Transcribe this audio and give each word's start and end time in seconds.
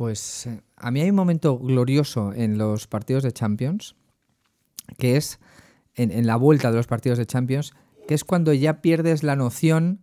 Pues 0.00 0.46
eh, 0.46 0.62
a 0.76 0.90
mí 0.90 1.02
hay 1.02 1.10
un 1.10 1.16
momento 1.16 1.58
glorioso 1.58 2.32
en 2.32 2.56
los 2.56 2.86
partidos 2.86 3.22
de 3.22 3.32
Champions, 3.32 3.96
que 4.96 5.18
es 5.18 5.40
en, 5.94 6.10
en 6.10 6.26
la 6.26 6.36
vuelta 6.36 6.70
de 6.70 6.78
los 6.78 6.86
partidos 6.86 7.18
de 7.18 7.26
Champions, 7.26 7.74
que 8.08 8.14
es 8.14 8.24
cuando 8.24 8.54
ya 8.54 8.80
pierdes 8.80 9.22
la 9.22 9.36
noción 9.36 10.00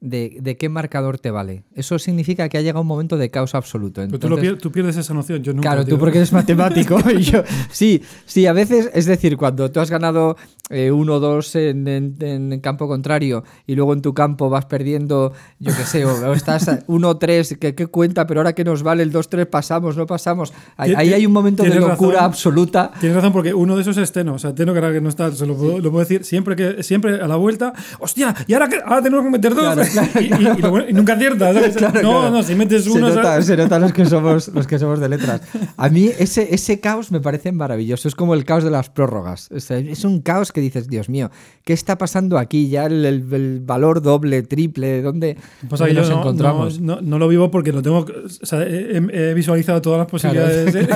de, 0.00 0.38
de 0.40 0.56
qué 0.56 0.68
marcador 0.68 1.18
te 1.18 1.30
vale. 1.30 1.62
Eso 1.74 1.98
significa 1.98 2.48
que 2.48 2.56
ha 2.58 2.62
llegado 2.62 2.80
un 2.80 2.86
momento 2.86 3.16
de 3.18 3.30
caos 3.30 3.54
absoluto. 3.54 4.00
Pero 4.00 4.18
tú, 4.18 4.26
Entonces- 4.26 4.40
pier- 4.52 4.58
tú 4.58 4.72
pierdes 4.72 4.96
esa 4.96 5.12
noción, 5.14 5.42
yo 5.42 5.52
nunca. 5.52 5.68
Claro, 5.68 5.84
tú 5.84 5.98
porque 5.98 6.18
eres 6.18 6.32
matemático 6.40 6.98
y 7.14 7.22
yo. 7.22 7.42
Sí, 7.70 8.02
sí, 8.24 8.46
a 8.46 8.52
veces, 8.52 8.90
es 8.94 9.06
decir, 9.06 9.36
cuando 9.36 9.70
tú 9.70 9.80
has 9.80 9.90
ganado 9.90 10.36
1-2 10.70 11.54
en, 11.58 11.88
en- 11.88 12.16
en 12.52 12.60
campo 12.60 12.88
contrario 12.88 13.44
y 13.66 13.74
luego 13.74 13.92
en 13.92 14.02
tu 14.02 14.14
campo 14.14 14.48
vas 14.48 14.64
perdiendo, 14.66 15.32
yo 15.58 15.74
qué 15.76 15.82
sé, 15.84 16.04
o, 16.04 16.12
o 16.30 16.32
estás 16.32 16.66
1-3, 16.86 17.58
¿qué, 17.58 17.74
qué 17.74 17.86
cuenta? 17.86 18.26
Pero 18.26 18.40
ahora 18.40 18.54
que 18.54 18.64
nos 18.64 18.82
vale 18.82 19.02
el 19.02 19.12
2-3, 19.12 19.46
pasamos, 19.46 19.96
no 19.96 20.06
pasamos. 20.06 20.52
Ahí, 20.76 20.94
hay 21.12 21.26
un 21.26 21.32
momento 21.32 21.62
de 21.62 21.74
locura 21.74 22.14
razón. 22.16 22.24
absoluta. 22.30 22.90
Tienes 23.00 23.16
razón, 23.16 23.32
porque 23.32 23.52
uno 23.54 23.76
de 23.76 23.82
esos 23.82 23.96
es 23.96 24.12
Teno. 24.12 24.34
O 24.34 24.38
sea, 24.38 24.54
Teno, 24.54 24.72
que 24.72 24.78
ahora 24.78 24.92
que 24.92 25.00
no 25.00 25.08
está, 25.08 25.30
se 25.32 25.46
lo 25.46 25.56
puedo, 25.56 25.78
lo 25.78 25.90
puedo 25.90 26.00
decir 26.00 26.24
siempre 26.24 26.56
que 26.56 26.82
siempre 26.82 27.20
a 27.20 27.28
la 27.28 27.36
vuelta. 27.36 27.72
¡Hostia! 27.98 28.34
Y 28.46 28.54
ahora, 28.54 28.68
que, 28.68 28.76
ahora 28.84 29.02
tenemos 29.02 29.24
que 29.24 29.30
meter 29.30 29.54
dos. 29.54 29.74
Claro, 29.74 29.82
claro, 29.92 30.20
y, 30.20 30.24
y- 30.24 30.58
y 30.58 30.62
lo 30.62 30.70
bueno- 30.70 30.88
y 30.88 30.92
nunca 30.92 31.14
aciertas. 31.14 31.54
¿sabes? 31.54 31.76
Claro, 31.80 32.02
no, 32.02 32.30
no, 32.30 32.42
si 32.42 32.54
metes 32.54 32.84
Se 32.84 32.90
uno. 32.90 33.08
nota, 33.08 33.22
¿sabes? 33.22 33.46
se 33.46 33.56
nota 33.56 33.78
los 33.78 33.92
que 33.92 34.04
somos 34.06 34.48
los 34.48 34.66
que 34.66 34.78
somos 34.78 35.00
de 35.00 35.08
letras. 35.08 35.40
A 35.76 35.88
mí 35.88 36.10
ese, 36.18 36.54
ese 36.54 36.80
caos 36.80 37.10
me 37.12 37.20
parece 37.20 37.52
maravilloso. 37.52 38.08
Es 38.08 38.14
como 38.14 38.34
el 38.34 38.44
caos 38.44 38.64
de 38.64 38.70
las 38.70 38.90
prórrogas. 38.90 39.48
Sea, 39.56 39.78
es 39.78 40.04
un 40.04 40.20
caos 40.20 40.52
que 40.52 40.60
dices, 40.60 40.88
Dios 40.88 41.08
mío, 41.08 41.30
¿qué 41.64 41.72
está 41.72 41.96
pasando 41.98 42.38
aquí? 42.38 42.68
Ya 42.68 42.86
el, 42.86 43.04
el- 43.04 43.32
el 43.32 43.60
valor 43.60 44.02
doble, 44.02 44.42
triple, 44.42 45.02
¿dónde, 45.02 45.36
Pasa 45.68 45.84
dónde 45.86 46.00
nos 46.00 46.10
no, 46.10 46.18
encontramos? 46.20 46.80
no- 46.80 46.96
no- 46.96 47.00
no 47.02 47.18
lo 47.18 47.28
vivo 47.28 47.50
porque 47.50 47.72
lo 47.72 47.82
tengo. 47.82 47.98
O 48.00 48.46
sea, 48.46 48.62
he, 48.62 48.96
he 49.12 49.34
visualizado 49.34 49.80
todas 49.82 49.98
las 49.98 50.06
posibilidades 50.08 50.74
¿eh? 50.74 50.88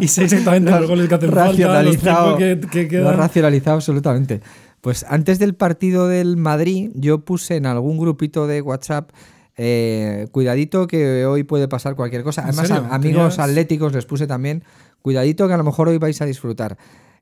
y 0.00 0.08
sé 0.08 0.24
exactamente 0.24 0.70
los 0.70 0.86
goles 0.88 1.08
que 1.08 1.14
hacen 1.14 1.32
falta, 1.32 1.82
los 1.82 1.96
que, 2.36 2.88
que 2.88 2.98
lo 2.98 3.12
racionalizado 3.12 3.76
absolutamente. 3.76 4.40
Pues 4.88 5.04
antes 5.06 5.38
del 5.38 5.54
partido 5.54 6.08
del 6.08 6.38
Madrid, 6.38 6.90
yo 6.94 7.18
puse 7.22 7.56
en 7.56 7.66
algún 7.66 7.98
grupito 7.98 8.46
de 8.46 8.62
WhatsApp. 8.62 9.10
eh, 9.58 10.28
cuidadito 10.32 10.86
que 10.86 11.26
hoy 11.26 11.42
puede 11.42 11.68
pasar 11.68 11.94
cualquier 11.94 12.22
cosa. 12.22 12.40
¿En 12.40 12.48
Además, 12.58 12.70
a- 12.70 12.94
amigos 12.94 13.34
¿Tenías- 13.36 13.50
atléticos 13.50 13.92
les 13.92 14.06
puse 14.06 14.26
también. 14.26 14.64
Cuidadito 15.02 15.46
que 15.46 15.52
a 15.52 15.58
lo 15.58 15.64
mejor 15.64 15.88
hoy 15.88 15.98
vais 15.98 16.22
a 16.22 16.24
disfrutar. 16.24 16.78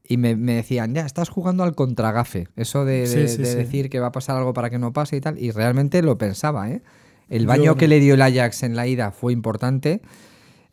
Y 0.06 0.16
me, 0.16 0.36
me 0.36 0.54
decían, 0.54 0.94
ya, 0.94 1.04
estás 1.04 1.28
jugando 1.28 1.64
al 1.64 1.74
contragafe. 1.74 2.46
Eso 2.54 2.84
de, 2.84 3.08
Sí, 3.08 3.16
de- 3.16 3.28
sí, 3.28 3.38
de 3.38 3.46
sí. 3.50 3.56
decir 3.56 3.90
que 3.90 3.98
va 3.98 4.06
a 4.08 4.12
pasar 4.12 4.36
algo 4.36 4.52
para 4.52 4.70
que 4.70 4.78
no 4.78 4.92
pase 4.92 5.16
y 5.16 5.20
tal. 5.20 5.36
Y 5.36 5.50
realmente 5.50 6.02
lo 6.02 6.18
pensaba, 6.18 6.70
¿eh? 6.70 6.82
El 7.28 7.42
Yo 7.42 7.48
baño 7.48 7.64
no. 7.72 7.76
que 7.76 7.88
le 7.88 7.98
dio 7.98 8.14
el 8.14 8.22
Ajax 8.22 8.62
en 8.62 8.76
la 8.76 8.86
ida 8.86 9.10
fue 9.10 9.32
importante. 9.32 10.02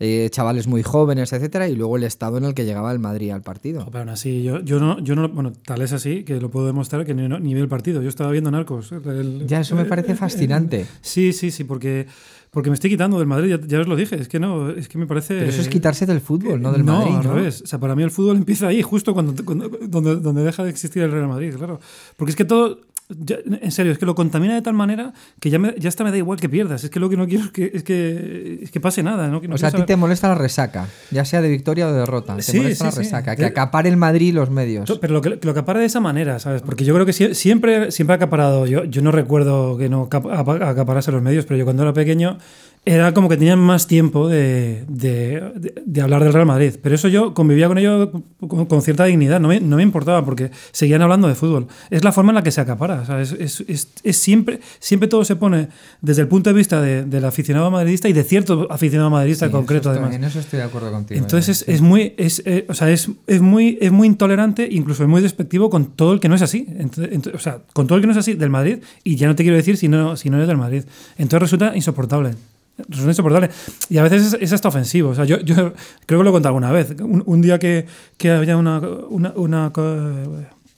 Eh, 0.04 0.30
chavales 0.30 0.68
muy 0.68 0.84
jóvenes, 0.84 1.34
etcétera, 1.34 1.68
y 1.68 1.76
luego 1.76 1.98
el 1.98 2.04
estado 2.04 2.38
en 2.38 2.44
el 2.46 2.54
que 2.54 2.66
llegaba 2.66 2.92
el 2.92 3.00
Madrid 3.00 3.32
al 3.32 3.42
partido. 3.42 3.86
Pero 3.86 4.00
aún 4.00 4.10
así, 4.10 4.44
yo, 4.44 4.60
yo, 4.62 4.80
no, 4.80 5.00
yo 5.00 5.16
no. 5.16 5.30
Bueno, 5.30 5.54
tal 5.66 5.82
es 5.82 5.94
así 5.94 6.24
que 6.24 6.40
lo 6.40 6.50
puedo 6.50 6.66
demostrar 6.68 7.06
que 7.06 7.14
ni, 7.14 7.28
no- 7.28 7.40
ni 7.40 7.54
vi 7.54 7.62
el 7.62 7.68
partido. 7.68 8.02
Yo 8.02 8.10
estaba 8.10 8.32
viendo 8.32 8.52
Narcos. 8.52 8.92
el- 8.92 9.46
Ya, 9.48 9.60
eso 9.62 9.76
me 9.76 9.86
parece 9.86 10.16
fascinante. 10.16 10.86
Sí, 11.02 11.34
sí, 11.34 11.52
sí, 11.52 11.64
porque, 11.64 12.08
porque 12.52 12.70
me 12.70 12.76
estoy 12.76 12.90
quitando 12.90 13.18
del 13.20 13.28
Madrid, 13.28 13.50
ya, 13.50 13.60
ya 13.68 13.80
os 13.82 13.88
lo 13.88 13.96
dije. 13.96 14.16
Es 14.16 14.28
que 14.28 14.40
no, 14.40 14.70
es 14.70 14.88
que 14.88 14.98
me 14.98 15.08
parece. 15.08 15.36
Pero 15.40 15.50
eso 15.50 15.62
es 15.62 15.70
quitarse 15.70 16.06
del 16.06 16.22
fútbol, 16.22 16.62
no 16.62 16.72
del 16.72 16.86
no, 16.86 17.00
Madrid. 17.00 17.16
al 17.16 17.24
¿no? 17.24 17.34
revés. 17.36 17.62
O 17.64 17.68
sea, 17.68 17.80
para 17.80 17.96
mí 17.96 18.04
el 18.04 18.12
fútbol 18.12 18.38
empieza 18.44 18.68
ahí, 18.68 18.82
justo 18.82 19.14
cuando, 19.14 19.34
cuando- 19.46 19.70
donde, 19.70 20.16
donde 20.18 20.44
deja 20.44 20.64
de 20.64 20.70
existir 20.70 21.02
el 21.04 21.12
Real 21.12 21.28
Madrid, 21.28 21.54
claro. 21.56 21.80
Porque 22.18 22.32
es 22.32 22.36
que 22.36 22.46
todo. 22.46 22.80
Ya- 23.20 23.38
en 23.62 23.72
serio, 23.72 23.92
es 23.92 23.98
que 23.98 24.06
lo 24.06 24.16
contamina 24.16 24.54
de 24.56 24.62
tal 24.62 24.74
manera 24.74 25.14
que 25.40 25.50
ya, 25.50 25.60
me, 25.60 25.74
ya 25.78 25.90
hasta 25.90 26.04
me 26.04 26.12
da 26.12 26.18
igual 26.18 26.40
que 26.40 26.50
pierdas. 26.50 26.84
Es 26.84 26.90
que 26.90 27.00
lo 27.00 27.10
que 27.10 27.18
no 27.18 27.28
quiero 27.28 27.46
es 27.46 27.52
que, 27.52 27.72
es 27.74 27.84
que, 27.84 28.60
es 28.64 28.72
que 28.72 28.80
pase 28.80 29.04
nada. 29.04 29.28
¿no? 29.28 29.42
Que 29.42 29.48
no 29.48 29.56
O 29.56 29.58
sea, 29.58 29.70
a 29.70 29.72
ti 29.72 29.84
te 29.84 29.96
molesta 29.96 30.28
la 30.30 30.36
resaca, 30.36 30.88
ya 31.12 31.26
sea 31.26 31.42
de 31.42 31.50
victoria 31.50 31.88
o 31.88 31.92
de 31.92 32.00
derrota. 32.00 32.36
Te 32.36 32.42
Sí, 32.42 32.58
molesta 32.58 32.86
sí, 32.86 32.86
la 32.86 32.92
sí. 32.92 32.98
resaca, 33.00 33.36
que 33.36 33.46
acapare 33.46 33.90
el 33.90 33.98
Madrid 33.98 34.28
y 34.28 34.32
los 34.32 34.50
medios. 34.50 34.98
Pero 35.02 35.14
lo 35.14 35.22
que, 35.22 35.40
lo 35.42 35.54
que 35.54 35.60
apara 35.60 35.80
de 35.80 35.86
esa 35.86 36.00
manera, 36.00 36.40
¿sabes? 36.40 36.62
Porque 36.62 36.86
yo 36.86 36.94
creo 36.94 37.06
que 37.06 37.14
sie- 37.14 37.34
siempre, 37.34 37.92
siempre 37.92 38.14
ha 38.14 38.18
acaparado. 38.18 38.66
Yo, 38.68 38.84
yo 38.86 39.02
no 39.02 39.12
recuerdo 39.12 39.78
que 39.78 39.90
no 39.90 40.10
cap- 40.10 40.28
apa- 40.28 40.70
acaparase 40.70 41.12
los 41.12 41.22
medios, 41.22 41.46
pero 41.46 41.58
yo 41.58 41.64
cuando 41.66 41.84
era 41.84 41.94
pequeño 41.94 42.38
era 42.86 43.14
como 43.14 43.30
que 43.30 43.38
tenían 43.38 43.60
más 43.60 43.88
tiempo 43.88 44.28
de, 44.28 44.84
de- 44.90 45.52
de- 45.56 45.74
de 45.86 46.02
hablar 46.02 46.22
del 46.24 46.34
Real 46.34 46.46
Madrid. 46.46 46.74
Pero 46.82 46.96
eso 46.96 47.08
yo 47.08 47.34
convivía 47.34 47.68
con 47.70 47.78
ello 47.78 48.12
con, 48.46 48.66
con 48.66 48.82
cierta 48.82 49.06
dignidad. 49.06 49.40
No 49.40 49.48
me, 49.48 49.62
no 49.62 49.78
me 49.78 49.84
importaba 49.84 50.26
porque 50.26 50.52
seguían 50.74 51.02
hablando 51.02 51.30
de 51.30 51.36
fútbol. 51.36 51.68
Es 51.90 52.04
la 52.04 52.12
forma 52.12 52.32
en 52.32 52.36
la 52.36 52.44
que 52.44 52.52
se 52.52 52.60
acapara. 52.60 53.02
o 53.02 53.06
sea, 53.06 53.22
es, 53.22 53.32
es- 53.34 53.64
es- 53.68 53.88
es 54.04 54.18
siempre, 54.18 54.60
siempre 54.80 55.08
todo 55.08 55.24
se 55.24 55.38
pone 55.38 55.70
desde 56.02 56.24
el 56.24 56.28
punto 56.28 56.50
de 56.50 56.56
vista 56.56 56.82
de- 56.82 57.06
del 57.06 57.24
aficionado 57.24 57.72
madridista 57.72 58.10
y 58.10 58.14
de 58.14 58.24
cierto 58.24 58.68
aficionado 58.70 59.10
madridista 59.10 59.46
Sí, 59.46 59.52
concreto, 59.54 59.90
estoy- 59.90 60.00
además. 60.04 60.16
En 60.16 60.24
eso 60.26 60.40
estoy 60.40 60.58
de 60.60 60.66
acuerdo 60.66 60.92
contigo. 60.92 61.20
Entonces 61.22 61.62
¿eh? 61.62 61.66
es, 61.68 61.76
es 61.76 61.82
muy, 61.82 62.14
es, 62.18 62.42
eh, 62.46 62.66
o 62.68 62.74
sea, 62.74 62.90
es, 62.92 63.10
es 63.28 63.42
muy, 63.42 63.78
es 63.80 63.92
muy 63.94 64.08
intolerante, 64.08 64.68
incluso 64.70 65.04
es 65.04 65.10
muy 65.10 65.22
despectivo 65.22 65.70
con 65.70 65.86
todo 65.86 66.12
el 66.14 66.20
que 66.20 66.28
no 66.28 66.36
es 66.36 66.42
así. 66.42 66.66
Ent- 66.78 66.98
ent- 67.12 67.34
o 67.34 67.40
sea, 67.40 67.60
con 67.72 67.88
todo 67.88 67.96
el 67.96 68.02
que 68.02 68.08
no 68.08 68.12
es 68.12 68.18
así 68.20 68.34
del 68.34 68.50
Madrid, 68.50 68.80
y 69.06 69.16
ya 69.16 69.28
no 69.28 69.36
te 69.36 69.44
quiero 69.44 69.56
decir 69.56 69.78
si 69.78 69.88
no, 69.88 70.18
si 70.18 70.30
no 70.30 70.36
eres 70.36 70.50
del 70.50 70.58
Madrid. 70.58 70.84
Entonces 71.18 71.42
resulta 71.44 71.76
insoportable. 71.78 72.32
Resulta 72.78 73.12
insoportable. 73.12 73.50
Y 73.90 73.98
a 73.98 74.04
veces 74.04 74.34
es, 74.34 74.38
es 74.42 74.54
hasta 74.54 74.68
ofensivo. 74.70 75.10
O 75.10 75.16
sea, 75.16 75.26
yo, 75.26 75.40
yo 75.42 75.56
creo 76.06 76.20
que 76.20 76.24
lo 76.24 76.30
he 76.30 76.34
contado 76.34 76.56
alguna 76.56 76.72
vez. 76.72 76.96
Un, 77.02 77.24
un 77.26 77.42
día 77.42 77.60
que, 77.60 77.86
que 78.18 78.32
había 78.32 78.58
una, 78.58 78.80
una, 78.80 79.32
una 79.36 79.72
co- 79.72 79.96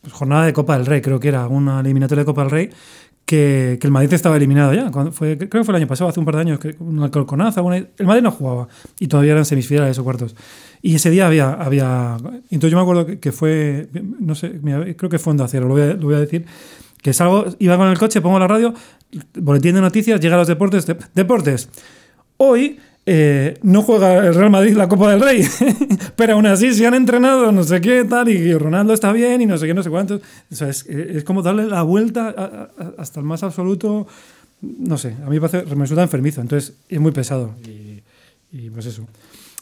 pues, 0.02 0.14
jornada 0.14 0.46
de 0.46 0.54
Copa 0.54 0.78
del 0.78 0.86
Rey, 0.86 1.02
creo 1.02 1.20
que 1.20 1.30
era 1.30 1.48
una 1.48 1.80
eliminatoria 1.80 2.22
de 2.22 2.26
Copa 2.26 2.42
del 2.42 2.52
Rey, 2.52 2.70
que, 3.26 3.78
que 3.82 3.88
el 3.88 3.92
Madrid 3.92 4.14
estaba 4.14 4.36
eliminado 4.38 4.74
ya. 4.74 4.92
Cuando 4.92 5.12
fue, 5.12 5.38
creo 5.38 5.50
que 5.50 5.64
fue 5.64 5.72
el 5.72 5.78
año 5.78 5.88
pasado, 5.88 6.10
hace 6.10 6.20
un 6.20 6.26
par 6.26 6.36
de 6.36 6.42
años, 6.42 6.60
un 6.80 7.02
alcorconazo. 7.02 7.64
una- 7.64 7.78
el 7.78 8.06
Madrid 8.06 8.22
no 8.24 8.32
jugaba 8.32 8.68
y 9.00 9.08
todavía 9.08 9.32
eran 9.32 9.46
semifinales 9.46 9.98
o 9.98 10.04
cuartos. 10.04 10.36
Y 10.82 10.96
ese 10.96 11.10
día 11.10 11.26
había. 11.28 11.54
había 11.54 12.18
entonces 12.52 12.72
yo 12.72 12.78
me 12.78 12.84
acuerdo 12.84 13.06
que, 13.08 13.20
que 13.20 13.32
fue. 13.32 13.88
No 14.20 14.36
sé, 14.36 14.60
mira, 14.62 14.84
creo 14.96 15.10
que 15.10 15.18
fue 15.18 15.32
Onda 15.32 15.48
Cero, 15.48 15.68
lo 15.68 15.74
voy 15.74 15.82
a, 15.84 15.94
lo 15.94 16.02
voy 16.08 16.16
a 16.16 16.20
decir. 16.20 16.46
Que 17.02 17.14
salgo, 17.14 17.46
iba 17.60 17.78
con 17.78 17.88
el 17.88 17.98
coche, 18.00 18.20
pongo 18.22 18.38
la 18.40 18.48
radio, 18.48 18.74
boletín 19.36 19.76
de 19.76 19.82
noticias, 19.82 20.20
llega 20.20 20.36
a 20.36 20.40
los 20.40 20.48
deportes. 20.48 20.86
de- 20.86 20.98
deportes. 21.14 21.70
Hoy. 22.38 22.80
eh, 23.08 23.60
no 23.62 23.84
juega 23.84 24.18
el 24.26 24.34
Real 24.34 24.50
Madrid 24.50 24.76
la 24.76 24.90
Copa 24.90 25.12
del 25.12 25.22
Rey, 25.22 25.48
pero 26.16 26.34
aún 26.34 26.48
así 26.48 26.74
se 26.74 26.88
han 26.88 26.96
entrenado, 26.96 27.52
no 27.52 27.64
sé 27.64 27.80
qué, 27.80 28.04
tal, 28.04 28.30
y 28.30 28.52
Ronaldo 28.56 28.96
está 28.96 29.12
bien, 29.14 29.42
y 29.42 29.46
no 29.46 29.60
sé 29.60 29.68
qué, 29.68 29.76
no 29.76 29.84
sé 29.84 29.92
cuántos. 29.92 30.22
O 30.52 30.56
sea, 30.56 30.70
es, 30.70 30.88
es 30.88 31.24
como 31.24 31.44
darle 31.44 31.68
la 31.68 31.84
vuelta 31.84 32.34
a- 32.36 32.70
a- 32.84 32.94
hasta 32.98 33.20
el 33.20 33.26
más 33.28 33.44
absoluto. 33.44 34.08
No 34.62 34.98
sé, 34.98 35.16
a 35.24 35.30
mí 35.30 35.40
me, 35.40 35.48
parece, 35.48 35.76
me 35.76 35.82
resulta 35.84 36.02
enfermizo, 36.02 36.42
entonces 36.42 36.78
es 36.90 37.00
muy 37.00 37.12
pesado. 37.12 37.54
Y, 37.68 38.02
y 38.52 38.70
pues 38.72 38.88
eso. 38.88 39.06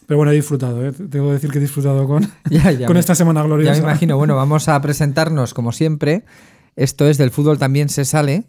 Pero 0.08 0.18
bueno, 0.20 0.32
he 0.32 0.36
disfrutado, 0.36 0.86
¿eh? 0.86 0.94
tengo 0.94 1.28
que 1.28 1.34
decir 1.34 1.52
que 1.52 1.58
he 1.58 1.62
disfrado 1.62 2.08
con, 2.08 2.24
Ya, 2.50 2.72
ya 2.72 2.88
con 2.88 2.94
me- 2.94 3.02
esta 3.02 3.14
semana 3.14 3.42
Ya 3.42 3.46
gloriosa. 3.48 3.74
me 3.74 3.80
imagino. 3.90 4.16
Bueno, 4.16 4.38
vamos 4.38 4.70
a 4.70 4.82
presentarnos 4.82 5.54
como 5.54 5.74
siempre. 5.74 6.24
Esto 6.78 7.08
es 7.10 7.18
del 7.18 7.30
fútbol 7.30 7.58
también 7.60 7.90
se 7.90 8.06
sale. 8.06 8.46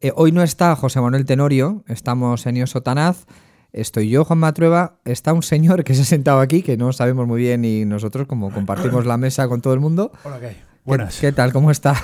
Eh, 0.00 0.12
hoy 0.14 0.32
no 0.32 0.42
está 0.42 0.76
José 0.76 1.00
Manuel 1.00 1.24
Tenorio, 1.24 1.82
estamos 1.88 2.46
en 2.46 2.66
Sotanaz. 2.66 3.26
Estoy 3.72 4.08
yo, 4.08 4.24
Juan 4.24 4.38
Matrueva. 4.38 4.96
Está 5.04 5.32
un 5.32 5.42
señor 5.42 5.84
que 5.84 5.94
se 5.94 6.02
ha 6.02 6.04
sentado 6.04 6.40
aquí, 6.40 6.62
que 6.62 6.76
no 6.76 6.92
sabemos 6.92 7.26
muy 7.26 7.40
bien 7.40 7.64
y 7.64 7.84
nosotros 7.84 8.26
como 8.26 8.50
compartimos 8.52 9.04
la 9.06 9.16
mesa 9.16 9.48
con 9.48 9.60
todo 9.60 9.74
el 9.74 9.80
mundo. 9.80 10.12
Hola, 10.24 10.38
¿qué 10.40 10.46
hay? 10.46 10.54
¿Qué- 10.54 10.60
Buenas. 10.84 11.18
¿Qué, 11.18 11.32
tal? 11.32 11.52
¿Cómo 11.52 11.70
está? 11.70 11.96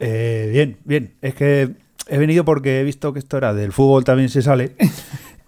Eh, 0.00 0.48
bien, 0.52 0.78
bien. 0.84 1.14
Es 1.20 1.34
que 1.34 1.74
he 2.08 2.18
venido 2.18 2.44
porque 2.44 2.80
he 2.80 2.82
visto 2.84 3.12
que 3.12 3.18
esto 3.18 3.36
era 3.36 3.52
del 3.52 3.72
fútbol 3.72 4.02
también 4.04 4.28
se 4.28 4.42
sale 4.42 4.74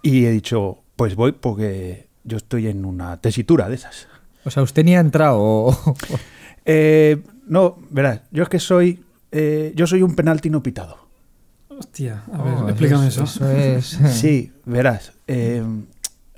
y 0.01 0.25
he 0.25 0.31
dicho, 0.31 0.83
pues 0.95 1.15
voy 1.15 1.31
porque 1.33 2.07
yo 2.23 2.37
estoy 2.37 2.67
en 2.67 2.85
una 2.85 3.17
tesitura 3.19 3.67
de 3.67 3.75
esas. 3.75 4.07
O 4.45 4.51
sea, 4.51 4.63
usted 4.63 4.83
ni 4.85 4.95
ha 4.95 4.99
entrado. 4.99 5.77
Eh, 6.69 7.23
no, 7.47 7.77
verás, 7.91 8.21
yo 8.31 8.43
es 8.43 8.49
que 8.49 8.59
soy, 8.59 9.01
eh, 9.31 9.71
yo 9.75 9.87
soy 9.87 10.01
un 10.03 10.15
penalti 10.15 10.49
no 10.49 10.61
pitado. 10.61 11.06
Hostia, 11.77 12.23
a 12.33 12.41
ver, 12.43 12.53
Oh, 12.55 12.69
explícame 12.69 13.07
eso. 13.07 13.23
eso. 13.23 13.49
Eso 13.51 14.05
es. 14.05 14.15
Sí, 14.15 14.51
verás. 14.65 15.13
eh, 15.27 15.63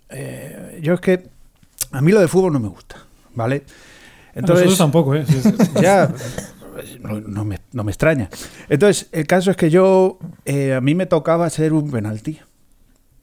eh, 0.09 0.79
yo 0.81 0.93
es 0.95 1.01
que 1.01 1.29
a 1.91 2.01
mí 2.01 2.11
lo 2.11 2.19
de 2.19 2.27
fútbol 2.27 2.53
no 2.53 2.59
me 2.59 2.67
gusta, 2.67 2.97
¿vale? 3.35 3.63
a 4.35 4.41
nosotros 4.41 4.77
tampoco, 4.77 5.15
¿eh? 5.15 5.25
Sí, 5.27 5.41
sí, 5.41 5.51
sí. 5.59 5.69
ya 5.81 6.13
no, 7.01 7.19
no 7.19 7.45
me, 7.45 7.59
no 7.73 7.83
me 7.83 7.91
extraña. 7.91 8.29
Entonces, 8.69 9.07
el 9.11 9.27
caso 9.27 9.51
es 9.51 9.57
que 9.57 9.69
yo, 9.69 10.17
eh, 10.45 10.73
a 10.73 10.81
mí 10.81 10.95
me 10.95 11.05
tocaba 11.05 11.49
ser 11.49 11.73
un 11.73 11.91
penalti. 11.91 12.39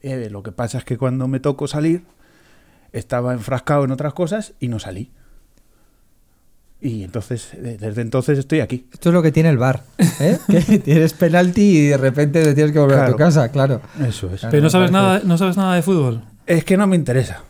Eh, 0.01 0.29
lo 0.29 0.43
que 0.43 0.51
pasa 0.51 0.77
es 0.79 0.83
que 0.85 0.97
cuando 0.97 1.27
me 1.27 1.39
tocó 1.39 1.67
salir, 1.67 2.03
estaba 2.93 3.33
enfrascado 3.33 3.83
en 3.83 3.91
otras 3.91 4.13
cosas 4.13 4.53
y 4.59 4.67
no 4.67 4.79
salí. 4.79 5.11
Y 6.79 7.03
entonces, 7.03 7.49
desde 7.59 8.01
entonces 8.01 8.37
estoy 8.37 8.59
aquí. 8.59 8.87
Esto 8.93 9.09
es 9.09 9.13
lo 9.13 9.23
que 9.23 9.31
tiene 9.31 9.49
el 9.49 9.57
bar. 9.57 9.83
¿eh? 10.19 10.37
que 10.47 10.79
tienes 10.79 11.13
penalti 11.13 11.61
y 11.61 11.87
de 11.87 11.97
repente 11.97 12.43
te 12.43 12.53
tienes 12.53 12.71
que 12.71 12.79
volver 12.79 12.99
a 12.99 13.09
tu 13.09 13.15
casa, 13.15 13.49
claro. 13.51 13.81
Eso 13.99 14.31
es. 14.31 14.41
Claro, 14.41 14.51
Pero 14.51 14.63
no 14.63 14.69
sabes, 14.69 14.91
nada, 14.91 15.21
no 15.23 15.37
sabes 15.37 15.57
nada 15.57 15.75
de 15.75 15.81
fútbol. 15.81 16.23
Es 16.45 16.63
que 16.63 16.77
no 16.77 16.85
me 16.85 16.95
interesa. 16.95 17.43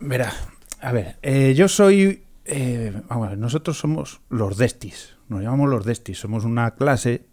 Verá, 0.00 0.32
a 0.80 0.92
ver, 0.92 1.16
eh, 1.22 1.54
yo 1.54 1.68
soy. 1.68 2.22
eh, 2.46 2.92
vamos 3.08 3.26
a 3.26 3.30
ver, 3.30 3.38
nosotros 3.38 3.78
somos 3.78 4.20
los 4.30 4.56
Destis. 4.56 5.14
Nos 5.28 5.42
llamamos 5.42 5.68
los 5.68 5.84
Destis. 5.84 6.18
Somos 6.18 6.44
una 6.44 6.72
clase 6.72 7.26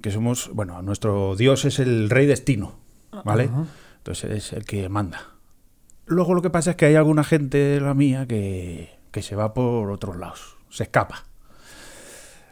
que 0.00 0.10
somos. 0.10 0.50
Bueno, 0.52 0.80
nuestro 0.82 1.36
dios 1.36 1.64
es 1.66 1.78
el 1.78 2.08
rey 2.10 2.26
destino. 2.26 2.80
¿Vale? 3.24 3.50
Entonces 3.98 4.30
es 4.30 4.52
el 4.54 4.64
que 4.64 4.88
manda. 4.88 5.20
luego 6.06 6.32
lo 6.32 6.40
que 6.40 6.48
pasa 6.48 6.70
es 6.70 6.76
que 6.76 6.86
hay 6.86 6.94
alguna 6.94 7.22
gente 7.24 7.58
de 7.58 7.80
la 7.80 7.92
mía 7.92 8.26
que, 8.26 8.90
que 9.12 9.22
se 9.22 9.36
va 9.36 9.54
por 9.54 9.90
otros 9.92 10.16
lados, 10.16 10.56
se 10.70 10.82
escapa. 10.84 11.22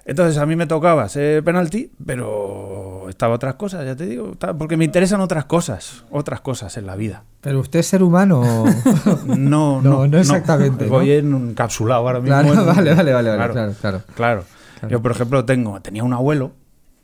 Entonces 0.07 0.39
a 0.39 0.47
mí 0.47 0.57
me 0.57 0.67
tocaba 0.67 1.09
ser 1.09 1.45
penalti, 1.45 1.93
pero 2.05 3.07
estaba 3.09 3.35
otras 3.35 3.55
cosas, 3.55 3.85
ya 3.85 3.95
te 3.95 4.07
digo, 4.07 4.33
porque 4.59 4.77
me 4.77 4.85
interesan 4.85 5.21
otras 5.21 5.45
cosas, 5.45 6.05
otras 6.11 6.41
cosas 6.41 6.77
en 6.79 6.87
la 6.87 6.97
vida. 6.97 7.25
Pero 7.43 7.61
usted 7.61 7.81
es 7.81 7.87
ser 7.87 8.03
humano. 8.03 8.41
o- 8.65 8.67
No, 9.27 9.81
No, 9.83 10.07
no 10.09 10.19
exactamente, 10.19 10.87
¿no? 10.87 10.91
Voy 10.93 11.13
encapsulado 11.13 12.01
ahora 12.09 12.21
mismo. 12.21 12.41
claro, 12.41 12.61
en- 12.61 12.67
vale, 12.77 12.95
vale, 12.95 13.13
vale, 13.13 13.35
claro. 13.35 13.75
claro. 13.81 14.03
Claro. 14.15 14.45
Yo, 14.89 15.03
por 15.03 15.13
ejemplo, 15.13 15.45
tengo, 15.45 15.81
tenía 15.83 16.03
un 16.03 16.15
abuelo, 16.15 16.53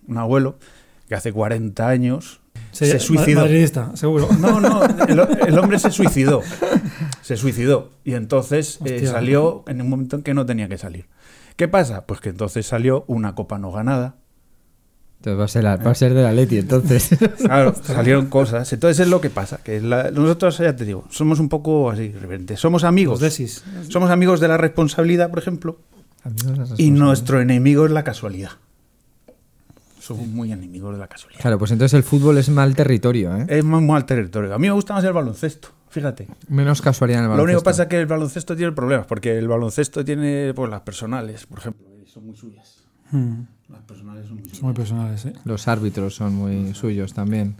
un 0.08 0.16
abuelo 0.16 0.56
que 1.08 1.14
hace 1.14 1.32
40 1.32 1.86
años 1.86 2.40
se, 2.76 2.98
suicidó. 3.00 3.40
Madridista, 3.40 3.96
seguro. 3.96 4.28
No, 4.40 4.60
no, 4.60 4.82
el, 4.84 5.20
el 5.48 5.58
hombre 5.58 5.78
se 5.78 5.90
suicidó. 5.90 6.42
Se 7.22 7.36
suicidó. 7.36 7.90
Y 8.04 8.14
entonces 8.14 8.78
eh, 8.84 9.06
salió 9.06 9.64
en 9.66 9.80
un 9.82 9.88
momento 9.88 10.16
en 10.16 10.22
que 10.22 10.34
no 10.34 10.44
tenía 10.46 10.68
que 10.68 10.78
salir. 10.78 11.06
¿Qué 11.56 11.68
pasa? 11.68 12.06
Pues 12.06 12.20
que 12.20 12.28
entonces 12.28 12.66
salió 12.66 13.04
una 13.08 13.34
copa 13.34 13.58
no 13.58 13.72
ganada. 13.72 14.16
Entonces 15.18 15.40
va 15.40 15.44
a 15.44 15.48
ser, 15.48 15.64
la- 15.64 15.76
va 15.76 15.90
a 15.92 15.94
ser 15.94 16.12
de 16.12 16.22
la 16.22 16.32
Leti, 16.32 16.58
entonces. 16.58 17.08
Claro, 17.38 17.74
salieron 17.82 18.26
cosas. 18.26 18.70
Entonces 18.72 19.00
es 19.00 19.08
lo 19.08 19.20
que 19.20 19.30
pasa. 19.30 19.60
Que 19.64 19.80
la- 19.80 20.10
nosotros, 20.10 20.58
ya 20.58 20.76
te 20.76 20.84
digo, 20.84 21.04
somos 21.10 21.40
un 21.40 21.48
poco 21.48 21.90
así, 21.90 22.02
irreverentes. 22.04 22.60
Somos 22.60 22.84
amigos. 22.84 23.20
Somos 23.88 24.10
amigos 24.10 24.40
de 24.40 24.48
la 24.48 24.58
responsabilidad, 24.58 25.30
por 25.30 25.38
ejemplo. 25.38 25.78
Amigos, 26.22 26.70
la 26.70 26.74
Y 26.76 26.90
nuestro 26.90 27.40
enemigo 27.40 27.86
es 27.86 27.92
la 27.92 28.04
casualidad. 28.04 28.50
Somos 30.06 30.26
muy 30.28 30.52
enemigos 30.52 30.92
de 30.94 30.98
la 31.00 31.08
casualidad. 31.08 31.40
Claro, 31.40 31.58
pues 31.58 31.70
entonces 31.72 31.94
el 31.94 32.02
fútbol 32.04 32.38
es 32.38 32.48
mal 32.48 32.74
territorio, 32.76 33.36
¿eh? 33.36 33.46
Es 33.48 33.64
más 33.64 33.82
mal 33.82 34.04
territorio. 34.06 34.54
A 34.54 34.58
mí 34.58 34.68
me 34.68 34.72
gusta 34.72 34.94
más 34.94 35.02
el 35.04 35.12
baloncesto, 35.12 35.68
fíjate. 35.88 36.28
Menos 36.48 36.80
casualidad 36.80 37.24
en 37.24 37.30
el 37.30 37.36
Lo 37.36 37.42
único 37.42 37.60
baloncesto. 37.60 37.62
que 37.62 37.70
pasa 37.70 37.82
es 37.84 37.88
que 37.88 38.00
el 38.00 38.06
baloncesto 38.06 38.54
tiene 38.56 38.72
problemas, 38.72 39.06
porque 39.06 39.36
el 39.36 39.48
baloncesto 39.48 40.04
tiene 40.04 40.52
pues 40.54 40.70
las 40.70 40.82
personales, 40.82 41.46
por 41.46 41.58
ejemplo, 41.58 41.86
y 42.04 42.08
son 42.08 42.26
muy 42.26 42.36
suyas. 42.36 42.76
Mm, 43.10 43.40
Las 43.68 43.82
personales 43.82 44.26
son 44.26 44.34
muy 44.36 44.42
son 44.44 44.50
suyas. 44.50 44.62
muy 44.62 44.72
personales, 44.74 45.24
¿eh? 45.26 45.32
Los 45.44 45.66
árbitros 45.68 46.14
son 46.14 46.34
muy 46.34 46.72
suyos 46.74 47.12
también. 47.12 47.56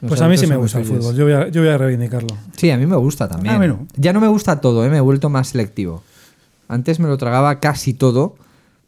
Los 0.00 0.10
Pues 0.10 0.20
a 0.20 0.28
mí 0.28 0.36
sí 0.38 0.46
me 0.46 0.56
gusta 0.56 0.78
el 0.78 0.84
fútbol. 0.84 1.14
Yo 1.16 1.24
voy 1.24 1.32
a, 1.32 1.48
yo 1.48 1.60
voy 1.60 1.70
a 1.70 1.78
reivindicarlo. 1.78 2.28
Sí, 2.56 2.70
a 2.70 2.76
mí 2.76 2.86
me 2.86 2.96
gusta 2.96 3.26
también. 3.28 3.54
A 3.54 3.58
mí 3.58 3.66
no. 3.66 3.86
Ya 3.96 4.12
no 4.12 4.20
me 4.20 4.28
gusta 4.28 4.60
todo, 4.60 4.84
¿eh? 4.84 4.90
me 4.90 4.98
he 4.98 5.00
vuelto 5.00 5.28
más 5.28 5.48
selectivo. 5.48 6.04
Antes 6.68 7.00
me 7.00 7.08
lo 7.08 7.16
tragaba 7.16 7.58
casi 7.58 7.94
todo, 7.94 8.36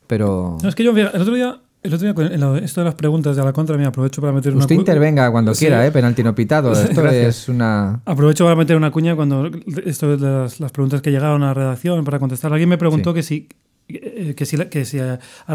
pero... 0.06 0.58
No, 0.62 0.68
es 0.68 0.74
que 0.74 0.84
yo, 0.84 0.90
el 0.96 1.06
otro 1.08 1.34
día, 1.34 1.60
el 1.82 1.94
otro 1.94 2.12
día 2.12 2.26
en 2.34 2.40
lo- 2.40 2.56
esto 2.56 2.80
de 2.82 2.84
las 2.86 2.94
preguntas 2.94 3.36
de 3.36 3.42
la 3.44 3.52
contra, 3.52 3.76
me 3.76 3.86
aprovecho 3.86 4.20
para 4.20 4.32
meter 4.32 4.52
una 4.52 4.60
Usted 4.64 4.74
cu- 4.76 4.80
intervenga 4.82 5.30
cuando 5.30 5.54
Sí. 5.54 5.60
quiera, 5.66 5.86
¿eh? 5.86 5.90
penalti 5.90 6.22
no 6.22 6.34
pitado. 6.34 6.72
Esto 6.72 7.06
es 7.08 7.48
una... 7.48 8.00
Aprovecho 8.04 8.44
para 8.44 8.56
meter 8.56 8.76
una 8.76 8.90
cuña 8.90 9.16
cuando 9.16 9.50
esto 9.86 10.16
de 10.16 10.28
las, 10.28 10.60
las 10.60 10.72
preguntas 10.72 11.00
que 11.02 11.10
llegaron 11.10 11.42
a 11.42 11.46
la 11.48 11.54
redacción 11.54 12.04
para 12.04 12.18
contestar. 12.18 12.52
Alguien 12.52 12.68
me 12.68 12.78
preguntó 12.78 13.10
Sí. 13.10 13.14
que 13.14 13.22
si, 13.22 13.48
eh, 13.88 14.34
que 14.36 14.44
si, 14.46 14.56
que 14.66 14.84
si 14.84 14.98
a, 14.98 15.18
a 15.46 15.52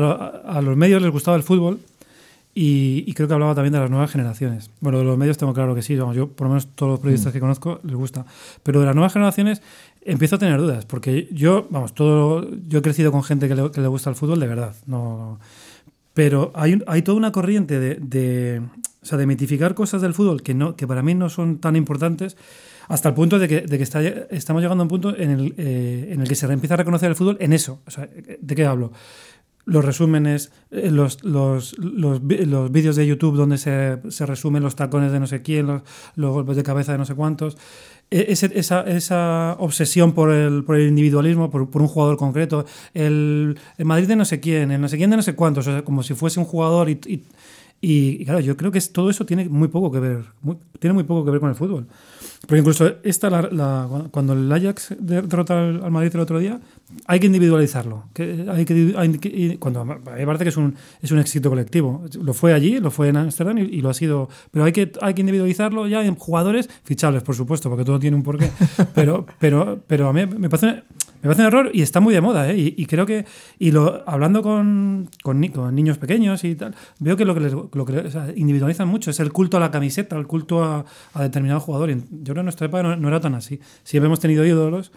a 0.58 0.62
los 0.62 0.76
medios 0.76 1.02
les 1.02 1.12
gustaba 1.12 1.38
el 1.38 1.44
fútbol 1.44 1.80
y, 2.58 3.04
y 3.06 3.14
creo 3.14 3.28
que 3.28 3.34
hablaba 3.34 3.54
también 3.54 3.74
de 3.74 3.80
las 3.80 3.90
nuevas 3.90 4.10
generaciones. 4.10 4.70
Bueno, 4.80 4.98
de 5.00 5.04
los 5.04 5.18
medios 5.18 5.38
tengo 5.38 5.54
claro 5.54 5.76
que 5.76 5.82
sí, 5.82 5.96
vamos, 5.98 6.16
yo 6.16 6.30
por 6.30 6.46
lo 6.48 6.52
menos 6.54 6.68
todos 6.74 6.90
los 6.94 7.00
periodistas 7.02 7.34
que 7.34 7.40
conozco 7.40 7.80
les 7.84 7.96
gusta. 7.96 8.26
Pero 8.64 8.80
de 8.80 8.86
las 8.86 8.96
nuevas 8.96 9.12
generaciones 9.14 9.62
empiezo 10.06 10.38
a 10.38 10.40
tener 10.40 10.58
dudas 10.60 10.86
porque 10.86 11.28
yo, 11.32 11.68
vamos, 11.70 11.94
todo, 11.94 12.48
yo 12.68 12.80
he 12.80 12.82
crecido 12.82 13.12
con 13.12 13.24
gente 13.24 13.48
que 13.50 13.56
le, 13.56 13.72
que 13.72 13.82
le 13.82 13.88
gusta 13.88 14.10
el 14.10 14.16
fútbol 14.16 14.40
de 14.40 14.48
verdad. 14.48 14.74
No, 14.88 15.38
pero 16.16 16.54
hay, 16.56 16.82
hay 16.88 17.02
toda 17.02 17.18
una 17.18 17.34
corriente 17.34 17.78
de, 17.78 17.96
de, 17.96 18.62
o 19.04 19.06
sea, 19.06 19.18
de 19.18 19.28
mitificar 19.28 19.76
cosas 19.76 20.02
del 20.02 20.14
fútbol 20.14 20.42
que, 20.42 20.54
no, 20.54 20.78
que 20.78 20.88
para 20.88 21.04
mí 21.04 21.14
no 21.14 21.30
son 21.30 21.60
tan 21.60 21.76
importantes, 21.76 22.38
hasta 22.88 23.10
el 23.10 23.16
punto 23.16 23.38
de 23.38 23.50
que, 23.50 23.62
de 23.62 23.78
que 23.78 23.84
estamos 23.84 24.62
llegando 24.62 24.82
a 24.82 24.86
un 24.86 24.88
punto 24.88 25.16
en 25.16 25.30
el, 25.30 25.54
eh, 25.58 26.10
en 26.12 26.22
el 26.22 26.28
que 26.28 26.36
se 26.36 26.46
empieza 26.46 26.76
a 26.76 26.78
reconocer 26.78 27.10
el 27.10 27.18
fútbol 27.18 27.36
en 27.42 27.52
eso. 27.52 27.82
¿De 28.40 28.56
qué 28.56 28.66
hablo? 28.66 28.94
Los 29.66 29.84
resúmenes, 29.84 30.52
eh, 30.72 30.92
los, 30.92 31.24
los, 31.24 31.78
los, 31.80 32.22
los 32.22 32.72
vídeos 32.72 32.96
de 32.96 33.08
YouTube 33.08 33.36
donde 33.36 33.58
se, 33.58 33.98
se 34.10 34.26
resumen 34.26 34.62
los 34.62 34.76
tacones 34.76 35.12
de 35.12 35.20
no 35.20 35.26
sé 35.28 35.42
quién, 35.42 35.66
los, 35.68 35.82
los 36.16 36.32
golpes 36.34 36.56
de 36.56 36.64
cabeza 36.64 36.92
de 36.92 36.98
no 37.00 37.06
sé 37.06 37.16
cuántos. 37.16 37.58
E- 38.12 38.28
esa, 38.30 38.82
esa 38.82 39.56
obsesión 39.58 40.14
por 40.14 40.30
el, 40.32 40.64
por 40.64 40.76
el 40.76 40.88
individualismo, 40.88 41.50
por, 41.50 41.72
por 41.72 41.82
un 41.82 41.88
jugador 41.88 42.18
concreto, 42.18 42.66
el, 42.94 43.58
el 43.80 43.86
Madrid 43.86 44.08
de 44.08 44.16
no 44.16 44.26
sé 44.26 44.40
quién, 44.40 44.70
el 44.72 44.80
no 44.80 44.88
sé 44.88 44.98
quién 44.98 45.10
de 45.10 45.16
no 45.18 45.24
sé 45.24 45.34
cuántos, 45.34 45.66
o 45.68 45.72
sea, 45.72 45.84
como 45.84 46.04
si 46.04 46.14
fuese 46.14 46.40
un 46.40 46.46
jugador 46.46 46.88
y- 46.90 47.24
y, 47.82 48.22
y 48.22 48.26
claro, 48.26 48.40
yo 48.40 48.58
creo 48.58 48.72
que 48.72 48.78
es- 48.80 48.92
todo 48.92 49.10
eso 49.10 49.26
tiene 49.26 49.48
muy 49.50 49.68
poco 49.68 49.92
que 49.92 50.00
ver, 50.00 50.26
muy- 50.42 50.58
tiene 50.80 50.94
muy 50.94 51.04
poco 51.04 51.24
que 51.26 51.32
ver 51.32 51.40
con 51.40 51.50
el 51.50 51.56
fútbol. 51.56 51.86
Porque 52.42 52.60
incluso 52.60 52.92
esta, 53.04 53.30
la, 53.30 53.42
la- 53.52 54.06
cuando 54.12 54.34
el 54.34 54.52
Ajax 54.52 54.96
de- 55.00 55.22
derrota 55.24 55.60
al, 55.68 55.92
Madrid 55.92 56.12
el 56.14 56.20
otro 56.20 56.38
día, 56.40 56.60
hay 57.08 57.20
que 57.20 57.26
individualizarlo. 57.26 58.04
Que 58.14 58.46
hay 58.48 58.66
que, 58.66 58.94
hay 58.98 59.18
que- 59.18 59.58
cuando 59.60 59.82
a 59.82 59.86
mí 59.86 59.94
me 60.18 60.26
parece 60.26 60.44
que 60.46 60.50
es 60.50 60.58
un, 60.58 60.76
es 61.02 61.12
un 61.12 61.20
éxito 61.20 61.50
colectivo. 61.50 62.04
Lo 62.22 62.34
fue 62.34 62.54
allí, 62.54 62.80
lo 62.80 62.92
fue 62.92 63.10
en 63.10 63.18
Ámsterdam 63.18 63.58
y, 63.58 63.62
y 63.62 63.82
lo 63.82 63.90
ha 63.90 63.94
sido. 63.96 64.30
Pero 64.52 64.66
hay 64.66 64.72
que, 64.74 64.92
hay 65.02 65.14
que 65.16 65.22
individualizarlo 65.22 65.88
ya 65.88 66.06
en 66.06 66.16
jugadores 66.16 66.70
fichables, 66.84 67.24
por 67.24 67.36
supuesto, 67.36 67.70
porque 67.70 67.84
todo 67.86 68.00
tiene 68.00 68.16
un 68.16 68.24
porqué. 68.24 68.50
Pero, 68.94 69.26
pero, 69.40 69.80
pero 69.88 70.08
a 70.10 70.14
mí 70.14 70.26
me 70.26 70.50
parece, 70.50 70.84
parece 71.28 71.42
un 71.42 71.48
error 71.48 71.70
y 71.74 71.82
está 71.82 72.00
muy 72.00 72.14
de 72.14 72.22
moda. 72.22 72.50
¿eh? 72.52 72.58
Y, 72.58 72.76
y 72.78 72.86
creo 72.86 73.06
que, 73.06 73.26
y 73.60 73.72
lo, 73.72 74.04
hablando 74.10 74.42
con, 74.44 75.10
con, 75.24 75.40
ni- 75.40 75.50
con 75.50 75.74
niños 75.76 75.98
pequeños 75.98 76.44
y 76.44 76.56
tal, 76.56 76.76
veo 77.00 77.18
que 77.18 77.26
lo 77.26 77.34
que, 77.34 77.40
les, 77.42 77.54
lo 77.54 77.86
que 77.86 77.98
o 78.00 78.12
sea, 78.12 78.28
individualizan 78.36 78.88
mucho 78.88 79.12
es 79.12 79.20
el 79.20 79.32
culto 79.32 79.58
a 79.58 79.60
la 79.60 79.72
camiseta, 79.72 80.16
el 80.18 80.28
culto 80.28 80.64
a, 80.64 80.86
a 81.14 81.22
determinado 81.24 81.60
jugador. 81.60 81.90
Y 81.90 81.96
yo 81.96 82.02
creo 82.24 82.34
que 82.36 82.40
en 82.40 82.46
nuestra 82.46 82.68
época 82.68 82.84
no, 82.84 82.96
no 82.96 83.08
era 83.08 83.20
tan 83.20 83.36
así. 83.36 83.60
Siempre 83.84 84.08
hemos 84.08 84.20
tenido 84.20 84.46
ídolos, 84.46 84.92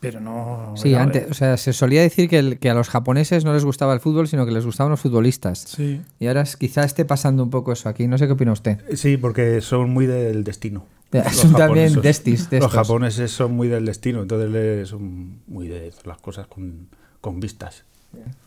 pero 0.00 0.20
no. 0.20 0.74
Sí, 0.76 0.92
era- 0.92 1.02
antes, 1.04 1.30
o 1.30 1.34
sea, 1.34 1.56
se 1.56 1.72
solía 1.72 2.02
decir 2.02 2.28
que, 2.28 2.38
el- 2.38 2.58
que 2.58 2.70
a 2.70 2.74
los 2.74 2.88
japoneses 2.88 3.44
no 3.44 3.52
les 3.52 3.64
gustaba 3.64 3.94
el 3.94 4.00
fútbol, 4.00 4.26
sino 4.28 4.44
que 4.46 4.52
les 4.52 4.64
gustaban 4.64 4.90
los 4.90 5.00
futbolistas. 5.00 5.60
Sí. 5.60 6.00
Y 6.18 6.26
ahora 6.26 6.42
es- 6.42 6.56
quizá 6.56 6.84
esté 6.84 7.04
pasando 7.04 7.42
un 7.42 7.50
poco 7.50 7.72
eso 7.72 7.88
aquí. 7.88 8.06
No 8.08 8.18
sé 8.18 8.26
qué 8.26 8.32
opina 8.32 8.52
usted. 8.52 8.78
Sí, 8.96 9.16
porque 9.16 9.60
son 9.60 9.90
muy 9.90 10.06
del 10.06 10.44
destino. 10.44 10.84
Son 11.32 11.52
también 11.52 11.88
japoneses. 11.90 12.02
destis 12.02 12.50
de 12.50 12.60
Los 12.60 12.72
japoneses 12.72 13.30
son 13.30 13.52
muy 13.52 13.68
del 13.68 13.84
destino, 13.84 14.22
entonces 14.22 14.50
le- 14.50 14.86
son 14.86 15.40
muy 15.46 15.68
de 15.68 15.92
las 16.04 16.18
cosas 16.18 16.46
con, 16.46 16.88
con 17.20 17.38
vistas. 17.40 17.84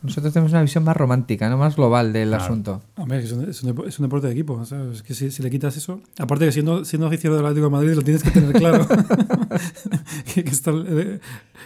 Nosotros 0.02 0.32
tenemos 0.32 0.52
una 0.52 0.62
visión 0.62 0.84
más 0.84 0.96
romántica, 0.96 1.48
no 1.50 1.56
más 1.58 1.74
global 1.74 2.12
del 2.12 2.28
Claro. 2.28 2.44
asunto. 2.44 2.82
Hombre, 2.96 3.18
es 3.18 3.32
un, 3.32 3.48
es 3.50 3.62
un 3.64 3.84
es 3.88 3.98
un 3.98 4.04
deporte 4.04 4.28
de 4.28 4.32
equipo. 4.32 4.64
¿sabes? 4.64 4.98
Es 4.98 5.02
que 5.02 5.12
si, 5.12 5.32
si 5.32 5.42
le 5.42 5.50
quitas 5.50 5.76
eso. 5.76 6.00
Aparte 6.20 6.44
que 6.44 6.52
siendo, 6.52 6.84
siendo 6.84 7.08
aficionado 7.08 7.38
del 7.38 7.46
Atlético 7.46 7.66
de 7.66 7.70
Madrid 7.72 7.94
lo 7.94 8.02
tienes 8.02 8.22
que 8.22 8.30
tener 8.30 8.52
claro. 8.52 8.86
que, 10.34 10.44
que 10.44 10.50
está- 10.50 10.70
eh, 10.72 11.18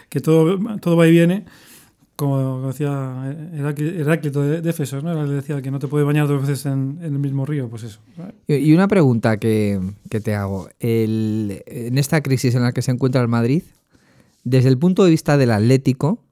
que 0.09 0.21
todo, 0.21 0.59
todo 0.81 0.97
va 0.97 1.07
y 1.09 1.11
viene. 1.11 1.45
Como 2.21 2.67
decía 2.67 3.35
Heráclito 3.55 4.43
de, 4.43 4.61
de 4.61 5.01
¿no? 5.03 5.25
Le 5.25 5.33
decía 5.37 5.63
que 5.63 5.71
no 5.71 5.79
te 5.79 5.89
puedes 5.89 6.07
bañar 6.07 6.29
dos 6.29 6.43
veces 6.47 6.67
en, 6.67 6.99
en 7.01 7.15
el 7.15 7.19
mismo 7.19 7.47
río. 7.47 7.71
Pues 7.71 7.83
eso. 7.85 7.99
Y 8.47 8.75
una 8.75 8.89
pregunta 8.89 9.39
que, 9.39 9.81
que 10.11 10.21
te 10.21 10.35
hago. 10.35 10.69
El- 10.81 11.63
en 11.65 11.97
esta 11.97 12.21
crisis 12.23 12.55
en 12.55 12.63
la 12.63 12.73
que 12.73 12.83
se 12.83 12.91
encuentra 12.91 13.23
el 13.23 13.29
Madrid, 13.29 13.63
desde 14.45 14.69
el 14.69 14.77
punto 14.77 15.03
de 15.05 15.11
vista 15.13 15.39
del 15.39 15.51
Atlético, 15.51 16.23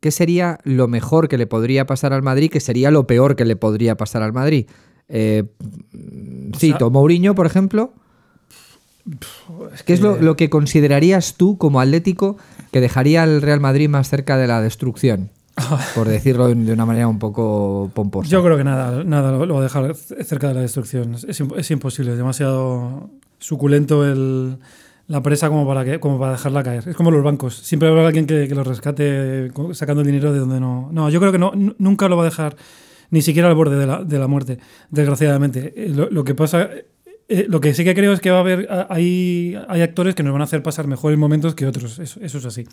¿qué 0.00 0.10
sería 0.10 0.58
lo 0.64 0.86
mejor 0.86 1.28
que 1.28 1.38
le 1.38 1.46
podría 1.46 1.86
pasar 1.86 2.12
al 2.12 2.22
Madrid? 2.22 2.50
¿Qué 2.52 2.60
sería 2.60 2.90
lo 2.90 3.06
peor 3.06 3.34
que 3.34 3.46
le 3.46 3.56
podría 3.56 3.96
pasar 3.96 4.22
al 4.22 4.34
Madrid? 4.34 4.66
Eh, 5.08 5.44
O 6.54 6.58
cito, 6.58 6.78
sea- 6.78 6.88
Mourinho, 6.90 7.34
por 7.34 7.46
ejemplo. 7.46 7.94
¿Qué 9.84 9.92
es 9.94 10.00
lo, 10.00 10.16
lo 10.20 10.36
que 10.36 10.48
considerarías 10.50 11.34
tú 11.34 11.58
como 11.58 11.80
Atlético 11.80 12.36
que 12.70 12.80
dejaría 12.80 13.22
al 13.22 13.42
Real 13.42 13.60
Madrid 13.60 13.88
más 13.88 14.08
cerca 14.08 14.36
de 14.36 14.46
la 14.46 14.60
destrucción? 14.60 15.30
Por 15.94 16.08
decirlo 16.08 16.48
de 16.48 16.72
una 16.72 16.86
manera 16.86 17.08
un 17.08 17.18
poco 17.18 17.90
pomposa. 17.94 18.30
Yo 18.30 18.42
creo 18.42 18.56
que 18.56 18.64
nada, 18.64 19.04
nada 19.04 19.32
lo, 19.32 19.44
lo 19.44 19.54
va 19.54 19.60
a 19.60 19.64
dejar 19.64 19.94
cerca 19.94 20.48
de 20.48 20.54
la 20.54 20.60
destrucción. 20.60 21.14
Es, 21.14 21.40
imp- 21.40 21.58
es 21.58 21.70
imposible, 21.70 22.12
es 22.12 22.16
demasiado 22.16 23.10
suculento 23.38 24.06
el, 24.06 24.56
la 25.08 25.22
presa 25.22 25.48
como 25.50 25.66
para, 25.66 25.84
que, 25.84 26.00
como 26.00 26.18
para 26.18 26.32
dejarla 26.32 26.62
caer. 26.62 26.88
Es 26.88 26.96
como 26.96 27.10
los 27.10 27.22
bancos. 27.22 27.54
Siempre 27.56 27.88
habrá 27.88 28.06
alguien 28.06 28.26
que, 28.26 28.48
que 28.48 28.54
lo 28.54 28.64
rescate 28.64 29.50
sacando 29.72 30.00
el 30.00 30.06
dinero 30.06 30.32
de 30.32 30.38
donde 30.38 30.58
no. 30.58 30.88
No, 30.90 31.10
yo 31.10 31.20
creo 31.20 31.32
que 31.32 31.38
no, 31.38 31.52
nunca 31.78 32.08
lo 32.08 32.16
va 32.16 32.22
a 32.22 32.26
dejar 32.26 32.56
ni 33.10 33.20
siquiera 33.20 33.48
al 33.48 33.54
borde 33.54 33.76
de 33.76 33.86
la, 33.86 34.04
de 34.04 34.18
la 34.18 34.26
muerte, 34.28 34.58
desgraciadamente. 34.88 35.74
Eh, 35.76 35.88
Lo, 35.90 36.08
lo 36.08 36.24
que 36.24 36.34
pasa. 36.34 36.70
Eh, 37.32 37.46
lo 37.48 37.60
que 37.60 37.72
sí 37.72 37.82
que 37.82 37.94
creo 37.94 38.12
es 38.12 38.20
que 38.20 38.30
va 38.30 38.36
a 38.36 38.40
haber. 38.40 38.68
Hay, 38.90 39.58
hay 39.66 39.80
actores 39.80 40.14
que 40.14 40.22
nos 40.22 40.32
van 40.32 40.42
a 40.42 40.44
hacer 40.44 40.62
pasar 40.62 40.86
mejores 40.86 41.18
momentos 41.18 41.54
que 41.54 41.66
otros. 41.66 41.98
Eso, 41.98 42.20
eso 42.20 42.38
es 42.38 42.44
así. 42.44 42.66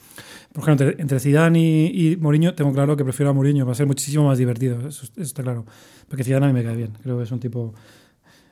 Por 0.51 0.63
ejemplo, 0.63 0.91
entre, 0.97 1.19
Zidane 1.21 1.59
y, 1.59 2.11
y 2.11 2.17
Mourinho, 2.17 2.53
tengo 2.55 2.73
claro 2.73 2.97
que 2.97 3.05
prefiero 3.05 3.29
a 3.29 3.33
Mourinho. 3.33 3.65
Va 3.65 3.71
a 3.71 3.75
ser 3.75 3.87
muchísimo 3.87 4.25
más 4.25 4.37
divertido. 4.37 4.79
Eso, 4.87 5.05
eso 5.05 5.21
está 5.21 5.43
claro. 5.43 5.65
Porque 6.09 6.25
Zidane 6.25 6.47
a 6.47 6.49
mí 6.49 6.53
me 6.53 6.63
cae 6.63 6.75
bien. 6.75 6.91
Creo 7.01 7.17
que 7.17 7.23
es 7.23 7.31
un 7.31 7.39
tipo. 7.39 7.73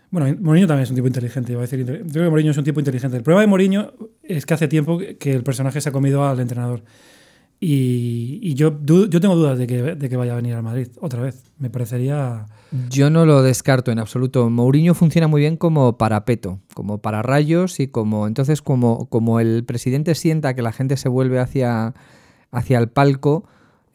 Bueno, 0.10 0.34
Mourinho 0.40 0.68
también 0.68 0.84
es 0.84 0.90
un 0.90 0.96
tipo 0.96 1.08
inteligente. 1.08 1.52
Iba 1.52 1.62
a 1.62 1.68
decir, 1.68 1.86
creo 1.86 2.24
que 2.24 2.30
Mourinho 2.30 2.52
es 2.52 2.58
un 2.58 2.64
tipo 2.64 2.80
inteligente. 2.80 3.18
El 3.18 3.24
problema 3.24 3.42
de 3.42 3.48
Mourinho 3.48 3.94
es 4.24 4.46
que 4.46 4.54
hace 4.54 4.70
tiempo 4.70 5.00
que 5.20 5.34
el 5.34 5.44
personaje 5.44 5.82
se 5.82 5.90
ha 5.90 5.92
comido 5.92 6.26
al 6.26 6.40
entrenador. 6.40 6.84
Y, 7.60 8.40
y 8.44 8.54
yo, 8.54 8.80
yo 8.86 9.20
tengo 9.20 9.36
dudas 9.36 9.58
de 9.58 9.66
que, 9.66 9.82
de 9.82 10.10
que 10.10 10.16
vaya 10.16 10.34
a 10.34 10.36
venir 10.36 10.54
al 10.54 10.62
Madrid 10.64 10.90
otra 11.02 11.22
vez. 11.22 11.44
Me 11.58 11.70
parecería. 11.72 12.46
Yo 12.90 13.10
no 13.10 13.26
lo 13.26 13.42
descarto 13.42 13.92
en 13.92 13.98
absoluto. 14.00 14.50
Mourinho 14.50 14.94
funciona 14.94 15.28
muy 15.28 15.42
bien 15.42 15.58
como 15.58 15.98
parapeto, 15.98 16.60
como 16.76 17.00
para 17.00 17.24
rayos 17.24 17.80
y 17.80 17.88
como 17.88 18.28
entonces 18.28 18.62
como, 18.62 19.08
como 19.10 19.40
el 19.40 19.64
presidente 19.66 20.14
sienta 20.14 20.54
que 20.54 20.62
la 20.62 20.72
gente 20.72 20.98
se 20.98 21.10
vuelve 21.10 21.40
hacia, 21.40 21.96
hacia 22.52 22.78
el 22.78 22.90
palco, 22.90 23.46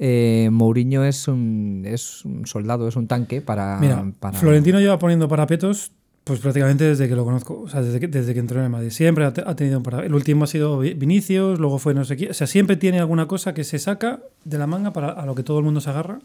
eh, 0.00 0.48
Mourinho 0.50 1.04
es 1.04 1.28
un, 1.28 1.84
es 1.86 2.24
un 2.24 2.46
soldado, 2.46 2.88
es 2.88 2.96
un 2.96 3.06
tanque 3.06 3.40
para... 3.42 3.78
Mira, 3.78 4.04
para- 4.18 4.36
Florentino 4.38 4.80
lleva 4.80 4.98
poniendo 4.98 5.28
parapetos 5.28 5.92
pues 6.24 6.38
prácticamente 6.38 6.84
desde 6.84 7.08
que 7.08 7.16
lo 7.16 7.24
conozco, 7.24 7.60
o 7.62 7.68
sea, 7.68 7.82
desde 7.82 7.98
que, 7.98 8.06
desde 8.06 8.32
que 8.32 8.38
entró 8.40 8.58
en 8.60 8.64
el 8.66 8.70
Madrid. 8.70 8.90
Siempre 8.90 9.24
ha, 9.24 9.32
te- 9.32 9.42
ha 9.44 9.56
tenido 9.56 9.78
un 9.78 9.82
parapeto. 9.82 10.06
El 10.06 10.14
último 10.14 10.44
ha 10.44 10.46
sido 10.46 10.78
Vi- 10.78 10.94
Vinicius, 10.94 11.58
luego 11.58 11.78
fue 11.78 11.94
no 11.94 12.04
sé 12.04 12.16
quién. 12.16 12.30
O 12.30 12.34
sea, 12.34 12.46
siempre 12.46 12.76
tiene 12.76 13.00
alguna 13.00 13.26
cosa 13.26 13.52
que 13.54 13.64
se 13.64 13.78
saca 13.78 14.20
de 14.44 14.58
la 14.58 14.66
manga 14.68 14.92
para 14.92 15.10
a 15.10 15.26
lo 15.26 15.34
que 15.34 15.42
todo 15.42 15.58
el 15.58 15.64
mundo 15.64 15.80
se 15.80 15.90
agarra 15.90 16.20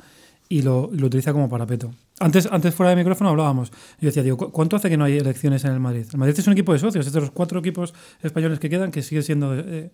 y 0.50 0.62
lo, 0.62 0.90
lo 0.94 1.08
utiliza 1.08 1.34
como 1.34 1.50
parapeto. 1.50 1.92
Antes, 2.20 2.48
antes 2.52 2.74
fuera 2.76 2.92
de 2.92 2.96
micrófono 2.96 3.32
hablábamos. 3.32 3.72
Yo 4.00 4.06
decía, 4.08 4.22
digo, 4.24 4.38
¿cu- 4.38 4.52
¿cuánto 4.52 4.76
hace 4.76 4.88
que 4.90 4.98
no 4.98 5.04
hay 5.04 5.18
elecciones 5.18 5.66
en 5.66 5.72
el 5.72 5.80
Madrid? 5.80 6.06
El 6.12 6.20
Madrid 6.20 6.36
es 6.38 6.46
un 6.48 6.54
equipo 6.54 6.74
de 6.74 6.80
socios, 6.80 7.08
es 7.08 7.12
de 7.14 7.20
los 7.22 7.32
cuatro 7.32 7.60
equipos 7.60 7.94
españoles 8.22 8.60
que 8.60 8.70
quedan 8.70 8.92
que 8.92 9.02
sigue 9.02 9.24
siendo, 9.24 9.58
eh, 9.58 9.90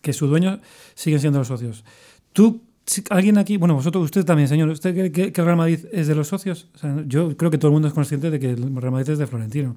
que 0.00 0.12
su 0.14 0.26
dueño 0.28 0.60
siguen 0.94 1.20
siendo 1.20 1.38
los 1.40 1.48
socios. 1.48 1.84
¿Tú, 2.32 2.62
alguien 3.10 3.38
aquí, 3.38 3.56
bueno, 3.56 3.74
vosotros, 3.74 4.04
usted 4.04 4.24
también, 4.24 4.48
señor, 4.48 4.68
¿usted 4.68 4.94
cree 4.94 5.12
que, 5.32 5.40
el 5.40 5.44
Real 5.46 5.56
Madrid 5.56 5.80
es 5.92 6.06
de 6.06 6.14
los 6.14 6.28
socios? 6.28 6.68
Yo 7.06 7.36
creo 7.36 7.50
que 7.50 7.58
todo 7.58 7.68
el 7.68 7.72
mundo 7.72 7.88
es 7.88 7.94
consciente 7.94 8.30
de 8.30 8.38
que 8.38 8.50
el 8.50 8.76
Real 8.76 8.92
Madrid 8.92 9.10
es 9.10 9.18
de 9.18 9.26
Florentino. 9.26 9.76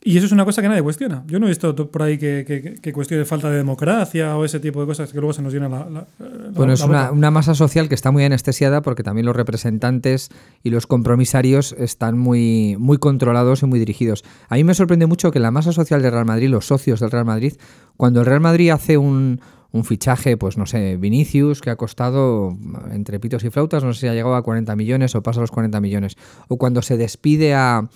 Y 0.00 0.16
eso 0.16 0.26
es 0.26 0.32
una 0.32 0.44
cosa 0.44 0.62
que 0.62 0.68
nadie 0.68 0.80
cuestiona. 0.82 1.24
Yo 1.26 1.40
no 1.40 1.46
he 1.46 1.48
visto 1.48 1.74
to- 1.74 1.90
por 1.90 2.02
ahí 2.04 2.16
que, 2.18 2.78
que, 2.80 2.92
cuestione 2.92 3.24
falta 3.24 3.50
de 3.50 3.56
democracia 3.56 4.36
o 4.36 4.44
ese 4.44 4.60
tipo 4.60 4.80
de 4.80 4.86
cosas 4.86 5.10
que 5.12 5.18
luego 5.18 5.32
se 5.32 5.42
nos 5.42 5.52
llena 5.52 5.68
la, 5.68 5.80
la- 5.90 6.06
la- 6.20 6.50
Bueno, 6.54 6.72
es 6.72 6.80
una, 6.82 7.10
una 7.10 7.30
masa 7.32 7.54
social 7.56 7.88
que 7.88 7.96
está 7.96 8.12
muy 8.12 8.22
anestesiada 8.24 8.80
porque 8.80 9.02
también 9.02 9.26
los 9.26 9.34
representantes 9.34 10.30
y 10.62 10.70
los 10.70 10.86
compromisarios 10.86 11.72
están 11.76 12.16
muy, 12.16 12.76
muy 12.78 12.98
controlados 12.98 13.62
y 13.64 13.66
muy 13.66 13.80
dirigidos. 13.80 14.24
A 14.48 14.54
mí 14.54 14.62
me 14.62 14.74
sorprende 14.74 15.06
mucho 15.06 15.32
que 15.32 15.40
la 15.40 15.50
masa 15.50 15.72
social 15.72 16.00
del 16.00 16.12
Real 16.12 16.24
Madrid, 16.24 16.48
los 16.48 16.66
socios 16.66 17.00
del 17.00 17.10
Real 17.10 17.24
Madrid, 17.26 17.54
cuando 17.96 18.20
el 18.20 18.26
Real 18.26 18.40
Madrid 18.40 18.70
hace 18.70 18.96
un, 18.98 19.40
un 19.70 19.84
fichaje, 19.84 20.36
pues 20.36 20.56
no 20.56 20.66
sé, 20.66 20.96
Vinicius, 20.96 21.60
que 21.60 21.70
ha 21.70 21.76
costado 21.76 22.56
entre 22.90 23.20
pitos 23.20 23.44
y 23.44 23.50
flautas, 23.50 23.84
no 23.84 23.92
sé 23.92 24.00
si 24.00 24.06
ha 24.08 24.14
llegado 24.14 24.34
a 24.34 24.42
40 24.42 24.74
millones 24.76 25.14
o 25.14 25.22
pasa 25.22 25.40
los 25.40 25.50
40 25.50 25.80
millones, 25.80 26.16
o 26.48 26.56
cuando 26.56 26.82
se 26.82 26.96
despide 26.96 27.54
a, 27.54 27.88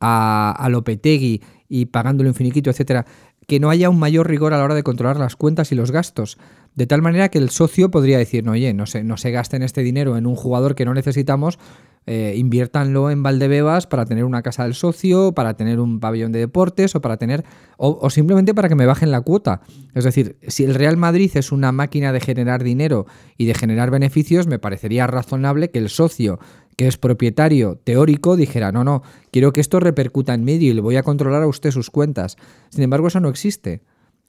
a, 0.00 0.52
a 0.52 0.68
Lopetegui 0.68 1.42
y 1.68 1.86
pagándole 1.86 2.28
un 2.28 2.34
finiquito, 2.34 2.70
etcétera, 2.70 3.06
que 3.46 3.60
no 3.60 3.70
haya 3.70 3.90
un 3.90 3.98
mayor 3.98 4.28
rigor 4.28 4.54
a 4.54 4.58
la 4.58 4.64
hora 4.64 4.74
de 4.74 4.82
controlar 4.82 5.18
las 5.18 5.36
cuentas 5.36 5.72
y 5.72 5.74
los 5.74 5.90
gastos. 5.90 6.38
De 6.74 6.86
tal 6.86 7.02
manera 7.02 7.28
que 7.28 7.38
el 7.38 7.50
socio 7.50 7.90
podría 7.90 8.18
decir, 8.18 8.44
no, 8.44 8.52
oye, 8.52 8.72
no 8.72 8.86
se, 8.86 9.04
no 9.04 9.16
se 9.16 9.30
gasten 9.30 9.62
este 9.62 9.82
dinero 9.82 10.16
en 10.16 10.26
un 10.26 10.36
jugador 10.36 10.74
que 10.74 10.84
no 10.84 10.94
necesitamos, 10.94 11.58
eh, 12.06 12.34
inviértanlo 12.36 13.10
en 13.10 13.22
Valdebebas 13.22 13.86
para 13.86 14.04
tener 14.04 14.24
una 14.24 14.42
casa 14.42 14.64
del 14.64 14.74
socio, 14.74 15.32
para 15.32 15.54
tener 15.54 15.80
un 15.80 16.00
pabellón 16.00 16.32
de 16.32 16.40
deportes 16.40 16.94
o 16.94 17.00
para 17.00 17.16
tener, 17.16 17.44
o, 17.76 17.98
o 18.00 18.10
simplemente 18.10 18.54
para 18.54 18.68
que 18.68 18.74
me 18.74 18.86
bajen 18.86 19.10
la 19.10 19.20
cuota. 19.20 19.62
Es 19.94 20.04
decir, 20.04 20.36
si 20.48 20.64
el 20.64 20.74
Real 20.74 20.96
Madrid 20.96 21.30
es 21.34 21.52
una 21.52 21.72
máquina 21.72 22.12
de 22.12 22.20
generar 22.20 22.64
dinero 22.64 23.06
y 23.36 23.46
de 23.46 23.54
generar 23.54 23.90
beneficios, 23.90 24.46
me 24.46 24.58
parecería 24.58 25.06
razonable 25.06 25.70
que 25.70 25.78
el 25.78 25.88
socio 25.88 26.38
que 26.76 26.86
es 26.86 26.96
propietario 26.96 27.78
teórico 27.84 28.36
dijera, 28.36 28.72
no, 28.72 28.84
no, 28.84 29.02
quiero 29.30 29.52
que 29.52 29.60
esto 29.60 29.80
repercuta 29.80 30.34
en 30.34 30.44
medio 30.44 30.70
y 30.70 30.74
le 30.74 30.80
voy 30.80 30.96
a 30.96 31.02
controlar 31.02 31.42
a 31.42 31.46
usted 31.46 31.70
sus 31.70 31.90
cuentas. 31.90 32.36
Sin 32.70 32.82
embargo, 32.82 33.08
eso 33.08 33.20
no 33.20 33.28
existe. 33.28 33.82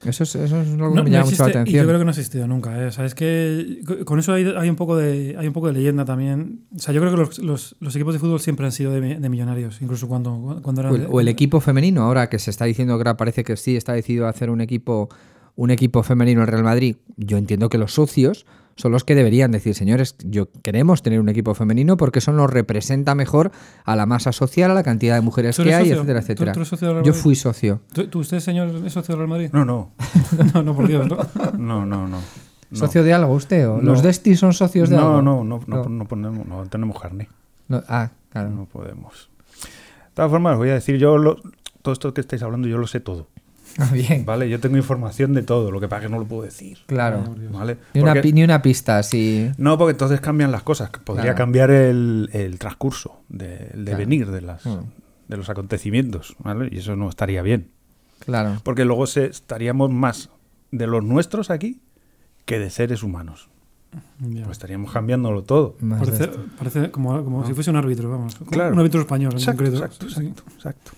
Eso 0.04 0.24
es, 0.24 0.34
eso 0.34 0.60
es 0.60 0.68
algo 0.72 0.76
que 0.76 0.76
No, 0.76 0.90
me 0.90 1.02
no 1.02 1.08
llama 1.08 1.24
mucho 1.24 1.42
la 1.44 1.48
y 1.50 1.52
yo 1.54 1.60
atención. 1.60 1.86
creo 1.86 1.98
que 1.98 2.04
no 2.04 2.10
ha 2.10 2.12
existido 2.12 2.46
nunca. 2.46 2.82
¿eh? 2.82 2.86
O 2.86 2.92
sea, 2.92 3.06
es 3.06 3.14
que 3.14 3.80
con 4.04 4.18
eso 4.18 4.34
hay, 4.34 4.44
hay 4.56 4.68
un 4.68 4.76
poco 4.76 4.96
de, 4.96 5.34
hay 5.38 5.46
un 5.46 5.52
poco 5.54 5.68
de 5.68 5.72
leyenda 5.72 6.04
también. 6.04 6.60
O 6.76 6.78
sea, 6.78 6.92
yo 6.92 7.00
creo 7.00 7.12
que 7.12 7.16
los, 7.18 7.38
los- 7.38 7.76
los 7.80 7.96
equipos 7.96 8.12
de 8.12 8.20
fútbol 8.20 8.38
siempre 8.40 8.66
han 8.66 8.72
sido 8.72 8.92
de, 8.92 9.00
de 9.18 9.28
millonarios, 9.30 9.80
incluso 9.80 10.06
cuando, 10.06 10.60
cuando 10.62 10.82
eran. 10.82 10.92
O 10.92 10.96
el, 10.96 11.00
de- 11.02 11.08
o 11.10 11.20
el 11.20 11.28
equipo 11.28 11.60
femenino, 11.60 12.02
ahora 12.02 12.28
que 12.28 12.38
se 12.38 12.50
está 12.50 12.66
diciendo 12.66 12.98
que 12.98 13.14
parece 13.14 13.44
que 13.44 13.56
sí 13.56 13.76
está 13.76 13.94
decidido 13.94 14.26
hacer 14.28 14.50
un 14.50 14.60
equipo, 14.60 15.08
un 15.56 15.70
equipo 15.70 16.02
femenino 16.02 16.42
en 16.42 16.48
Real 16.48 16.64
Madrid. 16.64 16.96
Yo 17.16 17.38
entiendo 17.38 17.70
que 17.70 17.78
los 17.78 17.94
socios 17.94 18.44
son 18.76 18.90
los 18.92 19.04
que 19.04 19.14
deberían 19.14 19.50
decir, 19.52 19.74
señores, 19.74 20.16
yo 20.24 20.48
queremos 20.62 21.02
tener 21.02 21.20
un 21.20 21.28
equipo 21.28 21.54
femenino 21.54 21.96
porque 21.96 22.18
eso 22.18 22.32
nos 22.32 22.50
representa 22.50 23.14
mejor 23.14 23.52
a 23.84 23.94
la 23.96 24.06
masa 24.06 24.32
social, 24.32 24.70
a 24.70 24.74
la 24.74 24.82
cantidad 24.82 25.14
de 25.14 25.20
mujeres 25.20 25.56
¿Tú 25.56 25.62
que 25.62 25.74
hay, 25.74 25.84
socio? 25.90 25.94
etcétera, 26.02 26.20
¿Tú- 26.20 26.24
etcétera. 26.24 26.52
tú 26.52 26.58
eres 26.60 26.68
socio 26.68 26.86
del 26.88 26.94
Real 26.96 27.04
Yo 27.06 27.12
Madrid? 27.12 27.22
fui 27.22 27.34
socio. 27.36 27.80
¿Tú, 27.92 28.06
tú, 28.08 28.18
usted, 28.20 28.40
señor, 28.40 28.68
es 28.84 28.92
socio 28.92 29.12
del 29.12 29.18
Real 29.18 29.28
Madrid? 29.28 29.50
No, 29.52 29.64
no, 29.64 29.92
no, 30.54 30.62
no, 30.62 30.74
por 30.74 30.88
Dios, 30.88 31.06
¿no? 31.08 31.16
no, 31.58 31.86
no, 31.86 32.08
no. 32.08 32.18
no. 32.70 32.76
¿Socio 32.76 33.04
de 33.04 33.12
algo 33.12 33.32
usted? 33.34 33.68
¿O 33.68 33.76
No. 33.76 33.82
¿Los 33.92 34.02
Desti 34.02 34.34
son 34.34 34.52
socios 34.52 34.88
de 34.90 34.96
no, 34.96 35.02
algo? 35.18 35.22
no, 35.22 35.44
no, 35.44 35.60
no, 35.66 35.84
No. 35.84 35.88
no 35.88 36.04
ponemos, 36.06 36.44
no 36.46 36.66
tenemos 36.66 37.00
carne. 37.00 37.28
No, 37.68 37.82
Ah, 37.88 38.10
claro. 38.30 38.50
No 38.50 38.64
podemos. 38.64 39.30
De 39.62 40.10
todas 40.14 40.30
formas, 40.30 40.56
voy 40.56 40.70
a 40.70 40.74
decir, 40.74 40.96
yo 40.98 41.16
lo- 41.18 41.36
todo 41.82 41.92
esto 41.92 42.12
que 42.12 42.20
estáis 42.20 42.42
hablando, 42.42 42.66
yo 42.66 42.78
lo 42.78 42.86
sé 42.88 42.98
todo. 42.98 43.28
Ah, 43.78 43.90
bien. 43.92 44.24
¿Vale? 44.24 44.48
Yo 44.48 44.60
tengo 44.60 44.76
información 44.76 45.32
de 45.34 45.42
todo, 45.42 45.70
lo 45.70 45.80
que 45.80 45.88
pasa 45.88 46.02
es 46.02 46.06
que 46.08 46.12
no 46.12 46.18
lo 46.20 46.26
puedo 46.26 46.42
decir. 46.42 46.78
Claro. 46.86 47.24
¿Vale? 47.52 47.78
Ni 47.94 48.00
una, 48.02 48.12
Porque- 48.12 48.22
pi- 48.28 48.32
ni 48.32 48.44
una 48.44 48.62
pista 48.62 48.98
así. 48.98 49.50
no, 49.58 49.76
porque 49.78 49.92
entonces 49.92 50.20
cambian 50.20 50.52
las 50.52 50.62
cosas. 50.62 50.90
Podría 50.90 51.22
Claro. 51.24 51.36
cambiar 51.38 51.70
el, 51.70 52.30
el 52.32 52.58
transcurso, 52.58 53.22
de- 53.28 53.54
el 53.56 53.70
Claro. 53.70 53.84
devenir 53.84 54.30
de, 54.30 54.40
las, 54.42 54.64
Mm. 54.66 54.78
de 55.28 55.36
los 55.36 55.48
acontecimientos. 55.48 56.36
¿vale? 56.38 56.68
Y 56.70 56.78
eso 56.78 56.94
no 56.96 57.08
estaría 57.08 57.42
bien. 57.42 57.70
Claro. 58.24 58.60
Porque 58.62 58.84
luego 58.84 59.06
se, 59.06 59.26
estaríamos 59.26 59.90
más 59.90 60.30
de 60.70 60.86
los 60.86 61.02
nuestros 61.04 61.50
aquí 61.50 61.80
que 62.46 62.58
de 62.58 62.70
seres 62.70 63.02
humanos. 63.02 63.48
Pues 64.18 64.48
estaríamos 64.50 64.92
cambiándolo 64.92 65.44
todo. 65.44 65.76
Parece, 66.58 66.90
como, 66.90 67.22
como 67.24 67.46
si 67.46 67.54
fuese 67.54 67.70
un 67.70 67.76
árbitro, 67.76 68.10
vamos. 68.10 68.34
Claro. 68.50 68.72
Un 68.72 68.78
árbitro 68.80 69.00
español, 69.02 69.32
en 69.32 69.38
Exacto, 69.38 69.62
concreto. 69.64 69.84
exacto, 69.84 70.08
Sí. 70.08 70.20
exacto, 70.26 70.42
exacto. 70.54 70.90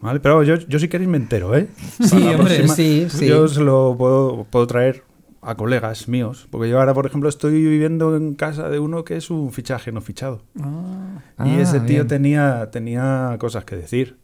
Vale, 0.00 0.20
pero 0.20 0.42
yo, 0.42 0.54
yo 0.56 0.78
si 0.78 0.88
queréis 0.88 1.10
me 1.10 1.16
entero, 1.18 1.54
¿eh? 1.56 1.68
Sí, 2.02 2.16
hombre, 2.16 2.36
próxima, 2.36 2.74
sí, 2.74 3.06
sí. 3.10 3.26
Yo 3.26 3.46
se 3.48 3.60
lo 3.60 3.94
puedo, 3.98 4.44
puedo 4.50 4.66
traer 4.66 5.02
a 5.42 5.54
colegas 5.56 6.08
míos. 6.08 6.46
Porque 6.50 6.68
yo 6.70 6.78
ahora, 6.80 6.94
por 6.94 7.06
ejemplo, 7.06 7.28
estoy 7.28 7.52
viviendo 7.52 8.16
en 8.16 8.34
casa 8.34 8.68
de 8.68 8.78
uno 8.78 9.04
que 9.04 9.16
es 9.16 9.30
un 9.30 9.52
fichaje 9.52 9.92
no 9.92 10.00
fichado. 10.00 10.42
Ah, 10.60 11.20
y 11.46 11.50
Ah, 11.50 11.60
ese 11.60 11.80
tío 11.80 11.96
bien. 11.96 12.08
tenía, 12.08 12.70
tenía 12.70 13.36
cosas 13.38 13.64
que 13.64 13.76
decir. 13.76 14.16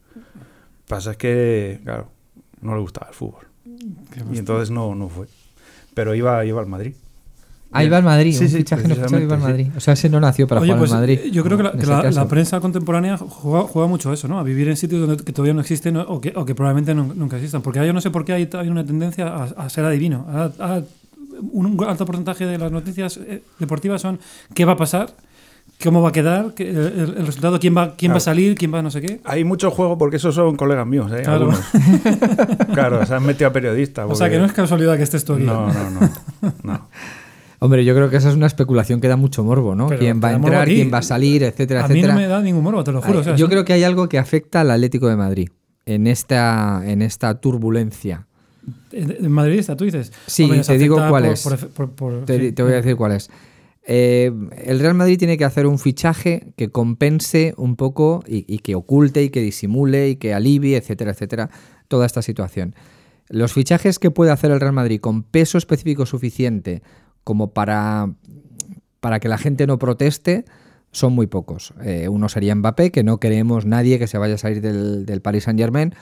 Pasa 0.88 1.12
es 1.12 1.16
que, 1.16 1.80
claro, 1.84 2.08
no 2.60 2.74
le 2.74 2.80
gustaba 2.80 3.08
el 3.08 3.14
fútbol. 3.14 3.46
Y 4.32 4.38
entonces 4.38 4.70
no, 4.70 4.94
no 4.94 5.08
fue. 5.08 5.26
Pero 5.94 6.14
iba, 6.14 6.44
iba 6.44 6.60
al 6.60 6.66
Madrid. 6.66 6.94
Ahí 7.76 7.88
va 7.88 7.96
al 7.98 8.02
Madrid, 8.02 8.34
Sí, 8.36 8.44
un 8.44 8.50
sí, 8.50 8.56
fichaje 8.58 8.88
no 8.88 8.94
fichado 8.94 9.18
iba 9.20 9.34
al 9.36 9.40
Madrid. 9.40 9.68
O 9.76 9.80
sea, 9.80 9.94
ese 9.94 10.08
no 10.08 10.18
nació 10.20 10.46
para 10.46 10.60
Oye, 10.60 10.68
jugar 10.72 10.78
pues 10.80 10.92
al 10.92 10.98
Madrid. 11.00 11.20
eh, 11.24 11.30
yo 11.30 11.42
creo 11.44 11.56
que, 11.56 11.62
la, 11.64 11.72
que 11.72 12.26
prensa 12.28 12.60
contemporánea 12.60 13.16
juega, 13.18 13.66
juega 13.66 13.88
mucho 13.88 14.10
a 14.10 14.14
eso, 14.14 14.28
¿no? 14.28 14.38
A 14.38 14.42
vivir 14.42 14.68
en 14.68 14.76
sitios 14.76 15.06
donde, 15.06 15.22
que 15.24 15.32
todavía 15.32 15.54
no 15.54 15.60
existen 15.60 15.96
o 15.96 16.20
que, 16.20 16.32
o 16.36 16.44
que 16.44 16.54
probablemente 16.54 16.94
no- 16.94 17.12
nunca 17.14 17.36
existan. 17.36 17.62
Porque 17.62 17.84
yo 17.86 17.92
no 17.92 18.00
sé 18.00 18.10
por 18.10 18.24
qué 18.24 18.32
hay, 18.32 18.48
hay 18.52 18.68
una 18.68 18.84
tendencia 18.84 19.28
a, 19.28 19.44
a 19.44 19.68
ser 19.70 19.84
adivino. 19.84 20.26
Un, 21.52 21.66
un 21.78 21.84
alto 21.84 22.06
porcentaje 22.06 22.46
de 22.46 22.56
las 22.58 22.72
noticias 22.72 23.18
eh, 23.18 23.42
deportivas 23.58 24.00
son 24.00 24.18
qué 24.54 24.64
va 24.64 24.72
a 24.72 24.76
pasar, 24.76 25.10
cómo 25.84 26.00
va 26.00 26.08
a 26.08 26.12
quedar, 26.12 26.54
el, 26.56 27.14
el 27.18 27.26
resultado, 27.26 27.60
quién 27.60 27.76
va, 27.76 27.94
quién 27.94 28.12
va 28.12 28.16
a 28.16 28.20
salir, 28.20 28.54
quién 28.54 28.72
va 28.72 28.78
a 28.78 28.82
no 28.82 28.90
sé 28.90 29.02
qué. 29.02 29.20
Hay 29.24 29.44
mucho 29.44 29.70
juego 29.70 29.98
porque 29.98 30.16
esos 30.16 30.34
son 30.34 30.56
colegas 30.56 30.86
míos, 30.86 31.10
¿eh? 31.12 31.22
Claro. 31.24 31.50
Claro, 32.72 33.04
se 33.06 33.14
han 33.14 33.24
metido 33.24 33.48
a 33.48 33.52
periodistas. 33.52 34.06
O 34.08 34.14
sea, 34.14 34.28
que 34.30 34.38
no 34.38 34.44
es 34.46 34.52
casualidad 34.52 34.96
que 34.96 35.02
estés 35.02 35.24
tú 35.24 35.34
aquí. 35.34 35.44
No, 35.44 35.66
no, 35.72 35.90
no. 35.90 36.52
no. 36.62 36.88
Hombre, 37.58 37.84
yo 37.84 37.94
creo 37.94 38.10
que 38.10 38.16
esa 38.16 38.28
es 38.28 38.34
una 38.36 38.46
especulación 38.46 39.00
que 39.00 39.08
da 39.08 39.16
mucho 39.16 39.42
morbo, 39.44 39.74
¿no? 39.74 39.86
Pero 39.88 40.00
quién 40.00 40.20
va 40.22 40.28
a 40.28 40.32
entrar, 40.34 40.66
quién 40.68 40.92
va 40.92 40.98
a 40.98 41.02
salir, 41.02 41.42
etcétera, 41.42 41.84
a 41.84 41.88
mí 41.88 41.94
etcétera. 41.94 42.14
no 42.14 42.20
me 42.20 42.26
da 42.26 42.42
ningún 42.42 42.62
morbo, 42.62 42.84
te 42.84 42.92
lo 42.92 43.00
juro. 43.02 43.22
Ay, 43.24 43.36
yo 43.36 43.48
creo 43.48 43.64
que 43.64 43.72
hay 43.72 43.82
algo 43.84 44.08
que 44.08 44.18
afecta 44.18 44.60
al 44.60 44.70
Atlético 44.70 45.08
de 45.08 45.16
Madrid 45.16 45.48
en 45.86 46.06
esta, 46.06 46.82
en 46.84 47.00
esta 47.02 47.40
turbulencia. 47.40 48.26
En 48.92 49.30
madridista, 49.30 49.76
tú 49.76 49.84
dices. 49.84 50.12
Sí, 50.26 50.44
Hombre, 50.44 50.60
te 50.60 50.76
digo 50.78 50.96
cuál 51.08 51.22
por- 51.24 51.32
es. 51.32 51.42
por- 51.74 51.90
por- 51.90 52.24
Te, 52.24 52.38
sí. 52.38 52.52
te 52.52 52.62
voy 52.62 52.72
a 52.72 52.76
decir 52.76 52.96
cuál 52.96 53.12
es. 53.12 53.30
Eh, 53.88 54.32
el 54.64 54.80
Real 54.80 54.94
Madrid 54.94 55.16
tiene 55.16 55.38
que 55.38 55.44
hacer 55.44 55.66
un 55.66 55.78
fichaje 55.78 56.52
que 56.56 56.70
compense 56.70 57.54
un 57.56 57.76
poco 57.76 58.24
y, 58.26 58.44
y 58.52 58.58
que 58.58 58.74
oculte 58.74 59.22
y 59.22 59.30
que 59.30 59.40
disimule 59.40 60.08
y 60.10 60.16
que 60.16 60.34
alivie, 60.34 60.76
etcétera, 60.76 61.12
etcétera, 61.12 61.50
toda 61.86 62.04
esta 62.04 62.20
situación. 62.22 62.74
Los 63.28 63.52
fichajes 63.52 64.00
que 64.00 64.10
puede 64.10 64.32
hacer 64.32 64.50
el 64.50 64.58
Real 64.60 64.72
Madrid 64.72 65.00
con 65.00 65.22
peso 65.22 65.56
específico 65.58 66.04
suficiente 66.04 66.82
como 67.26 67.50
para, 67.52 68.08
para 69.00 69.18
que 69.18 69.28
la 69.28 69.36
gente 69.36 69.66
no 69.66 69.80
proteste 69.80 70.44
son 70.92 71.12
muy 71.12 71.26
pocos. 71.26 71.74
Eh, 71.82 72.08
uno 72.08 72.28
sería 72.28 72.54
Mbappé, 72.54 72.92
que 72.92 73.02
no 73.02 73.18
queremos 73.18 73.66
nadie 73.66 73.98
que 73.98 74.06
se 74.06 74.16
vaya 74.16 74.36
a 74.36 74.38
salir 74.38 74.60
del, 74.60 75.04
del 75.06 75.20
Paris 75.22 75.42
Saint 75.42 75.58
Germain. 75.58 75.92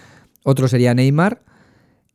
Otro 0.44 0.68
sería 0.68 0.92
Neymar. 0.92 1.42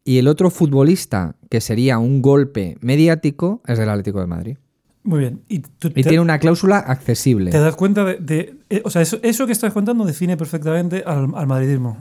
Y 0.03 0.19
el 0.19 0.27
otro 0.27 0.51
futbolista, 0.51 1.35
que 1.49 1.59
sería 1.59 1.97
un 1.97 2.21
golpe 2.21 2.77
mediático, 2.81 3.61
es 3.65 3.79
del 3.79 3.89
Atlético 3.89 4.19
de 4.21 4.27
Madrid. 4.27 4.57
Muy 5.03 5.19
bien. 5.21 5.41
Y, 5.47 5.59
tú 5.59 5.87
Y 5.87 5.93
te, 5.93 6.03
tiene 6.03 6.19
una 6.19 6.37
cláusula 6.37 6.77
accesible. 6.77 7.49
te 7.49 7.59
das 7.59 7.75
cuenta 7.75 8.05
de. 8.05 8.17
de- 8.17 8.55
eh, 8.69 8.81
o 8.85 8.91
sea, 8.91 9.01
eso, 9.01 9.17
eso 9.23 9.47
que 9.47 9.53
estás 9.53 9.73
contando 9.73 10.05
define 10.05 10.37
perfectamente 10.37 11.03
al, 11.03 11.29
al 11.33 11.47
madridismo. 11.47 11.97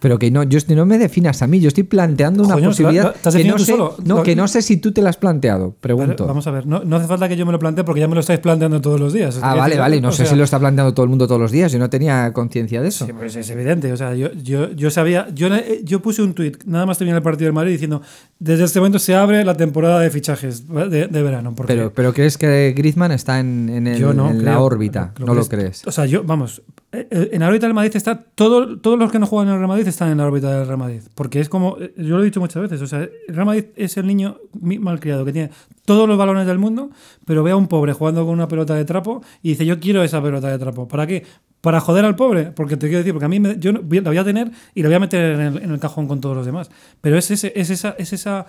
Pero 0.00 0.18
que 0.18 0.30
no, 0.30 0.42
yo 0.42 0.58
no 0.74 0.84
me 0.86 0.98
definas 0.98 1.42
a 1.42 1.46
mí, 1.46 1.58
yo 1.60 1.68
estoy 1.68 1.84
planteando 1.84 2.42
una 2.44 2.56
posibilidad 2.56 3.14
¿te 3.14 3.28
has 3.28 3.34
que, 3.34 3.44
no 3.44 3.58
sé, 3.58 3.72
solo? 3.72 3.96
no, 4.04 4.16
Lo- 4.18 4.22
que 4.22 4.36
no 4.36 4.46
sé 4.48 4.62
si 4.62 4.76
tú 4.76 4.92
te 4.92 5.00
la 5.02 5.10
has 5.10 5.16
planteado. 5.16 5.74
Pregunto. 5.80 6.26
vamos 6.26 6.46
a 6.46 6.50
ver, 6.50 6.66
no, 6.66 6.84
no 6.84 6.96
hace 6.96 7.06
falta 7.06 7.28
que 7.28 7.36
yo 7.36 7.46
me 7.46 7.52
lo 7.52 7.58
plantee 7.58 7.84
porque 7.84 8.00
ya 8.00 8.08
me 8.08 8.14
lo 8.14 8.20
estáis 8.20 8.40
planteando 8.40 8.80
todos 8.80 9.00
los 9.00 9.12
días. 9.12 9.38
ah, 9.42 9.54
vale, 9.54 9.78
vale, 9.78 10.00
no 10.00 10.08
o 10.08 10.12
sé 10.12 10.18
sea, 10.24 10.26
si 10.26 10.36
lo 10.36 10.44
está 10.44 10.58
planteando 10.58 10.92
todo 10.92 11.04
el 11.04 11.10
mundo 11.10 11.26
todos 11.26 11.40
los 11.40 11.50
días, 11.50 11.72
yo 11.72 11.78
no 11.78 11.88
tenía 11.90 12.32
conciencia 12.32 12.82
de 12.82 12.88
eso. 12.88 13.06
Sí, 13.06 13.12
pues 13.12 13.34
es 13.36 13.48
evidente. 13.50 13.92
O 13.92 13.96
sea, 13.96 14.14
yo, 14.14 14.32
yo, 14.32 14.70
yo 14.72 14.90
sabía. 14.90 15.28
Yo, 15.34 15.46
eh, 15.54 15.80
yo 15.84 16.00
puse 16.02 16.22
un 16.22 16.34
tuit, 16.34 16.62
nada 16.64 16.86
más 16.86 16.98
terminar 16.98 17.18
el 17.18 17.22
partido 17.22 17.46
del 17.46 17.54
Madrid, 17.54 17.72
diciendo: 17.72 18.02
desde 18.38 18.64
este 18.64 18.80
momento 18.80 18.98
se 18.98 19.14
abre 19.14 19.44
la 19.44 19.56
temporada 19.56 20.00
de 20.00 20.10
fichajes 20.10 20.66
de, 20.68 21.06
de 21.08 21.22
verano. 21.22 21.54
Porque 21.54 21.72
Pero, 21.74 21.92
pero 21.92 22.12
¿crees 22.12 22.36
que 22.36 22.74
Griezmann 22.76 23.12
está 23.12 23.40
en, 23.40 23.68
en 23.68 23.86
el- 23.86 23.98
yo 23.98 24.12
no 24.12 24.30
en 24.30 24.44
la 24.44 24.60
órbita? 24.60 25.12
No 25.18 25.34
lo 25.34 25.40
es- 25.42 25.48
crees. 25.48 25.86
O 25.86 25.90
sea, 25.92 26.06
yo, 26.06 26.22
vamos, 26.24 26.62
en 27.10 27.40
la 27.40 27.48
órbita 27.48 27.66
del 27.66 27.74
Madrid 27.74 27.94
está. 27.94 28.22
Todo, 28.34 28.78
todos 28.78 28.98
los 28.98 29.10
que 29.12 29.18
no 29.18 29.26
juegan 29.26 29.48
en 29.48 29.54
el 29.54 29.58
Real 29.60 29.68
Madrid 29.68 29.86
están 29.88 30.10
en 30.10 30.18
la 30.18 30.26
órbita 30.26 30.50
del 30.58 30.66
Real 30.66 30.78
Madrid. 30.78 31.00
Porque 31.14 31.40
es 31.40 31.48
como. 31.48 31.76
eh, 31.80 31.92
Yo 31.96 32.16
lo 32.16 32.22
he 32.22 32.24
dicho 32.24 32.40
muchas 32.40 32.62
veces. 32.62 32.80
O 32.82 32.86
sea, 32.86 33.00
el 33.02 33.10
Real 33.34 33.46
Madrid 33.46 33.64
es 33.76 33.96
el 33.96 34.06
niño 34.06 34.38
malcriado 34.60 35.24
que 35.24 35.32
tiene 35.32 35.50
todos 35.84 36.08
los 36.08 36.16
balones 36.18 36.46
del 36.46 36.58
mundo, 36.58 36.90
pero 37.24 37.42
ve 37.42 37.50
a 37.52 37.56
un 37.56 37.68
pobre 37.68 37.92
jugando 37.92 38.24
con 38.24 38.34
una 38.34 38.48
pelota 38.48 38.74
de 38.74 38.84
trapo 38.84 39.22
y 39.42 39.50
dice: 39.50 39.66
Yo 39.66 39.78
quiero 39.80 40.02
esa 40.02 40.22
pelota 40.22 40.48
de 40.48 40.58
trapo. 40.58 40.88
¿Para 40.88 41.06
qué? 41.06 41.24
Para 41.60 41.80
joder 41.80 42.04
al 42.04 42.14
pobre, 42.16 42.52
porque 42.52 42.76
te 42.76 42.86
quiero 42.86 42.98
decir, 42.98 43.12
porque 43.12 43.24
a 43.24 43.28
mí 43.28 43.40
me- 43.40 43.58
yo 43.58 43.72
la 43.72 43.80
voy 43.80 44.18
a 44.18 44.24
tener 44.24 44.50
y 44.74 44.82
la 44.82 44.88
voy 44.88 44.94
a 44.96 45.00
meter 45.00 45.32
en 45.32 45.40
el, 45.40 45.62
en 45.64 45.70
el 45.72 45.80
cajón 45.80 46.06
con 46.06 46.20
todos 46.20 46.36
los 46.36 46.46
demás. 46.46 46.70
Pero 47.00 47.18
es, 47.18 47.28
ese, 47.30 47.52
es 47.56 47.70
esa, 47.70 47.96
es 47.98 48.12
esa, 48.12 48.46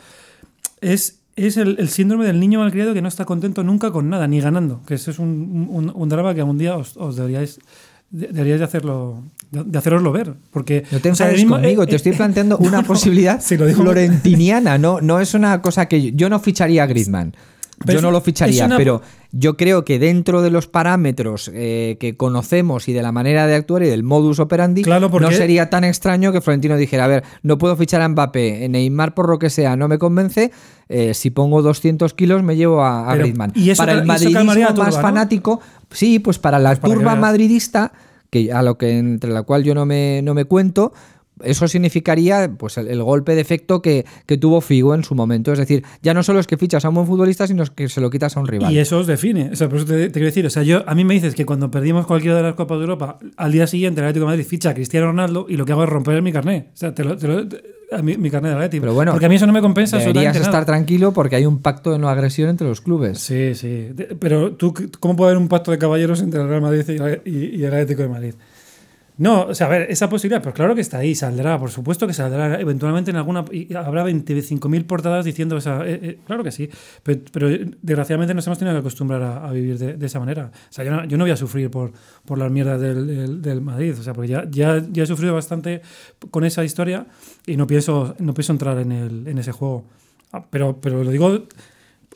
es, 0.81 1.21
es 1.35 1.57
el, 1.57 1.77
el 1.79 1.89
síndrome 1.89 2.25
del 2.25 2.39
niño 2.39 2.59
malcriado 2.59 2.93
que 2.93 3.01
no 3.01 3.07
está 3.07 3.25
contento 3.25 3.63
nunca 3.63 3.91
con 3.91 4.09
nada, 4.09 4.27
ni 4.27 4.39
ganando. 4.39 4.81
Que 4.85 4.95
eso 4.95 5.09
es 5.11 5.19
un, 5.19 5.67
un, 5.69 5.91
un 5.95 6.09
drama 6.09 6.33
que 6.35 6.41
algún 6.41 6.57
día 6.59 6.75
os, 6.77 6.95
os 6.97 7.15
deberíais, 7.15 7.59
de- 8.09 8.27
deberíais 8.27 8.59
de 8.59 8.65
hacerlo, 8.65 9.21
de, 9.51 9.77
haceroslo 9.77 10.11
ver. 10.11 10.33
Porque, 10.51 10.83
No 10.91 10.99
te 10.99 11.09
o 11.11 11.15
sea, 11.15 11.27
enfades 11.29 11.45
conmigo, 11.49 11.83
eh, 11.83 11.87
te 11.87 11.95
estoy 11.97 12.13
eh, 12.13 12.15
planteando 12.17 12.57
una 12.59 12.83
posibilidad 12.83 13.41
Sí, 13.41 13.57
lo 13.57 13.65
digo- 13.65 13.81
florentiniana, 13.83 14.77
no, 14.77 15.01
no 15.01 15.19
es 15.19 15.33
una 15.33 15.61
cosa 15.61 15.87
que 15.87 16.01
yo, 16.01 16.11
yo 16.15 16.29
no 16.29 16.39
ficharía 16.39 16.83
a 16.83 16.85
Griezmann. 16.87 17.33
Pero 17.85 17.99
Yo 17.99 18.01
no 18.01 18.11
lo 18.11 18.21
ficharía, 18.21 18.65
una- 18.65 18.75
pero 18.77 19.01
yo 19.31 19.55
creo 19.55 19.85
que 19.85 19.99
dentro 19.99 20.41
de 20.41 20.49
los 20.49 20.65
parámetros 20.67 21.51
eh, 21.53 21.97
que 21.99 22.17
conocemos 22.17 22.87
y 22.87 22.93
de 22.93 23.03
la 23.03 23.11
manera 23.11 23.45
de 23.45 23.53
actuar 23.53 23.83
y 23.83 23.87
del 23.87 24.01
modus 24.01 24.39
operandi, 24.39 24.81
Claro, 24.81 25.11
porque- 25.11 25.27
no 25.27 25.31
sería 25.31 25.69
tan 25.69 25.83
extraño 25.83 26.31
que 26.31 26.41
Florentino 26.41 26.75
dijera, 26.75 27.05
a 27.05 27.07
ver, 27.07 27.23
no 27.43 27.59
puedo 27.59 27.75
fichar 27.77 28.01
a 28.01 28.09
Mbappé, 28.09 28.67
Neymar 28.67 29.13
por 29.13 29.29
lo 29.29 29.37
que 29.37 29.51
sea, 29.51 29.75
no 29.75 29.87
me 29.87 29.99
convence, 29.99 30.51
eh, 30.89 31.13
si 31.13 31.29
pongo 31.29 31.61
200 31.61 32.15
kilos 32.15 32.41
me 32.41 32.55
llevo 32.55 32.81
a, 32.83 33.07
a 33.09 33.11
Pero- 33.11 33.23
Griezmann. 33.25 33.51
y 33.53 33.69
eso 33.69 33.81
para 33.83 33.91
el 33.93 34.05
madridismo 34.05 34.43
más 34.45 34.55
Turba, 34.73 34.85
¿no? 34.87 34.91
fanático, 34.93 35.59
sí, 35.91 36.17
pues 36.17 36.39
para 36.39 36.57
la 36.57 36.69
Pues 36.69 36.79
para 36.79 36.93
turba 36.95 37.15
madridista, 37.15 37.91
que 38.31 38.51
a 38.51 38.61
lo 38.63 38.77
que 38.79 38.97
entre 38.97 39.29
la 39.31 39.43
cual 39.43 39.63
yo 39.63 39.75
no 39.75 39.85
me, 39.85 40.21
no 40.23 40.33
me 40.33 40.45
cuento, 40.45 40.93
eso 41.43 41.67
significaría 41.67 42.49
pues 42.57 42.77
el, 42.77 42.87
el 42.87 43.01
golpe 43.03 43.35
de 43.35 43.41
efecto 43.41 43.81
que, 43.81 44.05
que 44.25 44.37
tuvo 44.37 44.61
Figo 44.61 44.95
en 44.95 45.03
su 45.03 45.15
momento. 45.15 45.51
Es 45.53 45.59
decir, 45.59 45.83
ya 46.01 46.13
no 46.13 46.23
solo 46.23 46.39
es 46.39 46.47
que 46.47 46.57
fichas 46.57 46.85
a 46.85 46.89
un 46.89 46.95
buen 46.95 47.07
futbolista, 47.07 47.47
sino 47.47 47.63
que 47.75 47.89
se 47.89 48.01
lo 48.01 48.09
quitas 48.09 48.37
a 48.37 48.39
un 48.39 48.47
rival. 48.47 48.71
Y 48.73 48.79
eso 48.79 48.97
os 48.99 49.07
define. 49.07 49.49
O 49.51 49.55
sea, 49.55 49.69
por 49.69 49.77
eso 49.79 49.87
te, 49.87 50.07
te 50.07 50.11
quiero 50.11 50.25
decir. 50.27 50.45
O 50.45 50.49
sea, 50.49 50.63
yo, 50.63 50.83
a 50.87 50.95
mí 50.95 51.03
me 51.03 51.13
dices 51.13 51.35
que 51.35 51.45
cuando 51.45 51.69
perdimos 51.71 52.05
cualquiera 52.07 52.37
de 52.37 52.43
las 52.43 52.55
Copas 52.55 52.77
de 52.77 52.83
Europa, 52.83 53.17
al 53.37 53.51
día 53.51 53.67
siguiente 53.67 54.01
el 54.01 54.05
Atlético 54.07 54.25
de 54.25 54.31
Madrid 54.31 54.45
ficha 54.45 54.69
a 54.71 54.73
Cristiano 54.73 55.07
Ronaldo 55.07 55.45
y 55.49 55.57
lo 55.57 55.65
que 55.65 55.71
hago 55.73 55.83
es 55.83 55.89
romper 55.89 56.21
mi 56.21 56.31
carnet. 56.31 56.67
O 56.73 56.77
sea, 56.77 56.93
te 56.93 57.03
lo, 57.03 57.17
te 57.17 57.27
lo- 57.27 57.47
te- 57.47 57.61
a 57.89 58.01
mí- 58.01 58.17
mi 58.17 58.29
carnet 58.29 58.51
de 58.51 58.55
Atlético. 58.55 58.81
Pero 58.81 58.93
bueno, 58.93 59.11
porque 59.13 59.27
a 59.27 59.29
mí 59.29 59.35
eso 59.35 59.47
no 59.47 59.53
me 59.53 59.61
compensa 59.61 59.97
Deberías 59.97 60.35
estar 60.35 60.51
nada. 60.51 60.65
tranquilo 60.65 61.13
porque 61.13 61.37
hay 61.37 61.45
un 61.45 61.59
pacto 61.61 61.91
de 61.91 61.99
no 61.99 62.09
agresión 62.09 62.49
entre 62.49 62.67
los 62.67 62.81
clubes. 62.81 63.19
Sí, 63.19 63.55
sí. 63.55 63.89
Pero 64.19 64.53
tú, 64.53 64.73
¿cómo 64.99 65.15
puede 65.15 65.31
haber 65.31 65.41
un 65.41 65.47
pacto 65.47 65.71
de 65.71 65.77
caballeros 65.77 66.21
entre 66.21 66.41
el 66.41 66.49
Real 66.49 66.61
Madrid 66.61 66.83
y- 67.25 67.31
y 67.57 67.63
el 67.63 67.67
Atlético 67.73 68.01
de 68.01 68.09
Madrid? 68.09 68.33
No, 69.17 69.45
o 69.45 69.55
sea, 69.55 69.65
a 69.65 69.69
ver, 69.71 69.87
esa 69.89 70.07
posibilidad, 70.09 70.43
pues 70.43 70.53
claro 70.53 70.75
que 70.75 70.81
está 70.81 70.99
ahí, 70.99 71.15
saldrá, 71.15 71.57
por 71.57 71.71
supuesto 71.71 72.05
que 72.05 72.13
saldrá, 72.13 72.59
eventualmente 72.59 73.09
en 73.09 73.17
alguna, 73.17 73.39
habrá 73.75 74.03
25.000 74.05 74.85
portadas 74.85 75.25
diciendo 75.25 75.57
esa, 75.57 75.87
eh, 75.87 75.99
eh, 76.03 76.19
claro 76.25 76.43
que 76.43 76.51
sí, 76.51 76.69
pero, 77.01 77.21
pero, 77.31 77.49
eh, 77.49 77.65
desgraciadamente 77.81 78.35
nos 78.35 78.45
hemos 78.45 78.59
tenido 78.59 78.75
que 78.75 78.81
acostumbrar 78.81 79.23
a, 79.23 79.51
vivir 79.51 79.79
de, 79.79 79.97
de 79.97 80.05
esa 80.05 80.19
manera. 80.19 80.51
O 80.53 80.71
sea, 80.71 80.85
yo 80.85 80.91
no, 80.91 81.03
yo 81.05 81.17
no 81.17 81.23
voy 81.23 81.31
a 81.31 81.35
sufrir 81.37 81.71
por, 81.71 81.93
por 82.25 82.37
las 82.37 82.51
mierdas 82.51 82.79
del, 82.79 83.41
del- 83.41 83.61
Madrid, 83.61 83.95
o 83.99 84.03
sea, 84.03 84.13
porque 84.13 84.29
ya, 84.29 84.45
ya, 84.51 84.83
ya 84.91 85.03
he 85.03 85.07
sufrido 85.07 85.33
bastante 85.33 85.81
con 86.29 86.45
esa 86.45 86.63
historia 86.63 87.07
y 87.47 87.57
no 87.57 87.65
pienso, 87.65 88.15
no 88.19 88.35
pienso 88.35 88.51
entrar 88.53 88.77
en, 88.77 88.91
el, 88.91 89.27
en 89.27 89.37
ese 89.39 89.51
juego. 89.51 89.85
Ah, 90.31 90.45
Pero, 90.51 90.79
pero 90.79 91.03
lo 91.03 91.09
digo 91.09 91.47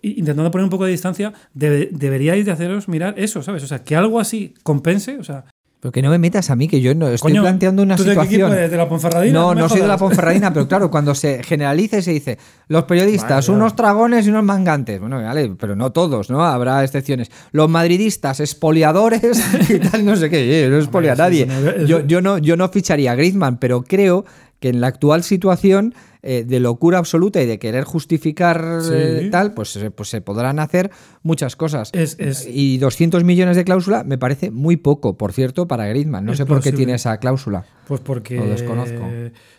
intentando 0.04 0.50
poner 0.52 0.64
un 0.66 0.70
poco 0.70 0.86
de 0.86 0.92
distancia, 0.92 1.34
debe- 1.54 1.90
deberíais 1.92 2.46
de 2.46 2.52
haceros 2.52 2.88
mirar 2.88 3.16
eso, 3.18 3.42
¿sabes? 3.44 3.64
O 3.64 3.68
sea, 3.68 3.84
que 3.84 3.96
algo 3.96 4.20
así 4.20 4.54
compense, 4.64 5.18
o 5.20 5.24
sea, 5.24 5.46
Pero 5.82 5.92
que 5.92 6.04
no 6.04 6.12
me 6.12 6.20
metas 6.20 6.52
a 6.52 6.56
mí, 6.56 6.68
que 6.68 6.80
yo 6.80 6.94
no 6.94 7.08
estoy 7.08 7.32
Coño, 7.32 7.42
planteando 7.42 7.82
una 7.82 7.96
¿tú 7.96 8.04
de 8.04 8.10
qué 8.10 8.14
equipo 8.14 8.30
situación. 8.32 8.54
eres? 8.54 8.70
¿De 8.72 8.78
la 8.78 8.88
Ponferradina? 8.88 9.34
No, 9.40 9.56
me 9.56 9.62
no 9.62 9.68
soy 9.68 9.82
de 9.82 9.88
la. 9.88 9.98
Ponferradina, 9.98 10.54
pero 10.54 10.68
claro, 10.68 10.92
cuando 10.92 11.16
se 11.16 11.42
generaliza 11.44 11.98
y 11.98 12.02
se 12.04 12.12
dice 12.12 12.38
los 12.68 12.84
periodistas, 12.84 13.48
Vale, 13.48 13.58
unos 13.58 13.76
dragones 13.76 14.28
y 14.28 14.30
unos 14.30 14.44
mangantes. 14.44 15.00
Bueno, 15.00 15.20
vale, 15.22 15.56
pero 15.60 15.76
no 15.76 15.92
todos, 15.92 16.30
¿no? 16.30 16.46
Habrá 16.46 16.84
excepciones. 16.84 17.32
Los 17.52 17.68
madridistas, 17.68 18.40
expoliadores 18.40 19.42
y 19.70 19.80
tal, 19.80 20.06
no 20.06 20.16
sé 20.16 20.30
qué. 20.30 20.66
eh, 20.66 20.70
no 20.70 20.78
expolia 20.78 21.14
a 21.14 21.16
nadie. 21.16 21.48
Yo, 21.88 22.06
yo 22.06 22.22
no, 22.22 22.38
yo 22.38 22.56
no 22.58 22.70
ficharía 22.70 23.14
a 23.14 23.16
Griezmann, 23.16 23.58
pero 23.58 23.82
creo 23.82 24.24
que 24.62 24.70
en 24.70 24.80
la 24.80 24.88
actual 24.88 25.24
situación 25.24 25.94
eh, 26.24 26.46
de 26.48 26.60
locura 26.60 27.00
absoluta 27.00 27.42
y 27.42 27.48
de 27.48 27.58
querer 27.58 27.84
justificar 27.84 28.82
Sí. 28.84 28.92
eh, 28.94 29.30
tal, 29.32 29.54
pues, 29.56 29.78
pues 29.96 30.08
se 30.10 30.22
podrán 30.22 30.60
hacer 30.60 30.92
muchas 31.24 31.56
cosas. 31.56 31.90
Es- 31.94 32.16
es- 32.20 32.48
Y 32.48 32.78
200 32.78 33.24
millones 33.24 33.58
de 33.58 33.64
cláusula 33.64 34.04
me 34.04 34.20
parece 34.20 34.52
muy 34.52 34.78
poco, 34.78 35.18
por 35.18 35.34
cierto, 35.34 35.68
para 35.68 35.88
Griezmann. 35.88 36.24
No 36.26 36.36
sé 36.36 36.46
por 36.46 36.62
qué 36.62 36.72
tiene 36.72 36.94
esa 36.94 37.18
cláusula. 37.18 37.66
Pues 37.88 38.02
porque. 38.02 38.38
Lo 38.38 38.46
desconozco. 38.46 39.02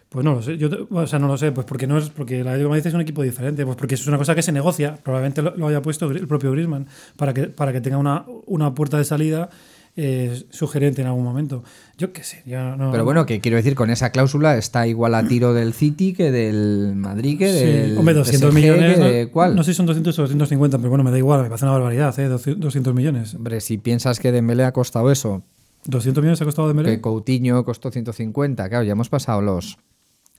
Pues 0.09 0.25
no 0.27 0.35
lo 0.35 0.43
sé. 0.43 0.57
Yo, 0.59 0.69
o 0.91 1.07
sea, 1.07 1.19
no 1.19 1.27
lo 1.27 1.37
sé. 1.39 1.53
Pues 1.53 1.67
porque 1.67 1.87
no 1.87 1.97
es. 1.99 2.11
Porque 2.11 2.41
el 2.41 2.47
Atlético 2.47 2.69
Madrid 2.69 2.87
es 2.87 2.95
un 2.95 3.01
equipo 3.01 3.23
diferente. 3.23 3.65
Pues 3.65 3.77
porque 3.77 3.95
eso 3.97 4.03
es 4.03 4.09
una 4.09 4.19
cosa 4.19 4.35
que 4.35 4.43
se 4.43 4.53
negocia. 4.53 4.97
Probablemente 5.03 5.41
lo, 5.43 5.57
lo 5.57 5.67
haya 5.69 5.83
puesto 5.83 6.11
el 6.11 6.29
propio 6.29 6.53
Griezmann 6.53 6.87
para 7.17 7.33
que, 7.35 7.45
para 7.49 7.73
que 7.73 7.81
tenga 7.81 7.97
una, 7.97 8.25
una 8.47 8.75
puerta 8.75 8.99
de 8.99 9.05
salida 9.05 9.49
eh, 9.97 10.45
sugerente 10.51 11.03
en 11.03 11.07
algún 11.09 11.23
momento. 11.25 11.63
Yo 11.99 12.13
qué 12.13 12.25
sé. 12.25 12.43
yo 12.47 12.77
no- 12.77 12.91
Pero 12.91 13.05
bueno, 13.05 13.27
que 13.27 13.41
quiero 13.41 13.57
decir, 13.59 13.75
con 13.75 13.91
esa 13.91 14.11
cláusula 14.11 14.57
está 14.57 14.87
igual 14.87 15.15
a 15.15 15.27
tiro 15.29 15.53
del 15.53 15.75
City 15.75 16.15
que 16.15 16.31
del 16.31 16.95
Madrid, 16.97 17.39
que 17.39 17.49
Sí. 17.53 17.65
del. 17.65 17.99
Hombre, 17.99 18.15
200 18.15 18.51
PSG, 18.51 18.55
millones. 18.55 18.95
que 18.95 19.01
no, 19.01 19.07
de 19.09 19.29
¿Cuál? 19.31 19.55
No 19.55 19.63
sé 19.63 19.73
si 19.73 19.77
son 19.77 19.87
200 19.87 20.19
o 20.19 20.23
250, 20.23 20.79
pero 20.79 20.89
bueno, 20.89 21.05
me 21.05 21.11
da 21.11 21.19
igual. 21.19 21.43
Me 21.43 21.49
parece 21.49 21.65
una 21.67 21.73
barbaridad, 21.75 22.19
¿eh? 22.19 22.29
200 22.29 22.95
millones. 22.95 23.35
Hombre, 23.35 23.61
si 23.61 23.77
piensas 23.79 24.19
que 24.19 24.33
Dembélé 24.33 24.65
ha 24.65 24.73
costado 24.73 25.11
eso, 25.13 25.43
200 25.87 26.23
millones 26.23 26.41
ha 26.41 26.45
costado 26.47 26.73
de 26.73 26.83
que 26.85 27.01
Coutinho 27.01 27.65
costó 27.65 27.91
150, 27.91 28.69
claro, 28.69 28.85
ya 28.85 28.93
hemos 28.93 29.09
pasado 29.09 29.43
los. 29.43 29.79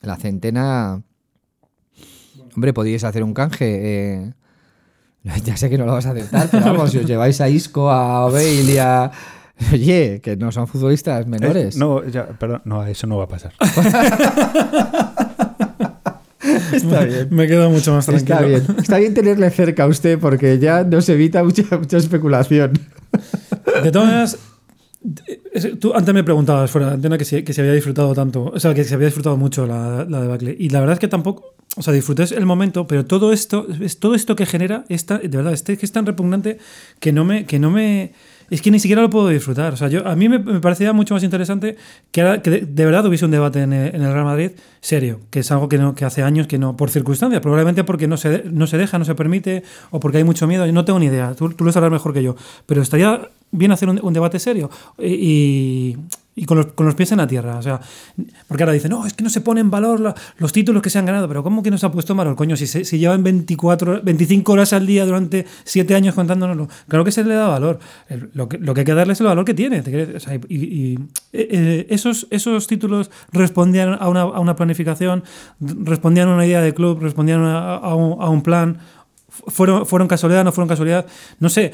La 0.02 0.16
centena. 0.18 1.02
Hombre, 2.56 2.74
podíais 2.74 3.04
hacer 3.04 3.24
un 3.24 3.34
canje. 3.34 3.66
eh, 4.24 4.34
Ya 5.46 5.56
sé 5.58 5.70
que 5.70 5.78
no 5.78 5.86
lo 5.86 5.94
vas 5.94 6.06
a 6.06 6.12
aceptar, 6.12 6.50
pero 6.52 6.66
vamos, 6.66 6.92
si 6.92 6.98
os 6.98 7.06
lleváis 7.06 7.40
a 7.40 7.48
Isco, 7.50 7.90
a 7.90 8.26
Bale 8.30 8.62
y 8.74 8.78
a. 8.78 9.12
Oye, 9.74 10.20
que 10.22 10.36
no 10.36 10.52
son 10.52 10.68
futbolistas 10.68 11.26
menores. 11.28 11.76
Eh, 11.76 11.80
no, 11.80 12.06
ya, 12.08 12.28
perdón, 12.28 12.62
no, 12.66 12.86
eso 12.86 13.08
no 13.08 13.18
va 13.18 13.26
a 13.26 13.28
pasar. 13.28 13.54
está 16.74 17.04
bien. 17.06 17.28
Me 17.32 17.48
quedo 17.48 17.70
mucho 17.70 17.94
más 17.94 18.06
tranquilo. 18.06 18.36
Está 18.40 18.46
bien. 18.46 18.66
Está 18.80 18.98
bien 18.98 19.14
tenerle 19.14 19.50
cerca 19.50 19.84
a 19.84 19.88
usted 19.88 20.20
porque 20.20 20.60
ya 20.60 20.84
nos 20.84 21.08
evita 21.10 21.44
mucha, 21.44 21.64
mucha 21.78 21.98
especulación. 21.98 22.74
De 23.84 23.92
todas 23.92 24.08
maneras, 24.08 24.38
es- 25.54 25.80
tú 25.80 25.94
antes 25.94 26.14
me 26.14 26.24
preguntabas 26.24 26.70
fuera 26.72 26.88
de 26.88 26.94
antena 26.96 27.18
que 27.18 27.26
si, 27.26 27.44
que 27.44 27.54
se 27.54 27.62
había 27.62 27.74
disfrutado 27.74 28.14
tanto, 28.14 28.46
o 28.54 28.60
sea, 28.60 28.74
que 28.74 28.84
se 28.84 28.96
había 28.96 29.08
disfrutado 29.08 29.38
mucho 29.38 29.66
la, 29.66 30.06
la 30.10 30.22
debacle. 30.22 30.56
Y 30.58 30.70
la 30.70 30.80
verdad 30.80 30.94
es 30.94 31.00
que 31.00 31.08
tampoco, 31.08 31.56
o 31.76 31.82
sea, 31.82 31.94
disfruté 31.94 32.24
el 32.36 32.46
momento, 32.46 32.88
pero 32.88 33.06
todo 33.06 33.32
esto, 33.34 33.68
es 33.82 34.00
todo 34.00 34.16
esto 34.16 34.36
que 34.36 34.46
genera, 34.46 34.86
está, 34.90 35.18
de 35.20 35.28
verdad, 35.30 35.54
este, 35.54 35.78
que 35.78 35.86
es 35.86 35.92
tan 35.92 36.06
repugnante 36.06 36.58
que 37.00 37.12
no 37.12 37.26
me, 37.26 37.46
que 37.46 37.60
no 37.60 37.72
me, 37.72 38.14
es 38.50 38.62
que 38.62 38.72
ni 38.72 38.80
siquiera 38.80 39.02
lo 39.02 39.10
puedo 39.10 39.28
disfrutar. 39.30 39.74
O 39.74 39.78
sea, 39.78 39.88
yo, 39.88 40.08
a 40.08 40.16
mí 40.16 40.30
me, 40.30 40.40
me 40.40 40.60
parecía 40.60 40.94
mucho 40.94 41.14
más 41.14 41.24
interesante 41.24 41.78
que, 42.12 42.22
de, 42.24 42.86
verdad 42.86 43.06
hubiese 43.06 43.26
un 43.26 43.32
debate 43.32 43.62
en 43.62 43.74
el, 43.74 43.92
Real 43.92 44.26
Madrid 44.26 44.52
serio, 44.82 45.22
que 45.30 45.40
es 45.40 45.52
algo 45.52 45.70
que, 45.70 45.78
no, 45.78 45.96
que 45.96 46.06
hace 46.06 46.24
años 46.24 46.48
que 46.48 46.58
no, 46.58 46.76
por 46.76 46.90
circunstancias, 46.90 47.42
probablemente 47.42 47.84
porque 47.84 48.08
no 48.08 48.18
se, 48.18 48.44
no 48.52 48.68
se 48.68 48.78
deja, 48.78 49.00
no 49.00 49.06
se 49.06 49.16
permite, 49.16 49.64
o 49.92 50.00
porque 50.00 50.18
hay 50.18 50.24
mucho 50.24 50.46
miedo, 50.48 50.66
yo 50.66 50.74
no 50.74 50.86
tengo 50.86 51.00
ni 51.00 51.06
idea, 51.06 51.34
tú, 51.36 51.50
tú 51.50 51.64
lo 51.64 51.72
sabrás 51.72 51.92
mejor 51.92 52.14
que 52.14 52.22
yo, 52.22 52.36
pero 52.66 52.82
estaría 52.82 53.30
bien 53.52 53.72
hacer 53.72 53.90
un, 53.90 54.00
un 54.04 54.14
debate 54.14 54.40
serio 54.40 54.70
y- 55.00 55.96
y 56.36 56.46
con, 56.46 56.58
los, 56.58 56.68
con 56.68 56.86
los 56.86 56.96
pies 56.96 57.12
en 57.12 57.20
la 57.20 57.28
tierra. 57.28 57.58
O 57.58 57.62
sea, 57.62 57.80
porque 58.48 58.64
ahora 58.64 58.74
dicen, 58.74 58.90
no, 58.92 59.06
es 59.06 59.14
que 59.14 59.24
no 59.24 59.30
se 59.30 59.42
pone 59.42 59.62
en 59.62 59.70
valor 59.70 60.00
la- 60.00 60.16
los 60.38 60.52
títulos 60.52 60.82
que 60.82 60.90
se 60.90 60.98
han 61.00 61.06
ganado, 61.06 61.28
pero 61.28 61.44
¿cómo 61.44 61.62
que 61.62 61.70
no 61.70 61.78
se 61.78 61.86
ha 61.86 61.92
puesto 61.92 62.14
en 62.14 62.18
valor? 62.18 62.36
Coño, 62.36 62.56
si, 62.56 62.66
se- 62.68 62.86
si 62.86 62.98
llevan 62.98 63.24
24, 63.24 64.02
25 64.04 64.52
horas 64.54 64.74
al 64.74 64.88
día 64.88 65.06
durante 65.06 65.46
7 65.64 65.94
años 65.96 66.16
contándonoslo, 66.16 66.68
claro 66.88 67.06
que 67.06 67.12
se 67.12 67.24
le 67.24 67.36
da 67.36 67.48
valor. 67.48 67.80
El- 68.10 68.32
lo, 68.34 68.50
que, 68.50 68.58
lo 68.58 68.74
que 68.74 68.82
hay 68.82 68.86
que 68.86 68.94
darle 68.94 69.14
es 69.14 69.20
el 69.22 69.28
valor 69.28 69.46
que 69.46 69.54
tiene. 69.54 69.82
O 70.16 70.20
sea, 70.20 70.36
y, 70.50 70.56
y- 70.56 70.94
eh, 71.34 71.48
eh, 71.52 71.88
esos, 71.90 72.28
esos 72.32 72.66
títulos 72.68 73.12
respondían 73.32 73.98
a 74.00 74.10
una, 74.10 74.22
a 74.22 74.40
una 74.40 74.56
planificación, 74.56 75.24
respondían 75.60 76.30
a 76.30 76.34
una 76.36 76.46
idea 76.46 76.62
de 76.62 76.74
club, 76.74 77.00
respondían 77.00 77.42
a, 77.44 77.76
a 77.76 77.96
un, 77.96 78.22
a 78.22 78.30
un 78.30 78.42
plan. 78.42 78.80
Fueron, 79.30 79.86
fueron 79.86 80.08
casualidad, 80.08 80.44
no 80.44 80.52
fueron 80.52 80.68
casualidad, 80.70 81.06
no 81.40 81.50
sé. 81.50 81.72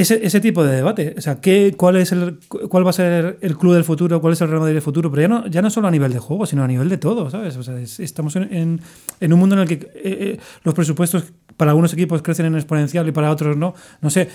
Ese, 0.00 0.24
ese 0.26 0.40
tipo 0.40 0.64
de 0.64 0.76
debate. 0.76 1.14
O 1.18 1.20
sea, 1.20 1.40
¿qué, 1.40 1.74
cuál, 1.76 1.96
es 1.96 2.12
el, 2.12 2.38
¿cuál 2.48 2.86
va 2.86 2.90
a 2.90 2.92
ser 2.92 3.38
el 3.40 3.56
club 3.56 3.74
del 3.74 3.84
futuro? 3.84 4.20
¿Cuál 4.20 4.32
es 4.32 4.40
el 4.40 4.48
Real 4.48 4.60
Madrid 4.60 4.74
del 4.74 4.82
futuro? 4.82 5.10
Pero 5.10 5.22
ya 5.22 5.28
no, 5.28 5.46
ya 5.46 5.62
no 5.62 5.70
solo 5.70 5.88
a 5.88 5.90
nivel 5.90 6.12
de 6.12 6.18
juego, 6.18 6.46
sino 6.46 6.62
a 6.64 6.68
nivel 6.68 6.88
de 6.88 6.98
todo, 6.98 7.30
¿sabes? 7.30 7.56
O 7.56 7.62
sea, 7.62 7.78
es- 7.78 8.00
estamos 8.00 8.36
en, 8.36 8.80
en- 9.20 9.32
un 9.32 9.38
mundo 9.38 9.54
en 9.56 9.62
el 9.62 9.68
que 9.68 9.74
eh, 9.74 9.88
eh, 10.02 10.38
los 10.64 10.74
presupuestos 10.74 11.24
para 11.56 11.72
algunos 11.72 11.92
equipos 11.92 12.22
crecen 12.22 12.46
en 12.46 12.54
exponencial 12.54 13.06
y 13.08 13.12
para 13.12 13.30
otros 13.30 13.56
no. 13.56 13.74
No 14.00 14.10
sé. 14.10 14.28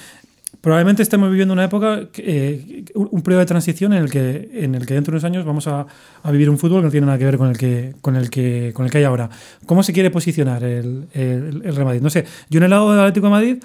Probablemente 0.61 1.01
estemos 1.01 1.29
viviendo 1.31 1.51
una 1.53 1.65
época, 1.65 2.01
eh, 2.17 2.85
un 2.93 3.21
periodo 3.23 3.39
de 3.39 3.45
transición 3.47 3.91
en 3.91 4.03
el 4.03 4.09
que, 4.11 4.49
en 4.53 4.75
el 4.75 4.85
que 4.85 4.93
dentro 4.93 5.11
de 5.11 5.15
unos 5.17 5.23
años 5.25 5.43
vamos 5.45 5.67
a, 5.67 5.87
a 6.21 6.31
vivir 6.31 6.49
un 6.49 6.57
fútbol 6.59 6.81
que 6.81 6.85
no 6.85 6.91
tiene 6.91 7.07
nada 7.07 7.17
que 7.17 7.25
ver 7.25 7.37
con 7.37 7.49
el 7.49 7.57
que, 7.57 7.95
con 8.01 8.15
el 8.15 8.29
que, 8.29 8.71
con 8.73 8.85
el 8.85 8.91
que 8.91 8.99
hay 8.99 9.03
ahora. 9.03 9.29
¿Cómo 9.65 9.81
se 9.83 9.91
quiere 9.93 10.11
posicionar 10.11 10.63
el, 10.63 11.07
el, 11.13 11.63
el 11.65 11.75
Real 11.75 11.85
Madrid? 11.85 12.01
No 12.01 12.09
sé. 12.11 12.23
Yo 12.49 12.59
en 12.59 12.65
el 12.65 12.69
lado 12.69 12.91
del 12.91 12.99
Atlético 12.99 13.25
de 13.25 13.31
Madrid 13.31 13.63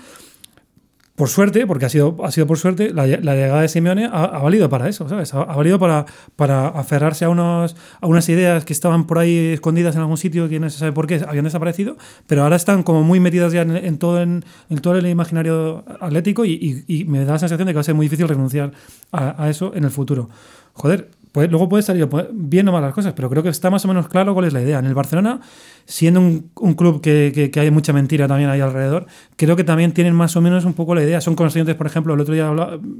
por 1.19 1.29
suerte, 1.29 1.67
porque 1.67 1.85
ha 1.85 1.89
sido, 1.89 2.17
ha 2.23 2.31
sido 2.31 2.47
por 2.47 2.59
suerte, 2.59 2.95
la, 2.95 3.05
la 3.05 3.35
llegada 3.35 3.61
de 3.61 3.69
Simeone 3.69 4.09
ha, 4.11 4.39
valido 4.39 4.69
para 4.69 4.89
eso, 4.89 5.09
¿sabes? 5.09 5.35
Ha, 5.35 5.45
valido 5.45 5.77
para, 5.81 6.07
para 6.37 6.69
aferrarse 6.69 7.25
a, 7.25 7.29
unos, 7.29 7.75
a 8.01 8.07
unas 8.07 8.29
ideas 8.29 8.65
que 8.65 8.73
estaban 8.73 9.05
por 9.05 9.19
ahí 9.19 9.49
escondidas 9.55 9.97
en 9.97 10.03
algún 10.03 10.17
sitio 10.17 10.49
que 10.49 10.61
no 10.61 10.71
se 10.71 10.79
sabe 10.79 10.93
por 10.93 11.09
qué 11.09 11.21
habían 11.27 11.45
desaparecido, 11.45 11.97
pero 12.29 12.45
ahora 12.45 12.55
están 12.55 12.85
como 12.85 13.03
muy 13.03 13.19
metidas 13.19 13.53
ya 13.53 13.63
en, 13.63 13.99
todo, 13.99 14.23
en, 14.23 14.45
todo 14.81 14.97
el 14.97 15.09
imaginario 15.09 15.85
atlético 16.01 16.45
y, 16.45 17.05
me 17.09 17.25
da 17.25 17.33
la 17.33 17.39
sensación 17.41 17.67
de 17.67 17.73
que 17.73 17.77
va 17.79 17.81
a 17.81 17.85
ser 17.85 17.97
muy 17.97 18.07
difícil 18.07 18.29
renunciar 18.29 18.71
a 19.11 19.51
eso 19.51 19.73
en 19.75 19.83
el 19.83 19.91
futuro. 19.91 20.29
Joder, 20.75 21.09
luego 21.47 21.69
puede 21.69 21.83
salir 21.83 22.09
bien 22.33 22.69
o 22.69 22.73
mal 22.73 22.83
las 22.83 22.93
cosas, 22.93 23.13
pero 23.15 23.31
creo 23.31 23.43
que 23.43 23.49
está 23.49 23.71
más 23.71 23.85
o 23.85 23.89
menos 23.89 24.09
claro 24.09 24.35
cuál 24.35 24.47
es 24.47 24.53
la 24.53 24.61
idea. 24.61 24.79
En 24.79 24.87
el 24.87 24.95
Barcelona, 24.95 25.41
siendo 25.85 26.21
un, 26.21 26.75
club 26.75 27.01
que, 27.01 27.51
hay 27.55 27.71
mucha 27.71 27.93
mentira 27.93 28.27
también 28.27 28.51
ahí 28.51 28.61
alrededor, 28.61 29.07
creo 29.37 29.55
que 29.57 29.65
también 29.65 29.93
tienen 29.93 30.15
más 30.15 30.37
o 30.37 30.41
menos 30.41 30.65
un 30.65 30.75
poco 30.75 30.95
la 30.95 31.03
idea. 31.03 31.21
Son 31.21 31.35
conscientes, 31.35 31.75
por 31.77 31.87
ejemplo, 31.87 32.15
el 32.15 32.21
otro 32.21 32.35
día 32.35 32.51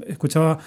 escuchaba 0.07 0.59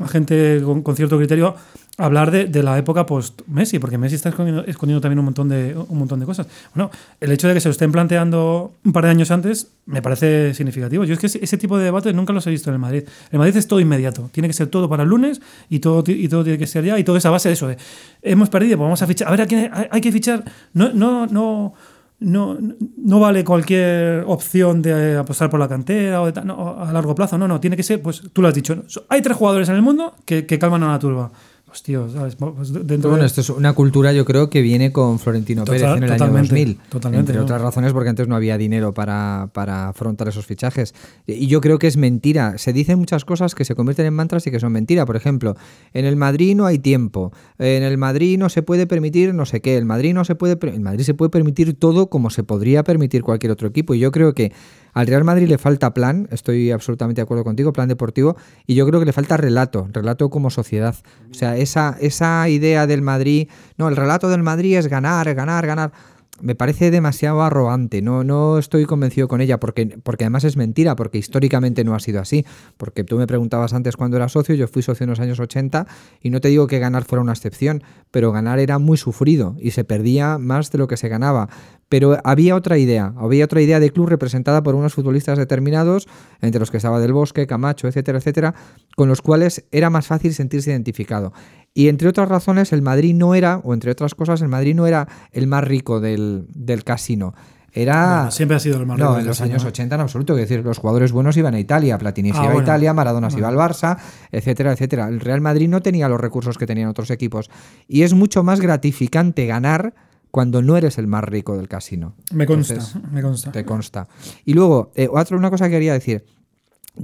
a 0.00 0.08
gente 0.08 0.62
con 0.62 0.96
cierto 0.96 1.18
criterio 1.18 1.56
hablar 1.98 2.30
de, 2.30 2.46
de 2.46 2.62
la 2.62 2.78
época 2.78 3.04
post-Messi, 3.04 3.80
porque 3.80 3.98
Messi 3.98 4.14
está 4.14 4.28
escondiendo, 4.28 4.64
escondiendo 4.64 5.00
también 5.00 5.18
un 5.18 5.24
montón, 5.24 5.48
de, 5.48 5.76
un 5.76 5.98
montón 5.98 6.20
de 6.20 6.26
cosas. 6.26 6.46
Bueno, 6.72 6.90
el 7.20 7.32
hecho 7.32 7.48
de 7.48 7.54
que 7.54 7.60
se 7.60 7.68
lo 7.68 7.72
estén 7.72 7.90
planteando 7.90 8.72
un 8.84 8.92
par 8.92 9.04
de 9.04 9.10
años 9.10 9.32
antes 9.32 9.72
me 9.84 10.00
parece 10.00 10.54
significativo. 10.54 11.04
Yo 11.04 11.14
es 11.14 11.20
que 11.20 11.26
ese, 11.26 11.58
tipo 11.58 11.76
de 11.76 11.84
debates 11.84 12.14
nunca 12.14 12.32
los 12.32 12.46
he 12.46 12.50
visto 12.50 12.70
en 12.70 12.74
el 12.74 12.80
Madrid. 12.80 13.02
El 13.32 13.38
Madrid 13.40 13.56
es 13.56 13.66
todo 13.66 13.80
inmediato, 13.80 14.30
tiene 14.32 14.48
que 14.48 14.54
ser 14.54 14.68
todo 14.68 14.88
para 14.88 15.02
el 15.02 15.08
lunes 15.08 15.40
y 15.68 15.80
todo, 15.80 16.04
y 16.06 16.28
todo 16.28 16.44
tiene 16.44 16.58
que 16.58 16.68
ser 16.68 16.84
ya, 16.84 16.98
y 16.98 17.04
toda 17.04 17.18
esa 17.18 17.30
base 17.30 17.48
de 17.48 17.54
eso 17.54 17.66
de 17.66 17.76
hemos 18.22 18.48
perdido, 18.48 18.76
pues 18.76 18.86
vamos 18.86 19.02
a 19.02 19.06
fichar, 19.06 19.28
a 19.28 19.30
ver 19.32 19.40
a 19.40 19.46
quién 19.46 19.70
hay, 19.72 19.86
hay 19.90 20.00
que 20.00 20.12
fichar. 20.12 20.44
No, 20.74 20.92
no, 20.92 21.26
no. 21.26 21.74
No, 22.20 22.58
no 22.96 23.20
vale 23.20 23.44
cualquier 23.44 24.24
opción 24.26 24.82
de 24.82 25.16
apostar 25.16 25.48
por 25.48 25.60
la 25.60 25.68
cantera 25.68 26.20
o 26.20 26.32
de 26.32 26.44
no, 26.44 26.76
a 26.76 26.92
largo 26.92 27.14
plazo. 27.14 27.38
No, 27.38 27.46
no, 27.46 27.60
tiene 27.60 27.76
que 27.76 27.84
ser, 27.84 28.02
pues 28.02 28.22
tú 28.32 28.42
lo 28.42 28.48
has 28.48 28.54
dicho. 28.54 28.82
Hay 29.08 29.22
tres 29.22 29.36
jugadores 29.36 29.68
en 29.68 29.76
el 29.76 29.82
mundo 29.82 30.16
que, 30.24 30.44
que 30.44 30.58
calman 30.58 30.82
a 30.82 30.90
la 30.90 30.98
turba. 30.98 31.30
Pues 31.68 31.82
tío, 31.82 32.08
¿sabes? 32.10 32.34
Pues 32.36 32.72
dentro 32.72 33.10
Bueno, 33.10 33.22
de- 33.22 33.26
esto 33.26 33.42
es 33.42 33.50
una 33.50 33.74
cultura, 33.74 34.14
yo 34.14 34.24
creo, 34.24 34.48
que 34.48 34.62
viene 34.62 34.90
con 34.90 35.18
Florentino 35.18 35.64
Total- 35.64 35.80
Pérez 35.80 35.96
en 35.98 36.02
el 36.04 36.12
año 36.12 36.32
2000. 36.32 36.78
totalmente, 36.88 37.20
entre 37.20 37.36
¿no? 37.36 37.42
otras 37.42 37.60
razones, 37.60 37.92
porque 37.92 38.08
antes 38.08 38.26
no 38.26 38.34
había 38.36 38.56
dinero 38.56 38.94
para, 38.94 39.50
para 39.52 39.88
afrontar 39.90 40.28
esos 40.28 40.46
fichajes. 40.46 40.94
Y 41.26 41.46
yo 41.46 41.60
creo 41.60 41.78
que 41.78 41.86
es 41.86 41.98
mentira. 41.98 42.56
Se 42.56 42.72
dicen 42.72 42.98
muchas 42.98 43.26
cosas 43.26 43.54
que 43.54 43.66
se 43.66 43.74
convierten 43.74 44.06
en 44.06 44.14
mantras 44.14 44.46
y 44.46 44.50
que 44.50 44.60
son 44.60 44.72
mentira. 44.72 45.04
Por 45.04 45.16
ejemplo, 45.16 45.56
en 45.92 46.06
el 46.06 46.16
Madrid 46.16 46.56
no 46.56 46.64
hay 46.64 46.78
tiempo. 46.78 47.32
En 47.58 47.82
el 47.82 47.98
Madrid 47.98 48.38
no 48.38 48.48
se 48.48 48.62
puede 48.62 48.86
permitir 48.86 49.34
no 49.34 49.44
sé 49.44 49.60
qué. 49.60 49.76
El 49.76 49.84
Madrid 49.84 50.14
no 50.14 50.24
se 50.24 50.36
puede. 50.36 50.56
El 50.72 50.80
Madrid 50.80 51.04
se 51.04 51.12
puede 51.12 51.28
permitir 51.28 51.74
todo 51.78 52.08
como 52.08 52.30
se 52.30 52.44
podría 52.44 52.82
permitir 52.82 53.22
cualquier 53.22 53.52
otro 53.52 53.68
equipo. 53.68 53.92
Y 53.94 53.98
yo 53.98 54.10
creo 54.10 54.32
que 54.32 54.52
al 54.94 55.06
Real 55.06 55.22
Madrid 55.22 55.48
le 55.48 55.58
falta 55.58 55.92
plan, 55.94 56.26
estoy 56.32 56.70
absolutamente 56.70 57.20
de 57.20 57.24
acuerdo 57.24 57.44
contigo, 57.44 57.72
plan 57.74 57.88
deportivo, 57.88 58.36
y 58.66 58.74
yo 58.74 58.86
creo 58.86 58.98
que 58.98 59.06
le 59.06 59.12
falta 59.12 59.36
relato, 59.36 59.86
relato 59.92 60.28
como 60.30 60.48
sociedad. 60.50 60.96
O 61.30 61.34
sea, 61.34 61.56
esa, 61.62 61.96
esa 62.00 62.48
idea 62.48 62.86
del 62.86 63.02
Madrid, 63.02 63.48
no, 63.76 63.88
el 63.88 63.96
relato 63.96 64.28
del 64.28 64.42
Madrid 64.42 64.76
es 64.76 64.88
ganar, 64.88 65.34
ganar, 65.34 65.66
ganar. 65.66 65.92
Me 66.40 66.54
parece 66.54 66.92
demasiado 66.92 67.42
arrogante, 67.42 68.00
no, 68.00 68.22
no 68.22 68.58
estoy 68.58 68.84
convencido 68.84 69.26
con 69.26 69.40
ella, 69.40 69.58
porque, 69.58 69.98
porque 70.04 70.22
además 70.24 70.44
es 70.44 70.56
mentira, 70.56 70.94
porque 70.94 71.18
históricamente 71.18 71.82
no 71.82 71.96
ha 71.96 72.00
sido 72.00 72.20
así. 72.20 72.46
Porque 72.76 73.02
tú 73.02 73.18
me 73.18 73.26
preguntabas 73.26 73.72
antes 73.72 73.96
cuándo 73.96 74.16
era 74.16 74.28
socio, 74.28 74.54
yo 74.54 74.68
fui 74.68 74.82
socio 74.82 75.02
en 75.02 75.10
los 75.10 75.18
años 75.18 75.40
80, 75.40 75.88
y 76.22 76.30
no 76.30 76.40
te 76.40 76.48
digo 76.48 76.68
que 76.68 76.78
ganar 76.78 77.02
fuera 77.02 77.22
una 77.22 77.32
excepción, 77.32 77.82
pero 78.12 78.30
ganar 78.30 78.60
era 78.60 78.78
muy 78.78 78.96
sufrido 78.96 79.56
y 79.58 79.72
se 79.72 79.82
perdía 79.82 80.38
más 80.38 80.70
de 80.70 80.78
lo 80.78 80.86
que 80.86 80.96
se 80.96 81.08
ganaba. 81.08 81.48
Pero 81.88 82.18
había 82.24 82.54
otra 82.54 82.76
idea, 82.78 83.14
había 83.16 83.44
otra 83.46 83.62
idea 83.62 83.80
de 83.80 83.90
club 83.90 84.08
representada 84.08 84.62
por 84.62 84.74
unos 84.74 84.94
futbolistas 84.94 85.38
determinados, 85.38 86.06
entre 86.42 86.60
los 86.60 86.70
que 86.70 86.76
estaba 86.76 87.00
Del 87.00 87.12
Bosque, 87.14 87.46
Camacho, 87.46 87.88
etcétera, 87.88 88.18
etcétera, 88.18 88.54
con 88.96 89.08
los 89.08 89.22
cuales 89.22 89.64
era 89.72 89.88
más 89.88 90.06
fácil 90.06 90.34
sentirse 90.34 90.70
identificado. 90.70 91.32
Y 91.72 91.88
entre 91.88 92.08
otras 92.08 92.28
razones, 92.28 92.72
el 92.72 92.82
Madrid 92.82 93.14
no 93.14 93.34
era, 93.34 93.58
o 93.64 93.72
entre 93.72 93.90
otras 93.90 94.14
cosas, 94.14 94.42
el 94.42 94.48
Madrid 94.48 94.74
no 94.74 94.86
era 94.86 95.08
el 95.32 95.46
más 95.46 95.64
rico 95.64 96.00
del, 96.00 96.46
del 96.54 96.84
casino. 96.84 97.34
Era. 97.72 98.16
Bueno, 98.16 98.30
siempre 98.30 98.56
ha 98.56 98.60
sido 98.60 98.80
el 98.80 98.86
más 98.86 98.98
No, 98.98 99.04
rico 99.04 99.12
en 99.12 99.18
del 99.20 99.26
los 99.28 99.38
casino, 99.38 99.52
años 99.54 99.62
¿no? 99.64 99.68
80 99.68 99.94
en 99.94 100.00
absoluto. 100.00 100.32
Es 100.38 100.48
decir, 100.48 100.64
los 100.64 100.78
jugadores 100.78 101.12
buenos 101.12 101.36
iban 101.36 101.54
a 101.54 101.60
Italia, 101.60 101.98
Platini 101.98 102.32
se 102.32 102.38
Ah, 102.38 102.44
iba 102.44 102.52
bueno. 102.54 102.60
a 102.60 102.62
Italia, 102.64 102.94
Maradona 102.94 103.30
se 103.30 103.38
iba 103.38 103.48
al. 103.48 103.56
Barça, 103.56 103.98
etcétera, 104.32 104.72
etcétera. 104.72 105.08
El 105.08 105.20
Real 105.20 105.40
Madrid 105.42 105.68
no 105.68 105.80
tenía 105.82 106.08
los 106.08 106.20
recursos 106.20 106.56
que 106.58 106.66
tenían 106.66 106.88
otros 106.88 107.10
equipos. 107.10 107.50
Y 107.86 108.02
es 108.02 108.14
mucho 108.14 108.42
más 108.42 108.60
gratificante 108.60 109.46
ganar 109.46 109.94
cuando 110.30 110.62
no 110.62 110.76
eres 110.76 110.98
el 110.98 111.06
más 111.06 111.24
rico 111.24 111.56
del 111.56 111.68
casino. 111.68 112.14
Me 112.32 112.46
consta, 112.46 112.74
Entonces, 112.74 113.02
me 113.10 113.22
consta. 113.22 113.52
te 113.52 113.64
consta. 113.64 114.08
Y 114.44 114.54
luego, 114.54 114.90
eh, 114.94 115.08
otra 115.10 115.36
una 115.36 115.50
cosa 115.50 115.66
que 115.66 115.72
quería 115.72 115.92
decir. 115.92 116.24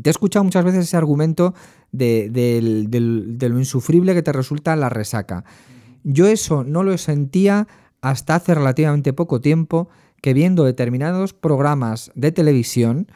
Te 0.03 0.11
he 0.11 0.13
escuchado 0.13 0.45
muchas 0.45 0.65
veces 0.65 0.85
ese 0.87 0.97
argumento 0.97 1.55
de, 1.93 2.29
del- 2.31 3.39
de 3.39 3.49
lo 3.49 3.59
insufrible 3.59 4.13
que 4.15 4.23
te 4.23 4.33
resulta 4.33 4.75
la 4.77 4.89
resaca. 4.89 5.45
Yo 6.03 6.27
eso 6.27 6.65
no 6.65 6.83
lo 6.83 6.99
sentía 6.99 7.69
hasta 8.01 8.35
hace 8.35 8.55
relativamente 8.55 9.13
poco 9.13 9.41
tiempo 9.41 9.89
que 10.21 10.35
viendo 10.35 10.65
determinados 10.65 11.33
programas 11.33 12.11
de 12.15 12.33
televisión 12.33 13.07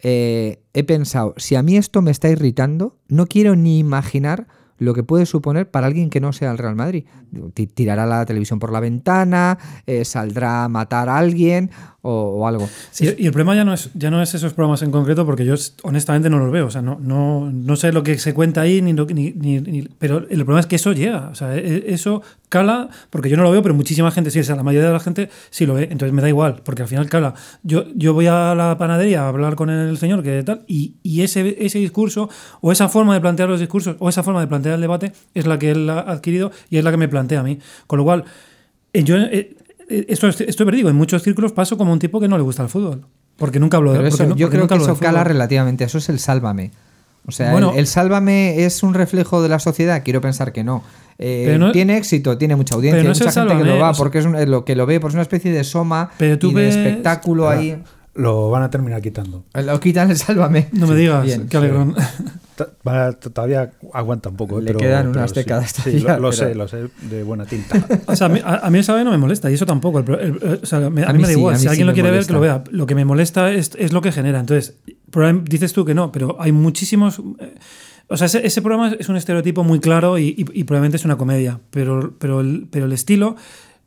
eh, 0.00 0.60
he 0.74 0.84
pensado, 0.84 1.32
si 1.38 1.54
a 1.56 1.62
mí 1.62 1.76
esto 1.78 2.02
me 2.02 2.10
está 2.10 2.28
irritando, 2.28 2.98
no 3.08 3.26
quiero 3.26 3.56
ni 3.56 3.78
imaginar 3.78 4.46
lo 4.78 4.94
que 4.94 5.02
puede 5.02 5.26
suponer 5.26 5.70
para 5.70 5.86
alguien 5.86 6.10
que 6.10 6.20
no 6.20 6.32
sea 6.32 6.50
el 6.50 6.58
Real 6.58 6.74
Madrid. 6.76 7.04
Ti- 7.54 7.66
Tirará 7.66 8.06
la 8.06 8.24
televisión 8.26 8.58
por 8.58 8.72
la 8.72 8.80
ventana, 8.80 9.58
eh, 9.86 10.04
saldrá 10.04 10.64
a 10.64 10.68
matar 10.68 11.08
a 11.08 11.18
alguien 11.18 11.70
o, 12.08 12.46
algo. 12.46 12.68
Sí, 12.92 13.12
y 13.18 13.26
el 13.26 13.32
problema 13.32 13.56
ya 13.56 13.64
no, 13.64 13.72
es, 13.74 13.90
ya 13.94 14.10
no 14.12 14.22
es 14.22 14.32
esos 14.34 14.52
programas 14.54 14.82
en 14.82 14.92
concreto, 14.92 15.26
porque 15.26 15.44
yo 15.44 15.54
es- 15.54 15.74
honestamente 15.82 16.30
no 16.30 16.38
los 16.38 16.52
veo. 16.52 16.66
O 16.66 16.70
sea, 16.70 16.80
no, 16.82 16.98
no, 17.00 17.50
no 17.52 17.74
sé 17.76 17.90
lo 17.92 18.02
que 18.04 18.16
se 18.18 18.32
cuenta 18.32 18.60
ahí, 18.60 18.80
ni, 18.80 18.92
ni- 18.92 19.32
ni- 19.32 19.60
ni- 19.60 19.88
pero 19.98 20.18
el 20.18 20.36
problema 20.44 20.60
es 20.60 20.66
que 20.66 20.76
eso 20.76 20.92
llega. 20.92 21.28
O 21.30 21.34
sea, 21.34 21.56
e- 21.56 21.84
eso 21.92 22.22
cala, 22.48 22.88
porque 23.10 23.28
yo 23.28 23.36
no 23.36 23.42
lo 23.42 23.50
veo, 23.50 23.62
pero 23.62 23.74
muchísima 23.74 24.10
gente 24.10 24.30
sí. 24.30 24.38
O 24.40 24.44
sea, 24.44 24.56
la 24.56 24.62
mayoría 24.62 24.86
de 24.88 24.92
la 24.92 25.00
gente 25.00 25.28
sí 25.50 25.66
lo 25.66 25.74
ve. 25.74 25.84
Entonces 25.90 26.12
me 26.12 26.22
da 26.22 26.28
igual, 26.28 26.62
porque 26.64 26.82
al 26.82 26.88
final 26.88 27.08
cala. 27.08 27.34
Yo, 27.62 27.84
yo 27.94 28.14
voy 28.14 28.26
a 28.28 28.54
la 28.54 28.76
panadería 28.78 29.22
a 29.24 29.28
hablar 29.28 29.54
con 29.56 29.70
el 29.70 29.98
señor, 29.98 30.22
que 30.22 30.42
tal, 30.42 30.62
y, 30.66 30.94
y 31.02 31.22
ese, 31.22 31.56
ese 31.64 31.78
discurso, 31.78 32.28
o 32.60 32.72
esa 32.72 32.88
forma 32.88 33.14
de 33.14 33.20
plantear 33.20 33.48
los 33.48 33.60
discursos, 33.60 33.96
o 33.98 34.08
esa 34.08 34.22
forma 34.22 34.40
de 34.40 34.46
plantear 34.46 34.76
el 34.76 34.80
debate, 34.80 35.12
es 35.34 35.46
la 35.46 35.58
que 35.58 35.70
él 35.72 35.88
ha 35.90 36.00
adquirido 36.00 36.50
y 36.70 36.78
es 36.78 36.84
la 36.84 36.90
que 36.90 36.96
me 36.96 37.08
plantea 37.08 37.40
a 37.40 37.42
mí. 37.42 37.58
Con 37.86 37.98
lo 37.98 38.04
cual, 38.04 38.24
eh, 38.92 39.02
yo. 39.04 39.16
eh, 39.16 39.56
eh, 39.88 40.06
esto, 40.08 40.26
es- 40.28 40.40
esto 40.40 40.62
es 40.62 40.66
verídico. 40.66 40.88
En 40.88 40.96
muchos 40.96 41.22
círculos 41.22 41.52
paso 41.52 41.76
como 41.76 41.92
un 41.92 41.98
tipo 41.98 42.18
que 42.20 42.26
no 42.28 42.36
le 42.36 42.42
gusta 42.42 42.62
el 42.62 42.68
fútbol. 42.68 43.06
Porque 43.36 43.60
nunca 43.60 43.76
hablo 43.76 43.92
de 43.92 43.98
eso, 44.08 44.16
no- 44.30 44.36
yo 44.36 44.46
creo 44.50 44.62
que 44.68 44.74
eso 44.84 44.94
cala 45.06 45.24
relativamente. 45.24 45.84
Eso 45.84 45.98
es 45.98 46.08
el 46.08 46.18
sálvame. 46.18 46.70
O 47.26 47.32
sea, 47.32 47.52
Bueno. 47.52 47.72
el, 47.72 47.80
el 47.80 47.86
sálvame 47.86 48.64
es 48.64 48.82
un 48.82 48.94
reflejo 48.94 49.42
de 49.42 49.48
la 49.48 49.58
sociedad. 49.58 50.02
Quiero 50.04 50.20
pensar 50.20 50.52
que 50.52 50.62
no. 50.64 50.82
Eh, 51.18 51.56
no- 51.58 51.72
tiene 51.72 51.96
éxito, 51.96 52.36
tiene 52.38 52.56
mucha 52.56 52.74
audiencia, 52.74 53.02
no 53.02 53.08
hay 53.08 53.12
es 53.12 53.18
mucha 53.20 53.32
gente 53.32 53.48
que 53.48 53.54
Sálvame, 53.54 53.70
lo 53.76 53.78
va 53.80 53.90
o 53.90 53.94
sea- 53.94 53.98
porque 53.98 54.18
es 54.18 54.26
un- 54.26 54.36
eh, 54.36 54.46
lo 54.46 54.64
que 54.64 54.76
lo 54.76 54.84
ve, 54.86 55.00
porque 55.00 55.12
es 55.12 55.14
una 55.14 55.22
especie 55.22 55.50
de 55.50 55.64
soma 55.64 56.10
Pero 56.18 56.38
tú 56.38 56.50
y 56.50 56.54
de 56.54 56.60
ves- 56.62 56.76
espectáculo 56.76 57.44
Ahora, 57.46 57.58
ahí. 57.58 57.82
Lo 58.14 58.48
van 58.50 58.62
a 58.62 58.70
terminar 58.70 59.02
quitando. 59.02 59.44
Lo 59.52 59.78
quitan 59.80 60.10
el 60.10 60.16
sálvame. 60.16 60.68
No 60.72 60.86
me 60.86 60.94
digas, 60.96 61.22
Bien, 61.24 61.48
qué 61.48 61.56
alegrón. 61.58 61.94
Todavía 63.34 63.70
aguanta 63.92 64.28
un 64.30 64.36
poco. 64.36 64.58
eh, 64.58 64.62
Le 64.62 64.66
pero- 64.68 64.78
quedan 64.78 65.06
pero 65.08 65.18
unas 65.20 65.30
sí. 65.30 65.36
décadas 65.36 65.70
Sí, 65.72 65.82
todavía, 66.00 66.16
lo, 66.16 66.22
lo 66.22 66.30
pero- 66.30 66.32
sé, 66.48 66.54
lo 66.54 66.68
sé, 66.68 66.76
de 67.10 67.22
buena 67.22 67.44
tinta. 67.44 67.76
O 68.06 68.16
sea, 68.16 68.26
a 68.26 68.30
mí, 68.30 68.40
a, 68.42 68.66
a 68.66 68.70
mí 68.70 68.78
el 68.78 68.84
sabe 68.84 69.04
no 69.04 69.10
me 69.10 69.18
molesta 69.18 69.50
y 69.50 69.54
eso 69.54 69.66
tampoco. 69.66 69.98
El 70.00 70.10
el- 70.14 70.20
el- 70.42 70.60
o 70.62 70.66
sea, 70.66 70.78
me- 70.90 71.02
a, 71.02 71.10
A 71.10 71.12
mí 71.12 71.18
mí 71.18 71.22
me 71.22 71.28
da 71.28 71.32
sí, 71.34 71.38
igual. 71.38 71.54
mí 71.54 71.58
Si 71.58 71.62
sí 71.64 71.68
alguien 71.68 71.86
lo 71.86 71.92
quiere 71.92 72.08
ver, 72.10 72.16
molesta. 72.18 72.28
que 72.30 72.34
lo 72.34 72.40
vea. 72.40 72.64
Lo 72.70 72.86
que 72.86 72.94
me 72.94 73.04
molesta 73.04 73.50
es, 73.52 73.72
es 73.78 73.92
lo 73.92 74.00
que 74.00 74.12
genera. 74.12 74.40
Entonces, 74.40 74.74
dices 75.44 75.72
tú 75.72 75.84
que 75.84 75.94
no, 75.94 76.12
pero 76.12 76.36
hay 76.40 76.52
muchísimos. 76.52 77.20
eh, 77.38 77.54
o 78.08 78.16
sea, 78.16 78.26
ese, 78.26 78.62
programa 78.62 78.94
es 78.98 79.08
un 79.08 79.16
estereotipo 79.16 79.64
muy 79.64 79.80
claro 79.80 80.16
y, 80.18 80.28
y- 80.36 80.62
probablemente 80.64 80.96
es 80.96 81.04
una 81.04 81.16
comedia, 81.16 81.58
pero, 81.70 82.14
pero, 82.18 82.40
el, 82.40 82.68
pero 82.70 82.86
el 82.86 82.92
estilo 82.92 83.34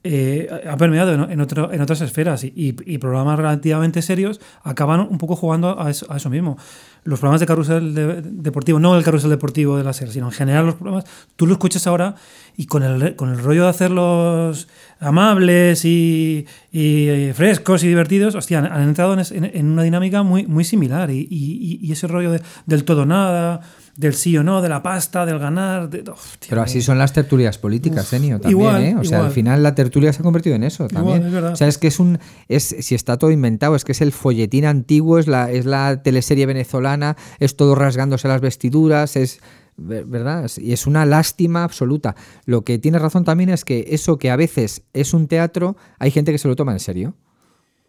eh, 0.04 0.50
ha 0.70 0.76
permeado 0.78 1.14
en, 1.14 1.30
en 1.32 1.82
otras 1.82 2.02
esferas 2.02 2.44
y, 2.44 2.74
programas 2.98 3.38
relativamente 3.38 4.02
serios 4.02 4.40
acaban 4.64 5.00
un 5.02 5.18
poco 5.18 5.36
jugando 5.38 5.80
a 5.82 5.90
eso, 5.90 6.06
mismo. 6.30 6.58
Los 7.06 7.20
programas 7.20 7.40
de 7.40 7.46
carrusel 7.48 7.94
de- 7.96 8.22
deportivo, 8.22 8.78
no 8.80 8.98
el 8.98 9.04
carrusel 9.06 9.30
deportivo 9.30 9.78
de 9.78 9.86
la 9.86 9.94
SER, 9.94 10.10
sino 10.12 10.26
en 10.28 10.32
general 10.34 10.66
los 10.66 10.76
programas, 10.76 11.06
tú 11.38 11.48
lo 11.48 11.54
escuchas 11.54 11.88
ahora 11.88 12.16
y 12.58 12.66
con 12.66 12.84
el, 12.84 13.16
con 13.16 13.30
el 13.30 13.40
rollo 13.40 13.64
de 13.64 13.70
hacerlos 13.70 14.68
amables 15.00 15.86
y, 15.86 16.46
y, 16.72 17.08
eh, 17.08 17.34
frescos 17.36 17.84
y 17.84 17.88
divertidos, 17.88 18.36
hostia, 18.36 18.60
han, 18.60 18.66
han 18.66 18.82
entrado 18.90 19.14
en, 19.14 19.20
es- 19.20 19.32
en- 19.32 19.46
en 19.46 19.66
una 19.68 19.84
dinámica 19.84 20.24
muy, 20.24 20.46
muy 20.46 20.64
similar. 20.64 21.10
Y, 21.12 21.28
y- 21.30 21.80
y 21.82 21.92
ese 21.92 22.08
rollo 22.08 22.32
de- 22.32 22.42
del 22.66 22.84
todo 22.84 23.06
nada, 23.06 23.62
del 23.96 24.14
sí 24.14 24.38
o 24.38 24.44
no, 24.44 24.62
de 24.62 24.70
la 24.70 24.82
pasta, 24.84 25.26
del 25.26 25.40
ganar. 25.40 25.90
de- 25.90 26.00
hostia, 26.10 26.48
Pero 26.50 26.62
así 26.62 26.82
son 26.82 26.98
las 26.98 27.14
tertulias 27.14 27.58
políticas, 27.58 28.12
Enio, 28.14 28.40
también, 28.40 28.52
igual, 28.60 28.82
¿eh? 28.84 28.96
O 28.98 29.04
sea, 29.04 29.18
igual. 29.18 29.26
al 29.28 29.32
final 29.34 29.64
la 29.64 29.76
tertulia 29.76 30.12
se 30.14 30.20
ha 30.22 30.24
convertido 30.24 30.56
en 30.56 30.64
eso 30.64 30.88
también. 30.88 31.26
es 31.26 31.32
verdad. 31.32 31.54
o 31.54 31.56
sea, 31.56 31.68
es 31.68 31.78
que 31.78 31.88
es 31.88 32.00
un 32.00 32.20
es 32.48 32.76
si 32.80 32.96
está 32.96 33.18
todo 33.18 33.32
inventado, 33.32 33.76
es 33.76 33.86
que 33.86 33.92
es 33.94 34.02
el 34.02 34.12
folletín 34.12 34.66
antiguo, 34.66 35.18
es 35.20 35.28
la 35.28 35.52
es 35.52 35.66
la 35.66 36.02
teleserie 36.04 36.46
venezolana, 36.46 37.16
es 37.40 37.56
todo 37.56 37.76
rasgándose 37.76 38.28
las 38.28 38.42
vestiduras, 38.42 39.16
es 39.16 39.40
¿verdad? 39.80 40.46
Es- 40.46 40.58
Y 40.58 40.74
es 40.74 40.86
una 40.88 41.06
lástima 41.06 41.64
absoluta. 41.64 42.16
Lo 42.46 42.64
que 42.64 42.78
tiene 42.80 43.00
razón 43.00 43.24
también 43.24 43.50
es 43.50 43.66
que 43.66 43.86
eso 43.90 44.18
que 44.18 44.30
a 44.32 44.36
veces 44.36 44.84
es 44.94 45.14
un 45.14 45.28
teatro, 45.28 45.76
hay 46.00 46.12
gente 46.12 46.32
que 46.32 46.38
se 46.38 46.48
lo 46.48 46.56
toma 46.56 46.74
en 46.74 46.80
serio. 46.80 47.16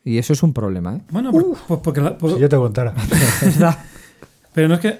Y 0.04 0.16
eso 0.18 0.32
es 0.32 0.42
un 0.42 0.54
problema, 0.54 0.96
¿eh? 0.96 1.02
Bueno, 1.10 1.30
pues, 1.30 1.44
pues 1.68 1.80
porque 1.82 2.00
la- 2.00 2.16
pues- 2.16 2.34
Si 2.34 2.40
yo 2.40 2.48
te 2.48 2.56
contara. 2.56 2.94
Pero 4.54 4.68
no 4.68 4.74
es 4.74 4.80
que. 4.80 4.98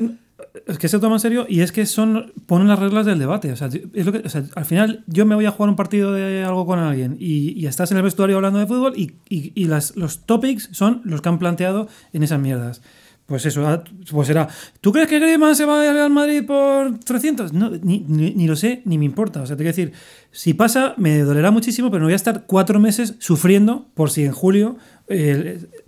Es 0.66 0.78
que 0.78 0.88
se 0.88 0.98
toma 0.98 1.14
en 1.16 1.20
serio 1.20 1.46
y 1.48 1.60
es 1.60 1.70
que 1.70 1.86
son 1.86 2.32
ponen 2.46 2.66
las 2.66 2.78
reglas 2.78 3.06
del 3.06 3.18
debate. 3.20 3.52
O 3.52 3.56
sea, 3.56 3.68
es 3.68 4.04
lo 4.06 4.10
que, 4.10 4.18
o 4.18 4.28
sea, 4.28 4.42
al 4.56 4.64
final 4.64 5.04
yo 5.06 5.24
me 5.24 5.36
voy 5.36 5.44
a 5.46 5.52
jugar 5.52 5.70
un 5.70 5.76
partido 5.76 6.12
de 6.12 6.42
algo 6.42 6.66
con 6.66 6.78
alguien 6.80 7.16
y, 7.20 7.50
y 7.60 7.66
estás 7.66 7.90
en 7.92 7.98
el 7.98 8.02
vestuario 8.02 8.34
hablando 8.36 8.58
de 8.58 8.66
fútbol 8.66 8.94
y, 8.96 9.12
y- 9.28 9.52
y 9.54 9.66
las, 9.66 9.94
los 9.96 10.26
topics 10.26 10.68
son 10.72 11.02
los 11.04 11.20
que 11.22 11.28
han 11.28 11.38
planteado 11.38 11.86
en 12.12 12.24
esas 12.24 12.40
mierdas. 12.40 12.82
Pues 13.30 13.46
eso, 13.46 13.64
ah, 13.64 13.80
pues 14.10 14.26
será. 14.26 14.48
¿Tú 14.80 14.90
crees 14.90 15.06
que 15.06 15.20
Griezmann 15.20 15.54
se 15.54 15.64
va 15.64 15.80
al 15.80 15.94
Real 15.94 16.10
Madrid 16.10 16.44
por 16.44 16.98
300? 16.98 17.52
No, 17.52 17.70
ni, 17.70 18.00
ni- 18.08 18.46
lo 18.48 18.56
sé, 18.56 18.82
ni 18.84 18.98
me 18.98 19.04
importa. 19.04 19.40
O 19.42 19.46
sea, 19.46 19.54
te 19.56 19.62
quiero 19.62 19.76
decir, 19.76 19.92
si 20.32 20.52
pasa, 20.52 20.94
me 20.96 21.20
dolerá 21.20 21.52
muchísimo, 21.52 21.92
pero 21.92 22.00
no 22.00 22.06
voy 22.06 22.14
a 22.14 22.16
estar 22.16 22.42
cuatro 22.48 22.80
meses 22.80 23.14
sufriendo 23.20 23.86
por 23.94 24.10
si 24.10 24.24
en 24.24 24.32
julio. 24.32 24.78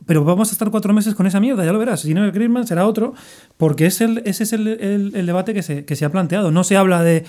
pero 0.07 0.25
vamos 0.25 0.49
a 0.51 0.53
estar 0.53 0.71
cuatro 0.71 0.93
meses 0.93 1.15
con 1.15 1.27
esa 1.27 1.41
mierda, 1.41 1.65
ya 1.65 1.73
lo 1.73 1.79
verás. 1.81 2.01
Si 2.03 2.13
no, 2.15 2.25
el 2.25 2.31
Griezmann 2.33 2.67
será 2.67 2.87
otro, 2.87 3.15
porque 3.57 3.87
es 3.87 4.01
ese 4.01 4.43
es 4.45 4.53
el, 4.53 4.67
el- 4.69 5.27
debate 5.27 5.53
que 5.55 5.63
se, 5.63 5.85
que 5.85 5.97
se 5.97 6.05
ha 6.05 6.11
planteado. 6.13 6.51
No 6.53 6.63
se 6.65 6.77
habla 6.77 7.03
de. 7.03 7.25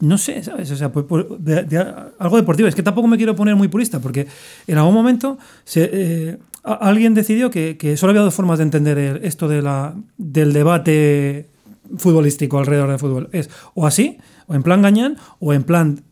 No 0.00 0.16
sé, 0.18 0.42
¿sabes? 0.44 0.70
O 0.70 0.76
sea, 0.76 0.90
pues, 0.92 1.06
pues, 1.08 1.24
de- 1.40 1.84
algo 2.18 2.36
deportivo. 2.36 2.68
Es 2.68 2.74
que 2.76 2.82
tampoco 2.84 3.08
me 3.08 3.16
quiero 3.16 3.34
poner 3.34 3.56
muy 3.56 3.66
purista, 3.68 3.98
porque 4.00 4.26
en 4.68 4.78
algún 4.78 4.94
momento 4.94 5.38
se, 5.64 5.88
eh, 5.92 6.38
a- 6.40 6.49
alguien 6.62 7.14
decidió 7.14 7.50
que, 7.50 7.76
que 7.76 7.96
solo 7.96 8.10
había 8.10 8.22
dos 8.22 8.34
formas 8.34 8.58
de 8.58 8.64
entender 8.64 9.20
esto 9.24 9.48
de 9.48 9.62
la, 9.62 9.94
del 10.16 10.52
debate 10.52 11.48
futbolístico 11.96 12.58
alrededor 12.58 12.90
del 12.90 12.98
fútbol. 12.98 13.28
Es 13.32 13.50
o 13.74 13.86
así, 13.86 14.18
o 14.46 14.54
en 14.54 14.62
plan 14.62 14.82
gañán, 14.82 15.16
o 15.38 15.52
en 15.52 15.64
plan 15.64 16.02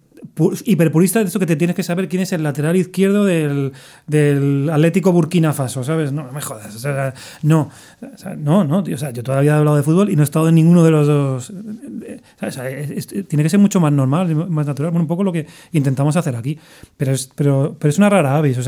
hiperpurista 0.65 1.21
de 1.21 1.27
eso 1.27 1.39
que 1.39 1.47
te 1.47 1.57
tienes 1.57 1.75
que 1.75 1.83
saber 1.83 2.09
quién 2.09 2.23
es 2.23 2.33
el 2.33 2.43
lateral 2.43 2.77
izquierdo 2.77 3.25
del, 3.25 3.73
del 4.07 4.71
Atlético 4.71 5.13
Burkina 5.13 5.53
Faso, 5.53 5.85
¿sabes? 5.85 6.13
No, 6.13 6.31
me 6.33 6.41
jodas. 6.41 6.85
no, 7.43 7.71
no, 8.37 8.65
no, 8.65 8.85
yo 8.85 9.23
todavía 9.23 9.53
he 9.53 9.59
hablado 9.59 9.77
de 9.77 9.83
fútbol 9.83 10.11
y 10.11 10.17
no 10.17 10.23
he 10.23 10.25
estado 10.25 10.49
en 10.49 10.55
ninguno 10.55 10.85
de 10.85 10.91
los 10.91 11.07
dos. 11.07 11.53
eh, 12.41 13.25
tiene 13.29 13.43
que 13.43 13.51
ser 13.51 13.61
mucho 13.61 13.81
más 13.81 13.93
normal, 13.93 14.35
más 14.49 14.67
natural, 14.67 14.91
bueno, 14.93 15.05
un 15.05 15.09
poco 15.09 15.25
lo 15.25 15.33
que 15.33 15.47
intentamos 15.73 16.17
hacer 16.17 16.37
aquí. 16.37 16.59
Pero 16.97 17.13
es, 17.13 17.31
pero, 17.35 17.77
pero 17.79 17.91
es 17.91 17.99
una 17.99 18.11
rara 18.11 18.37
avis, 18.37 18.59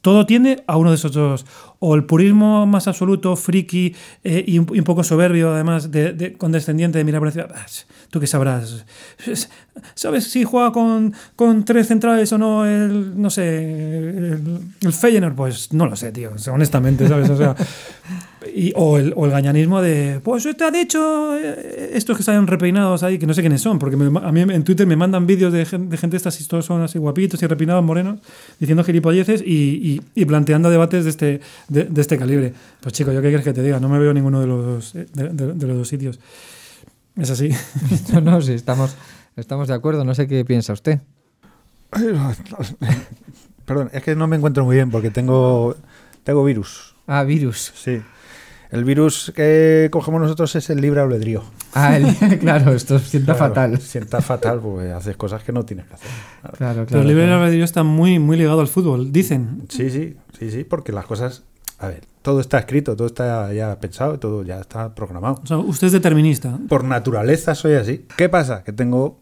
todo 0.00 0.26
tiende 0.26 0.62
a 0.66 0.76
uno 0.76 0.90
de 0.90 0.96
esos 0.96 1.12
dos. 1.12 1.46
O 1.86 1.94
el 1.94 2.04
purismo 2.04 2.64
más 2.66 2.88
absoluto, 2.88 3.36
friki 3.36 3.94
eh, 4.24 4.42
y, 4.46 4.58
un, 4.58 4.66
poco 4.84 5.04
soberbio, 5.04 5.52
además, 5.52 5.90
de, 5.90 6.14
de- 6.14 6.32
condescendiente 6.32 6.96
de 6.96 7.04
mirar 7.04 7.20
por 7.20 7.28
encima. 7.28 7.46
"Ah, 7.54 7.66
Tú 8.10 8.20
qué 8.20 8.26
sabrás. 8.26 8.86
¿Sabes 9.94 10.30
si 10.30 10.44
juega 10.44 10.72
con, 10.72 11.12
con 11.36 11.64
tres 11.64 11.88
centrales 11.88 12.32
o 12.32 12.38
no 12.38 12.64
el, 12.64 13.20
no 13.20 13.28
sé, 13.28 14.08
el, 14.08 14.60
el 14.80 14.92
Feyenoord? 14.92 15.34
Pues 15.34 15.72
no 15.72 15.86
lo 15.86 15.96
sé, 15.96 16.10
tío, 16.12 16.30
honestamente, 16.52 17.06
¿sabes? 17.08 17.28
O 17.28 17.36
sea, 17.36 17.54
y- 18.52 18.72
o, 18.76 18.98
el, 18.98 19.12
o 19.16 19.24
el 19.26 19.30
gañanismo 19.30 19.80
de, 19.80 20.20
pues 20.22 20.46
te 20.56 20.64
ha 20.64 20.70
dicho 20.70 21.36
eh, 21.36 21.90
estos 21.94 22.16
que 22.16 22.22
salen 22.22 22.46
repeinados 22.46 23.02
ahí, 23.02 23.18
que 23.18 23.26
no 23.26 23.34
sé 23.34 23.40
quiénes 23.42 23.60
son, 23.60 23.78
porque 23.78 23.96
me- 23.96 24.18
a 24.20 24.32
mí 24.32 24.40
en 24.40 24.64
Twitter 24.64 24.86
me 24.86 24.96
mandan 24.96 25.26
vídeos 25.26 25.52
de, 25.52 25.64
gen- 25.64 25.88
de 25.88 25.96
gente 25.96 26.16
estas 26.16 26.40
y 26.40 26.44
todos 26.48 26.64
son 26.66 26.82
así 26.82 26.98
guapitos 26.98 27.42
y 27.42 27.46
repeinados 27.46 27.84
morenos, 27.84 28.20
diciendo 28.58 28.82
gilipolleces 28.84 29.40
y, 29.40 29.44
y- 29.54 30.00
y 30.14 30.24
planteando 30.24 30.70
debates 30.70 31.04
de 31.04 31.10
este, 31.10 31.40
de, 31.68 31.84
de 31.84 32.00
este 32.00 32.18
calibre. 32.18 32.52
Pues 32.80 32.92
chico, 32.94 33.12
¿yo 33.12 33.20
qué 33.22 33.28
quieres 33.28 33.44
que 33.44 33.52
te 33.52 33.62
diga? 33.62 33.78
No 33.80 33.88
me 33.88 33.98
veo 33.98 34.10
en 34.10 34.14
ninguno 34.16 34.40
de 34.40 34.46
los, 34.46 34.94
eh, 34.94 35.06
de, 35.14 35.28
de- 35.30 35.52
de 35.52 35.66
los 35.66 35.76
dos 35.78 35.88
sitios. 35.88 36.18
Es 37.16 37.30
así. 37.30 37.50
No, 38.12 38.20
no, 38.20 38.40
sí, 38.42 38.52
estamos, 38.54 38.96
estamos 39.36 39.68
de 39.68 39.74
acuerdo. 39.74 40.04
No 40.04 40.14
sé 40.14 40.26
qué 40.26 40.44
piensa 40.44 40.72
usted. 40.72 41.00
Perdón, 43.64 43.90
es 43.92 44.02
que 44.02 44.14
no 44.14 44.26
me 44.26 44.36
encuentro 44.36 44.64
muy 44.64 44.76
bien 44.76 44.90
porque 44.90 45.10
tengo, 45.10 45.74
tengo 46.22 46.44
virus. 46.44 46.94
Ah, 47.06 47.22
virus. 47.22 47.72
Sí. 47.74 48.00
El 48.74 48.84
virus 48.84 49.32
que 49.34 49.88
cogemos 49.90 50.20
nosotros 50.20 50.54
es 50.56 50.68
el 50.70 50.80
libre 50.80 51.00
albedrío. 51.00 51.42
Ah, 51.74 51.96
el- 51.96 52.38
claro, 52.40 52.72
esto 52.72 52.98
sienta 52.98 53.34
Claro, 53.34 53.48
fatal. 53.54 53.80
Sienta 53.80 54.20
fatal 54.20 54.60
porque 54.60 54.90
haces 54.90 55.16
cosas 55.16 55.42
que 55.44 55.52
no 55.52 55.64
tienes 55.64 55.86
que 55.86 55.94
hacer. 55.94 56.08
Claro. 56.40 56.56
Claro, 56.56 56.74
claro. 56.74 56.86
Pero 56.88 57.00
el 57.02 57.06
libre 57.08 57.24
claro. 57.24 57.40
albedrío 57.42 57.64
está 57.64 57.82
muy, 57.84 58.18
muy 58.18 58.36
ligado 58.36 58.60
al 58.60 58.68
fútbol, 58.68 59.12
dicen. 59.12 59.62
Sí, 59.68 59.90
sí, 59.90 60.16
sí, 60.38 60.50
sí, 60.50 60.64
porque 60.64 60.92
las 60.92 61.06
cosas. 61.06 61.44
A 61.78 61.88
ver, 61.88 62.04
todo 62.22 62.40
está 62.40 62.58
escrito, 62.58 62.94
todo 62.96 63.06
está 63.08 63.52
ya 63.52 63.78
pensado, 63.80 64.18
todo 64.18 64.42
ya 64.44 64.60
está 64.60 64.94
programado. 64.94 65.40
O 65.42 65.46
sea, 65.46 65.58
usted 65.58 65.88
es 65.88 65.92
determinista. 65.92 66.58
Por 66.68 66.84
naturaleza 66.84 67.54
soy 67.54 67.74
así. 67.74 68.06
¿Qué 68.16 68.28
pasa? 68.28 68.62
Que 68.64 68.72
tengo 68.72 69.20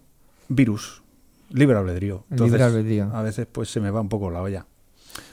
virus, 0.49 1.03
libre 1.51 1.77
albedrío. 1.79 2.25
El 2.31 2.43
libre 2.45 2.63
albedrío. 2.63 3.11
A 3.15 3.23
veces 3.23 3.47
pues 3.51 3.71
se 3.71 3.81
me 3.81 3.91
va 3.91 4.01
un 4.01 4.09
poco 4.09 4.31
la 4.31 4.43
olla. 4.43 4.67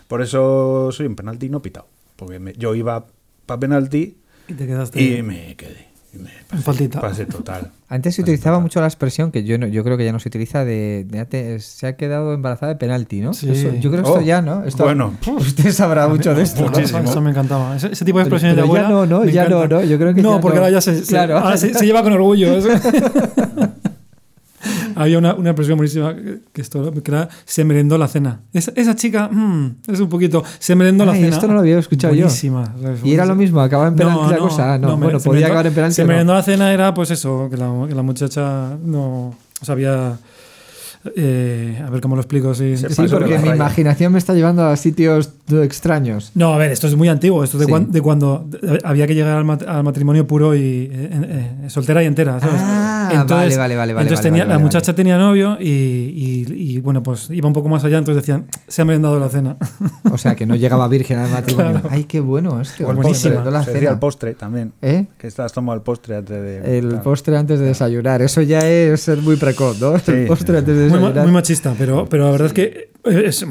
Por 0.08 0.21
eso 0.21 0.91
soy 0.91 1.05
un 1.05 1.15
penalti 1.15 1.49
no 1.49 1.62
pitado. 1.62 1.88
Porque 2.15 2.39
me- 2.39 2.53
yo 2.53 2.73
iba 2.73 3.05
para 3.49 3.59
penalti 3.59 4.15
Y 4.47 4.53
te 4.53 4.65
quedaste 4.67 5.01
y 5.01 5.21
me 5.23 5.55
quedé. 5.55 5.88
y 6.13 6.17
me 6.19 6.29
pasé, 6.49 6.63
faltita. 6.63 7.01
pasé 7.01 7.25
total. 7.25 7.71
Antes 7.88 8.13
se 8.15 8.21
utilizaba 8.21 8.59
mucho 8.59 8.79
la 8.81 8.88
expresión 8.88 9.31
que 9.31 9.43
yo 9.43 9.57
no, 9.57 9.65
yo 9.65 9.83
creo 9.83 9.97
que 9.97 10.05
ya 10.05 10.12
no 10.12 10.19
se 10.19 10.29
utiliza 10.29 10.63
de, 10.63 11.57
se 11.59 11.88
ha 11.88 11.95
quedado 11.97 12.33
embarazada 12.35 12.71
de 12.73 12.77
penalti, 12.77 13.19
¿no? 13.21 13.33
Sí. 13.33 13.49
Eso- 13.49 13.73
yo 13.79 13.89
creo 13.89 14.03
que 14.03 14.09
esto 14.09 14.19
Oh, 14.19 14.21
ya, 14.21 14.41
¿no? 14.43 14.63
Esto- 14.63 14.83
bueno. 14.83 15.17
usted 15.38 15.71
sabrá 15.71 16.07
mucho 16.07 16.33
de 16.35 16.43
esto. 16.43 16.69
¿no? 16.69 16.77
Eso 16.77 17.21
me 17.21 17.31
encantaba. 17.31 17.75
Ese, 17.75 17.91
ese 17.91 18.05
tipo 18.05 18.19
de 18.19 18.23
expresiones 18.25 18.55
pero 18.55 18.67
de 18.67 18.73
ya 18.73 18.85
abuela. 18.85 18.89
no, 18.89 19.05
no, 19.19 19.25
me 19.25 19.31
ya 19.31 19.49
no, 19.49 19.57
encantan. 19.57 19.79
no, 19.79 19.85
yo 19.85 19.97
creo 19.97 20.13
que 20.13 20.21
No, 20.21 20.35
ya 20.35 20.41
porque 20.41 20.57
no. 20.57 20.63
ahora 20.65 20.71
ya 20.73 20.81
se, 20.81 20.95
se- 21.03 21.07
Claro. 21.07 21.38
ahora 21.39 21.57
se, 21.57 21.73
se 21.73 21.85
lleva 21.85 22.03
con 22.03 22.13
orgullo. 22.13 22.55
eso. 22.57 22.69
Había 25.01 25.17
una, 25.17 25.33
una 25.33 25.49
expresión 25.51 25.77
buenísima 25.77 26.13
que, 26.15 26.62
esto 26.62 26.91
que 26.91 27.01
era 27.12 27.29
se 27.45 27.63
merendó 27.63 27.97
la 27.97 28.07
cena. 28.07 28.41
Esa, 28.53 28.71
esa 28.75 28.95
chica 28.95 29.29
mm, 29.29 29.77
es 29.88 29.99
un 29.99 30.09
poquito 30.09 30.43
se 30.59 30.75
merendó 30.75 31.05
la 31.05 31.13
Ay, 31.13 31.21
cena. 31.21 31.35
esto 31.35 31.47
no 31.47 31.53
lo 31.53 31.62
había 31.62 31.79
escuchado 31.79 32.13
yo. 32.13 32.25
Buenísima. 32.25 32.75
Y 33.03 33.13
era 33.13 33.25
lo 33.25 33.35
mismo, 33.35 33.62
acababa 33.62 33.88
en 33.89 33.95
penalti 33.95 34.31
la 34.31 34.38
cosa. 34.38 34.73
Ah, 34.73 34.77
no, 34.77 34.97
me- 34.97 35.05
bueno, 35.05 35.19
se 35.19 35.25
podía 35.29 35.41
merendó- 35.41 35.45
acabar 35.47 35.67
en 35.67 35.73
penalti. 35.73 35.95
Se 35.95 36.01
no. 36.03 36.07
merendó 36.09 36.33
la 36.33 36.43
cena 36.43 36.73
era 36.73 36.93
pues 36.93 37.12
eso, 37.12 37.47
que 37.49 37.57
la, 37.57 37.71
que 37.88 37.95
la 37.95 38.01
muchacha 38.03 38.77
no 38.83 39.33
sabía... 39.62 40.17
eh, 41.15 41.81
a 41.85 41.89
ver 41.89 42.01
cómo 42.01 42.15
lo 42.15 42.21
explico. 42.21 42.53
Sí, 42.53 42.75
Sí, 42.75 42.85
porque 43.09 43.38
mi 43.38 43.43
raya. 43.45 43.55
imaginación 43.55 44.12
me 44.12 44.19
está 44.19 44.33
llevando 44.33 44.65
a 44.65 44.75
sitios 44.75 45.29
extraños. 45.49 46.31
No, 46.35 46.53
a 46.53 46.57
ver, 46.57 46.71
esto 46.71 46.88
es 46.88 46.95
muy 46.95 47.07
antiguo, 47.07 47.41
esto 47.43 47.55
es 47.57 47.62
de, 47.62 47.65
Sí. 47.67 47.71
cuan- 47.71 47.91
de 47.91 48.01
cuando 48.01 48.47
había 48.83 49.07
que 49.07 49.15
llegar 49.15 49.38
al, 49.38 49.45
mat- 49.45 49.63
al 49.67 49.83
matrimonio 49.83 50.27
puro 50.27 50.53
y 50.55 50.59
eh, 50.59 50.89
eh, 50.91 51.69
soltera 51.69 52.03
y 52.03 52.05
entera, 52.05 52.39
¿sabes? 52.41 52.55
Ah, 52.62 53.09
vale, 53.17 53.58
vale, 53.58 53.76
vale, 53.76 53.76
vale, 53.76 53.91
entonces 53.91 54.17
vale, 54.17 54.22
tenía- 54.24 54.43
vale, 54.43 54.50
la 54.50 54.56
vale. 54.56 54.63
muchacha 54.63 54.93
tenía 54.95 55.17
novio 55.17 55.58
y, 55.60 55.65
y- 55.69 56.45
y, 56.76 56.80
bueno, 56.80 57.02
pues 57.04 57.30
iba 57.32 57.48
un 57.48 57.54
poco 57.54 57.69
más 57.69 57.84
allá, 57.84 57.98
entonces 57.98 58.24
decían, 58.24 58.45
se 58.67 58.82
ha 58.82 58.86
merendado 58.86 59.19
la 59.19 59.30
cena. 59.30 59.58
O 60.12 60.17
sea, 60.17 60.36
que 60.36 60.45
no 60.45 60.56
llegaba 60.56 60.88
virgen 60.88 61.19
al 61.19 61.30
matrimonio. 61.32 61.82
Ay, 61.89 62.04
qué 62.06 62.19
bueno 62.19 62.60
esto. 62.62 62.88
O 62.88 62.91
el 62.91 62.98
postre, 62.98 63.32
La 63.36 63.63
se 63.63 63.72
decía 63.72 63.80
cena. 63.82 63.91
el 63.91 64.00
postre 64.00 64.34
también. 64.36 64.74
¿Eh? 64.82 65.08
Que 65.17 65.28
estás 65.28 65.52
tomando 65.54 65.76
el 65.76 65.82
postre 65.84 66.15
antes 66.17 66.41
de. 66.41 66.78
El 66.80 66.88
claro. 66.89 67.04
postre 67.04 67.38
antes 67.38 67.60
de 67.60 67.65
desayunar. 67.65 68.22
Eso 68.22 68.41
ya 68.41 68.60
es 68.67 69.00
ser 69.02 69.19
muy 69.19 69.36
precoz, 69.36 69.80
¿no? 69.80 69.98
Sí. 70.00 70.12
El 70.12 70.28
postre 70.28 70.58
antes 70.58 70.76
de 70.76 70.84
desayunar. 70.86 71.24
muy 71.24 71.32
machista, 71.32 71.74
pero, 71.78 72.06
pero 72.10 72.26
la 72.26 72.32
verdad 72.32 72.48
es 72.48 72.54
que 72.54 72.89
es 73.06 73.45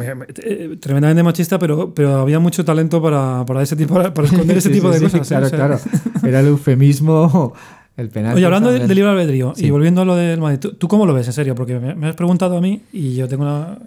eh, 0.44 0.76
tremendamente 0.80 1.22
machista, 1.22 1.58
pero, 1.58 1.94
pero 1.94 2.16
había 2.20 2.38
mucho 2.38 2.64
talento 2.64 3.00
para, 3.02 3.44
para 3.46 3.62
ese 3.62 3.76
tipo, 3.76 3.94
para, 3.94 4.26
esconder 4.26 4.56
ese 4.58 4.68
Sí, 4.68 4.74
tipo 4.74 4.92
sí, 4.92 5.00
de 5.00 5.10
sí, 5.10 5.18
cosas. 5.18 5.28
Claro, 5.28 5.46
O 5.46 5.48
sea, 5.48 5.58
claro. 5.58 5.78
Era 6.28 6.40
el 6.40 6.46
eufemismo, 6.48 7.54
el. 7.98 8.10
Oye, 8.34 8.44
hablando 8.44 8.72
de- 8.72 8.78
del 8.86 8.94
libre 8.96 9.10
albedrío 9.10 9.52
Sí. 9.54 9.66
y 9.66 9.70
volviendo 9.70 10.00
a 10.02 10.04
lo 10.06 10.16
del 10.16 10.40
Madrid, 10.40 10.58
¿tú, 10.60 10.72
tú 10.74 10.88
cómo 10.88 11.04
lo 11.04 11.12
ves, 11.12 11.26
en 11.26 11.32
serio? 11.34 11.54
Porque 11.54 11.78
me, 11.78 11.94
me 11.94 12.08
has 12.08 12.16
preguntado 12.16 12.56
a 12.56 12.60
mí 12.60 12.80
y 12.92 13.14
yo 13.14 13.28
tengo 13.28 13.42
una... 13.44 13.78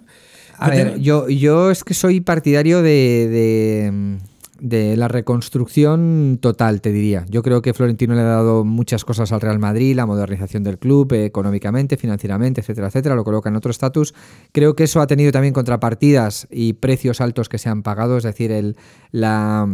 A 0.58 0.70
que 0.70 0.76
ver, 0.84 1.00
yo, 1.00 1.28
yo 1.28 1.70
es 1.72 1.82
que 1.82 1.94
soy 1.94 2.20
partidario 2.20 2.82
de, 2.82 3.26
de, 3.28 4.18
de 4.60 4.96
la 4.96 5.08
reconstrucción 5.08 6.38
total, 6.40 6.80
te 6.80 6.92
diría. 6.92 7.24
Yo 7.28 7.42
creo 7.42 7.62
que 7.62 7.74
Florentino 7.74 8.14
le 8.14 8.20
ha 8.20 8.24
dado 8.24 8.64
muchas 8.64 9.04
cosas 9.04 9.32
al 9.32 9.40
Real 9.40 9.58
Madrid, 9.58 9.96
la 9.96 10.06
modernización 10.06 10.62
del 10.62 10.78
club, 10.78 11.12
eh, 11.14 11.24
económicamente, 11.24 11.96
financieramente, 11.96 12.60
etcétera, 12.60 12.88
etcétera, 12.88 13.16
lo 13.16 13.24
coloca 13.24 13.48
en 13.48 13.56
otro 13.56 13.70
estatus. 13.72 14.14
Creo 14.52 14.76
que 14.76 14.84
eso 14.84 15.00
ha 15.00 15.06
tenido 15.08 15.32
también 15.32 15.52
contrapartidas 15.54 16.46
y 16.50 16.74
precios 16.74 17.20
altos 17.20 17.48
que 17.48 17.58
se 17.58 17.68
han 17.68 17.82
pagado, 17.82 18.16
es 18.16 18.22
decir, 18.22 18.52
el, 18.52 18.76
la, 19.10 19.66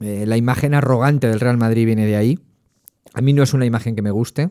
eh, 0.00 0.24
la 0.26 0.36
imagen 0.36 0.74
arrogante 0.74 1.28
del 1.28 1.38
Real 1.38 1.56
Madrid 1.58 1.86
viene 1.86 2.06
de 2.06 2.16
ahí. 2.16 2.38
A 3.14 3.20
mí 3.20 3.32
no 3.32 3.42
es 3.42 3.54
una 3.54 3.64
imagen 3.64 3.96
que 3.96 4.02
me 4.02 4.10
guste. 4.10 4.50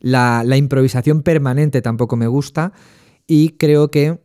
La, 0.00 0.44
improvisación 0.56 1.22
permanente 1.22 1.82
tampoco 1.82 2.16
me 2.16 2.28
gusta. 2.28 2.72
Y 3.26 3.50
creo 3.50 3.90
que 3.90 4.20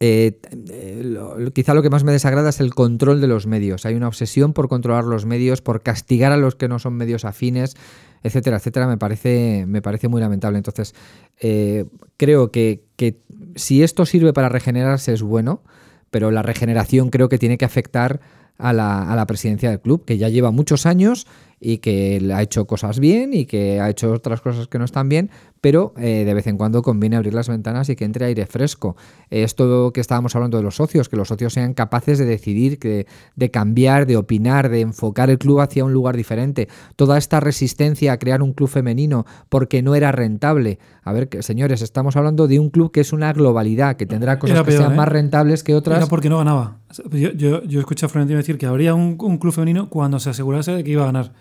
eh, 0.00 0.40
eh, 0.70 1.50
quizá 1.54 1.74
lo 1.74 1.82
que 1.82 1.90
más 1.90 2.02
me 2.02 2.12
desagrada 2.12 2.50
es 2.50 2.60
el 2.60 2.74
control 2.74 3.20
de 3.20 3.28
los 3.28 3.46
medios. 3.46 3.86
Hay 3.86 3.94
una 3.94 4.08
obsesión 4.08 4.52
por 4.52 4.68
controlar 4.68 5.04
los 5.04 5.24
medios, 5.24 5.62
por 5.62 5.82
castigar 5.82 6.32
a 6.32 6.36
los 6.36 6.56
que 6.56 6.68
no 6.68 6.78
son 6.78 6.94
medios 6.94 7.24
afines, 7.24 7.76
etcétera, 8.22 8.56
etcétera. 8.56 8.88
Me 8.88 8.98
parece, 8.98 9.64
me 9.68 9.82
parece 9.82 10.08
muy 10.08 10.20
lamentable. 10.20 10.58
Entonces, 10.58 10.94
eh, 11.40 11.84
creo 12.16 12.50
que, 12.50 12.84
que 12.96 13.20
si 13.54 13.82
esto 13.82 14.04
sirve 14.06 14.32
para 14.32 14.48
regenerarse 14.48 15.12
es 15.12 15.22
bueno, 15.22 15.62
pero 16.10 16.30
la 16.30 16.42
regeneración 16.42 17.10
creo 17.10 17.28
que 17.28 17.38
tiene 17.38 17.58
que 17.58 17.64
afectar 17.64 18.20
a 18.58 18.72
la, 18.72 19.12
a 19.12 19.14
la 19.14 19.26
presidencia 19.26 19.70
del 19.70 19.80
club, 19.80 20.04
que 20.04 20.16
ya 20.18 20.28
lleva 20.30 20.50
muchos 20.50 20.86
años 20.86 21.26
y 21.60 21.78
que 21.78 22.20
ha 22.34 22.42
hecho 22.42 22.66
cosas 22.66 23.00
bien 23.00 23.32
y 23.32 23.46
que 23.46 23.80
ha 23.80 23.90
hecho 23.90 24.12
otras 24.12 24.40
cosas 24.40 24.68
que 24.68 24.78
no 24.78 24.84
están 24.84 25.08
bien, 25.08 25.30
pero 25.60 25.94
eh, 25.96 26.24
de 26.24 26.34
vez 26.34 26.46
en 26.46 26.56
cuando 26.56 26.82
conviene 26.82 27.16
abrir 27.16 27.34
las 27.34 27.48
ventanas 27.48 27.88
y 27.88 27.96
que 27.96 28.04
entre 28.04 28.26
aire 28.26 28.46
fresco. 28.46 28.96
Esto 29.30 29.92
que 29.92 30.00
estábamos 30.00 30.34
hablando 30.36 30.56
de 30.56 30.62
los 30.62 30.76
socios, 30.76 31.08
que 31.08 31.16
los 31.16 31.28
socios 31.28 31.52
sean 31.52 31.74
capaces 31.74 32.18
de 32.18 32.24
decidir, 32.24 32.78
que, 32.78 33.06
de 33.34 33.50
cambiar, 33.50 34.06
de 34.06 34.16
opinar, 34.16 34.68
de 34.68 34.80
enfocar 34.80 35.30
el 35.30 35.38
club 35.38 35.60
hacia 35.60 35.84
un 35.84 35.92
lugar 35.92 36.16
diferente. 36.16 36.68
Toda 36.96 37.18
esta 37.18 37.40
resistencia 37.40 38.12
a 38.12 38.18
crear 38.18 38.42
un 38.42 38.52
club 38.52 38.68
femenino 38.68 39.26
porque 39.48 39.82
no 39.82 39.94
era 39.94 40.12
rentable. 40.12 40.78
A 41.02 41.12
ver, 41.12 41.28
que, 41.28 41.42
señores, 41.42 41.82
estamos 41.82 42.16
hablando 42.16 42.48
de 42.48 42.58
un 42.58 42.70
club 42.70 42.92
que 42.92 43.00
es 43.00 43.12
una 43.12 43.32
globalidad, 43.32 43.96
que 43.96 44.06
tendrá 44.06 44.38
cosas 44.38 44.62
que 44.62 44.72
sean 44.72 44.92
¿eh? 44.92 44.96
más 44.96 45.08
rentables 45.08 45.62
que 45.62 45.74
otras. 45.74 45.98
Era 45.98 46.06
porque 46.06 46.28
no 46.28 46.38
ganaba. 46.38 46.78
Yo, 47.10 47.32
yo, 47.32 47.62
yo 47.64 47.80
escuché 47.80 48.06
a 48.06 48.08
Florentino 48.08 48.38
decir 48.38 48.58
que 48.58 48.66
habría 48.66 48.94
un, 48.94 49.16
un 49.20 49.38
club 49.38 49.52
femenino 49.52 49.88
cuando 49.88 50.18
se 50.18 50.30
asegurase 50.30 50.72
de 50.72 50.84
que 50.84 50.90
iba 50.90 51.02
a 51.02 51.06
ganar. 51.06 51.32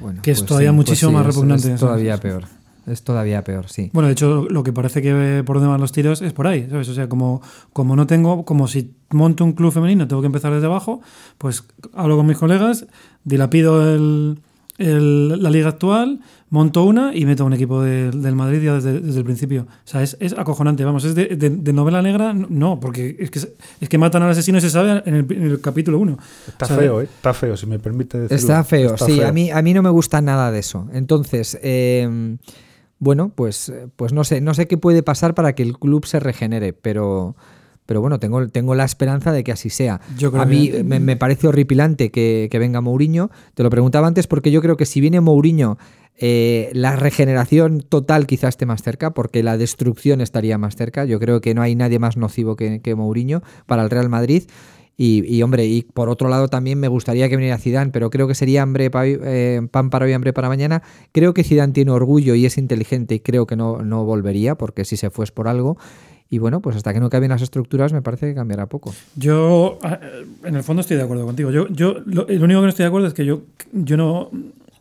Bueno, 0.00 0.22
que 0.22 0.30
es 0.30 0.44
todavía 0.44 0.72
muchísimo 0.72 1.12
más 1.12 1.26
repugnante 1.26 1.72
Es, 1.72 1.80
todavía 1.80 2.16
peor. 2.18 2.44
Es 2.86 3.02
todavía 3.02 3.42
peor, 3.44 3.68
sí. 3.68 3.90
Bueno, 3.92 4.08
de 4.08 4.12
hecho, 4.12 4.46
lo 4.48 4.62
que 4.62 4.72
parece 4.72 5.02
que 5.02 5.42
por 5.46 5.56
donde 5.56 5.70
van 5.70 5.80
los 5.80 5.92
tiros 5.92 6.20
es 6.22 6.32
por 6.32 6.46
ahí, 6.46 6.66
¿sabes? 6.70 6.88
O 6.88 6.94
sea, 6.94 7.08
como, 7.08 7.40
como 7.72 7.94
no 7.96 8.06
tengo, 8.06 8.44
como 8.44 8.66
si 8.68 8.92
monto 9.10 9.44
un 9.44 9.52
club 9.52 9.72
femenino, 9.72 10.08
tengo 10.08 10.20
que 10.22 10.26
empezar 10.26 10.52
desde 10.52 10.66
abajo, 10.66 11.00
pues 11.38 11.64
hablo 11.94 12.16
con 12.16 12.26
mis 12.26 12.38
colegas, 12.38 12.86
dilapido 13.24 13.94
el, 13.94 14.38
el- 14.78 15.42
la 15.42 15.50
liga 15.50 15.68
actual, 15.68 16.20
monto 16.50 16.82
una 16.84 17.14
y 17.14 17.24
meto 17.24 17.44
un 17.46 17.52
equipo 17.52 17.82
de- 17.82 18.10
del 18.10 18.34
Madrid 18.34 18.60
ya 18.62 18.74
desde, 18.74 19.00
desde 19.00 19.18
el 19.20 19.24
principio. 19.24 19.62
O 19.62 19.66
sea, 19.88 20.02
es, 20.02 20.16
es 20.20 20.32
acojonante, 20.36 20.84
vamos, 20.84 21.04
es 21.04 21.14
de, 21.14 21.26
de- 21.36 21.50
de 21.50 21.72
novela 21.72 22.02
negra, 22.02 22.34
no, 22.34 22.80
porque 22.80 23.16
es 23.18 23.30
que, 23.30 23.40
es 23.80 23.88
que 23.88 23.98
matan 23.98 24.22
al 24.22 24.30
asesino 24.30 24.58
y 24.58 24.60
se 24.60 24.70
sabe 24.70 25.02
en 25.06 25.14
el, 25.14 25.26
en 25.32 25.42
el 25.44 25.60
capítulo 25.60 25.98
1. 25.98 26.18
Está 26.48 26.66
feo, 26.66 27.00
¿eh? 27.00 27.04
Está 27.04 27.32
feo, 27.32 27.56
si 27.56 27.66
me 27.66 27.78
permite 27.78 28.18
decirlo. 28.18 28.36
Está 28.36 28.64
feo, 28.64 28.94
Está 28.94 29.06
sí, 29.06 29.16
feo. 29.18 29.28
A, 29.28 29.32
mí, 29.32 29.50
a 29.50 29.62
mí 29.62 29.72
no 29.72 29.82
me 29.82 29.90
gusta 29.90 30.20
nada 30.20 30.50
de 30.50 30.58
eso. 30.58 30.88
Entonces, 30.92 31.58
eh, 31.62 32.36
bueno, 33.04 33.32
pues, 33.34 33.68
eh, 33.68 33.88
pues 33.96 34.12
no 34.12 34.22
sé, 34.22 34.40
no 34.40 34.54
sé 34.54 34.68
qué 34.68 34.78
puede 34.78 35.02
pasar 35.02 35.34
para 35.34 35.56
que 35.56 35.64
el 35.64 35.76
club 35.76 36.06
se 36.06 36.20
regenere, 36.20 36.72
pero, 36.72 37.34
pero 37.84 38.00
bueno, 38.00 38.20
tengo, 38.20 38.46
tengo 38.48 38.76
la 38.76 38.84
esperanza 38.84 39.32
de 39.32 39.42
que 39.42 39.50
así 39.50 39.70
sea. 39.70 40.00
Yo 40.16 40.30
creo 40.30 40.42
a 40.42 40.46
mí 40.46 40.70
que- 40.70 40.84
me, 40.84 41.00
me 41.00 41.16
parece 41.16 41.48
horripilante 41.48 42.12
que, 42.12 42.46
que 42.48 42.58
venga 42.60 42.80
Mourinho. 42.80 43.32
Te 43.54 43.64
lo 43.64 43.70
preguntaba 43.70 44.06
antes 44.06 44.28
porque 44.28 44.52
yo 44.52 44.62
creo 44.62 44.76
que 44.76 44.86
si 44.86 45.00
viene 45.00 45.20
Mourinho, 45.20 45.78
eh, 46.16 46.70
la 46.74 46.94
regeneración 46.94 47.80
total 47.80 48.28
quizás 48.28 48.50
esté 48.50 48.66
más 48.66 48.82
cerca, 48.82 49.12
porque 49.14 49.42
la 49.42 49.58
destrucción 49.58 50.20
estaría 50.20 50.56
más 50.56 50.76
cerca. 50.76 51.04
Yo 51.04 51.18
creo 51.18 51.40
que 51.40 51.54
no 51.54 51.62
hay 51.62 51.74
nadie 51.74 51.98
más 51.98 52.16
nocivo 52.16 52.54
que, 52.54 52.80
que 52.82 52.94
Mourinho 52.94 53.42
para 53.66 53.82
el 53.82 53.90
Real 53.90 54.08
Madrid. 54.10 54.44
Y, 54.96 55.24
y, 55.26 55.42
hombre, 55.42 55.66
y 55.66 55.82
por 55.82 56.08
otro 56.08 56.28
lado 56.28 56.48
también 56.48 56.78
me 56.78 56.88
gustaría 56.88 57.28
que 57.28 57.36
viniera 57.36 57.58
Zidane, 57.58 57.90
pero 57.90 58.10
creo 58.10 58.28
que 58.28 58.34
sería 58.34 58.62
hambre 58.62 58.90
eh, 58.94 59.60
pan 59.70 59.90
para 59.90 60.04
hoy, 60.04 60.12
hambre 60.12 60.32
para 60.32 60.48
mañana. 60.48 60.82
Creo 61.12 61.34
que 61.34 61.44
Zidane 61.44 61.72
tiene 61.72 61.90
orgullo 61.90 62.34
y 62.34 62.46
es 62.46 62.58
inteligente 62.58 63.16
y 63.16 63.20
creo 63.20 63.46
que 63.46 63.56
no, 63.56 63.82
no 63.82 64.04
volvería, 64.04 64.54
porque 64.54 64.84
si 64.84 64.96
se 64.96 65.10
fue 65.10 65.24
es 65.24 65.32
por 65.32 65.48
algo. 65.48 65.78
Y 66.28 66.38
bueno, 66.38 66.60
pues 66.60 66.76
hasta 66.76 66.94
que 66.94 67.00
no 67.00 67.10
cambien 67.10 67.30
las 67.30 67.42
estructuras 67.42 67.92
me 67.92 68.00
parece 68.00 68.26
que 68.26 68.34
cambiará 68.34 68.66
poco. 68.66 68.94
Yo, 69.16 69.78
en 70.44 70.56
el 70.56 70.62
fondo, 70.62 70.80
estoy 70.80 70.96
de 70.96 71.02
acuerdo 71.02 71.26
contigo. 71.26 71.50
Yo, 71.50 71.68
yo, 71.68 71.96
lo, 72.06 72.26
lo 72.26 72.44
único 72.44 72.60
que 72.60 72.64
no 72.64 72.68
estoy 72.68 72.84
de 72.84 72.88
acuerdo 72.88 73.06
es 73.06 73.12
que 73.12 73.26
yo, 73.26 73.42
yo 73.72 73.98
no, 73.98 74.30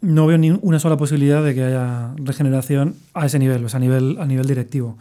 no 0.01 0.27
veo 0.27 0.37
ni 0.37 0.51
una 0.51 0.79
sola 0.79 0.97
posibilidad 0.97 1.43
de 1.43 1.53
que 1.53 1.63
haya 1.63 2.13
regeneración 2.17 2.95
a 3.13 3.25
ese 3.25 3.37
nivel, 3.37 3.63
o 3.63 3.69
sea, 3.69 3.77
a 3.77 3.81
nivel, 3.81 4.17
a 4.19 4.25
nivel 4.25 4.47
directivo. 4.47 4.97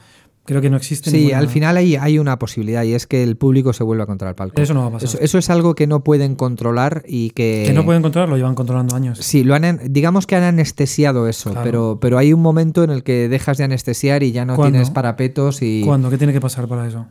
Creo 0.51 0.61
que 0.61 0.69
no 0.69 0.77
existe 0.77 1.11
Sí, 1.13 1.19
ninguna- 1.19 1.39
al 1.39 1.49
final 1.49 1.77
hay, 1.77 1.95
hay 1.95 2.19
una 2.19 2.37
posibilidad 2.41 2.83
y 2.83 2.93
es 2.95 3.07
que 3.07 3.23
el 3.23 3.37
público 3.37 3.73
se 3.73 3.85
vuelva 3.85 4.05
contra 4.07 4.29
el 4.31 4.35
palco. 4.35 4.61
Eso 4.61 4.75
no 4.75 4.81
va 4.81 4.87
a 4.89 4.91
pasar. 4.91 5.09
Eso, 5.09 5.19
eso 5.21 5.39
es 5.39 5.49
algo 5.49 5.77
que 5.77 5.87
no 5.87 6.03
pueden 6.03 6.35
controlar 6.35 7.05
y 7.07 7.31
que... 7.31 7.63
Que 7.69 7.73
no 7.73 7.85
pueden 7.85 8.03
controlarlo, 8.03 8.37
llevan 8.37 8.57
controlando 8.57 8.97
años. 8.97 9.19
Sí, 9.21 9.45
lo 9.45 9.55
han, 9.55 9.65
an- 9.65 9.81
digamos 9.91 10.27
que 10.27 10.35
han 10.35 10.43
anestesiado 10.43 11.29
eso, 11.29 11.51
Claro. 11.51 11.65
pero, 11.65 11.99
pero 12.01 12.19
hay 12.19 12.33
un 12.33 12.43
momento 12.43 12.83
en 12.83 12.91
el 12.91 13.05
que 13.05 13.29
dejas 13.29 13.59
de 13.59 13.65
anestesiar 13.65 14.25
y 14.25 14.33
ya 14.33 14.45
no 14.45 14.57
¿Cuándo? 14.57 14.73
tienes 14.73 14.91
parapetos 14.91 15.63
y... 15.63 15.83
¿Cuándo? 15.85 16.11
¿Qué 16.11 16.19
tiene 16.19 16.33
que 16.33 16.41
pasar 16.41 16.67
para 16.67 16.85
eso? 16.89 17.07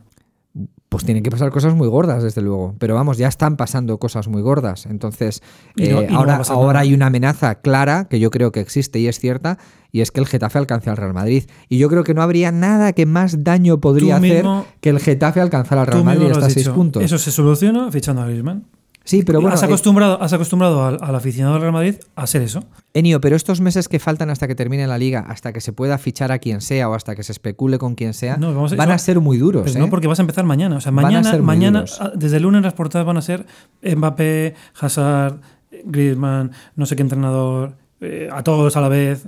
Pues 0.90 1.04
tienen 1.04 1.22
que 1.22 1.30
pasar 1.30 1.50
cosas 1.52 1.72
muy 1.74 1.86
gordas, 1.86 2.22
desde 2.24 2.42
luego. 2.42 2.74
Pero 2.80 2.96
vamos, 2.96 3.16
ya 3.16 3.28
están 3.28 3.56
pasando 3.56 3.96
cosas 3.98 4.26
muy 4.26 4.42
gordas. 4.42 4.86
Entonces, 4.86 5.40
Y 5.76 5.88
no- 5.88 6.00
eh, 6.00 6.06
y 6.10 6.12
no 6.12 6.18
ahora, 6.18 6.42
ahora 6.48 6.80
hay 6.80 6.92
una 6.92 7.06
amenaza 7.06 7.54
clara 7.54 8.06
que 8.10 8.18
yo 8.18 8.30
creo 8.30 8.50
que 8.50 8.58
existe 8.58 8.98
y 8.98 9.06
es 9.06 9.20
cierta, 9.20 9.56
y 9.92 10.00
es 10.00 10.10
que 10.10 10.18
el 10.18 10.26
Getafe 10.26 10.58
alcance 10.58 10.90
al 10.90 10.96
Real 10.96 11.14
Madrid. 11.14 11.44
Y 11.68 11.78
yo 11.78 11.88
creo 11.88 12.02
que 12.02 12.12
no 12.12 12.22
habría 12.22 12.50
nada 12.50 12.92
que 12.92 13.06
más 13.06 13.44
daño 13.44 13.78
podría 13.80 14.18
Tú 14.18 14.24
hacer 14.24 14.34
mismo- 14.42 14.66
que 14.80 14.90
el 14.90 14.98
Getafe 14.98 15.40
alcanzara 15.40 15.82
al 15.82 15.86
Real 15.86 16.02
Madrid 16.04 16.26
hasta 16.32 16.46
has 16.46 16.52
seis 16.52 16.66
dicho. 16.66 16.74
puntos. 16.74 17.04
Eso 17.04 17.18
se 17.18 17.30
soluciona 17.30 17.90
fichando 17.92 18.22
a 18.22 18.26
Griezmann. 18.26 18.64
Sí, 19.10 19.22
pero 19.24 19.40
bueno, 19.40 19.54
has, 19.54 19.62
eh, 19.62 19.66
acostumbrado, 19.66 20.22
has 20.22 20.32
acostumbrado 20.32 20.84
al, 20.84 20.98
al 21.00 21.14
aficionado 21.14 21.54
del 21.54 21.62
Real 21.62 21.72
Madrid 21.72 21.94
a 22.16 22.22
hacer 22.22 22.42
eso. 22.42 22.64
Enio, 22.94 23.20
pero 23.20 23.36
estos 23.36 23.60
meses 23.60 23.88
que 23.88 23.98
faltan 23.98 24.30
hasta 24.30 24.46
que 24.48 24.54
termine 24.54 24.86
la 24.86 24.98
liga, 24.98 25.24
hasta 25.28 25.52
que 25.52 25.60
se 25.60 25.72
pueda 25.72 25.98
fichar 25.98 26.32
a 26.32 26.38
quien 26.38 26.60
sea 26.60 26.88
o 26.88 26.94
hasta 26.94 27.14
que 27.16 27.22
se 27.22 27.32
especule 27.32 27.78
con 27.78 27.94
quien 27.94 28.14
sea, 28.14 28.36
No, 28.36 28.54
vamos 28.54 28.72
a- 28.72 28.76
van 28.76 28.90
a 28.90 28.98
ser 28.98 29.20
muy 29.20 29.38
duros. 29.38 29.74
¿eh? 29.74 29.78
no 29.78 29.90
porque 29.90 30.06
vas 30.06 30.18
a 30.18 30.22
empezar 30.22 30.44
mañana. 30.44 30.76
O 30.76 30.80
sea, 30.80 30.92
mañana, 30.92 31.36
mañana 31.38 31.84
ah, 32.00 32.12
desde 32.14 32.36
el 32.38 32.44
lunes 32.44 32.62
las 32.62 32.74
portadas 32.74 33.06
van 33.06 33.16
a 33.16 33.22
ser 33.22 33.46
Mbappé, 33.82 34.54
Hazard, 34.80 35.40
Griezmann, 35.84 36.52
no 36.76 36.86
sé 36.86 36.96
qué 36.96 37.02
entrenador, 37.02 37.74
eh, 38.00 38.28
a 38.32 38.42
todos 38.42 38.76
a 38.76 38.80
la 38.80 38.88
vez. 38.88 39.26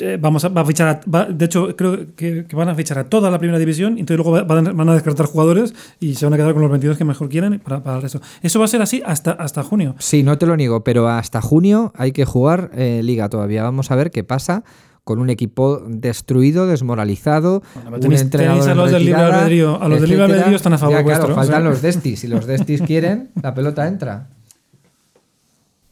Eh, 0.00 0.18
Vamos 0.20 0.44
a, 0.44 0.48
va 0.48 0.62
a 0.62 0.64
fichar 0.64 0.88
a- 0.88 1.10
va- 1.10 1.26
de 1.26 1.44
hecho, 1.44 1.76
creo 1.76 2.14
que, 2.16 2.44
que 2.46 2.56
van 2.56 2.68
a 2.68 2.74
fichar 2.74 2.98
a 2.98 3.04
toda 3.04 3.30
la 3.30 3.38
primera 3.38 3.58
división 3.58 3.96
y 3.96 4.00
entonces 4.00 4.16
luego 4.24 4.32
va- 4.32 4.42
van, 4.42 4.66
a- 4.68 4.72
van 4.72 4.88
a 4.88 4.94
descartar 4.94 5.26
jugadores 5.26 5.74
y 6.00 6.14
se 6.14 6.26
van 6.26 6.34
a 6.34 6.36
quedar 6.36 6.52
con 6.52 6.62
los 6.62 6.70
22 6.70 6.96
que 6.98 7.04
mejor 7.04 7.28
quieren 7.28 7.60
para, 7.60 7.82
para 7.82 7.96
el 7.96 8.02
resto. 8.02 8.20
Eso 8.42 8.58
va 8.58 8.64
a 8.64 8.68
ser 8.68 8.82
así 8.82 9.02
hasta, 9.04 9.32
hasta 9.32 9.62
junio. 9.62 9.94
Sí, 9.98 10.22
no 10.22 10.38
te 10.38 10.46
lo 10.46 10.56
niego, 10.56 10.82
pero 10.82 11.08
hasta 11.08 11.40
junio 11.40 11.92
hay 11.96 12.12
que 12.12 12.24
jugar 12.24 12.70
eh, 12.74 13.00
liga 13.04 13.28
todavía. 13.28 13.62
Vamos 13.62 13.90
a 13.90 13.96
ver 13.96 14.10
qué 14.10 14.24
pasa 14.24 14.64
con 15.04 15.18
un 15.18 15.30
equipo 15.30 15.82
destruido, 15.88 16.66
desmoralizado, 16.66 17.62
Bueno, 17.74 17.96
un 17.96 18.02
tenéis- 18.02 18.20
entrenador 18.20 18.60
tenéis 18.60 18.70
a 18.72 18.74
los 18.82 18.90
del 18.92 19.04
libre 19.04 19.20
albedrío- 19.22 19.78
a 19.80 19.88
los 19.88 20.00
del 20.00 20.10
libre 20.10 20.24
albedrío 20.24 20.56
están 20.56 20.72
a 20.74 20.78
favor 20.78 20.96
Ya, 20.98 21.04
claro, 21.04 21.18
vuestro, 21.26 21.34
faltan 21.36 21.62
o 21.62 21.64
sea. 21.64 21.70
los 21.70 21.82
destis. 21.82 22.20
Si 22.20 22.28
los 22.28 22.46
destis 22.46 22.82
quieren, 22.86 23.30
la 23.42 23.54
pelota 23.54 23.86
entra. 23.88 24.28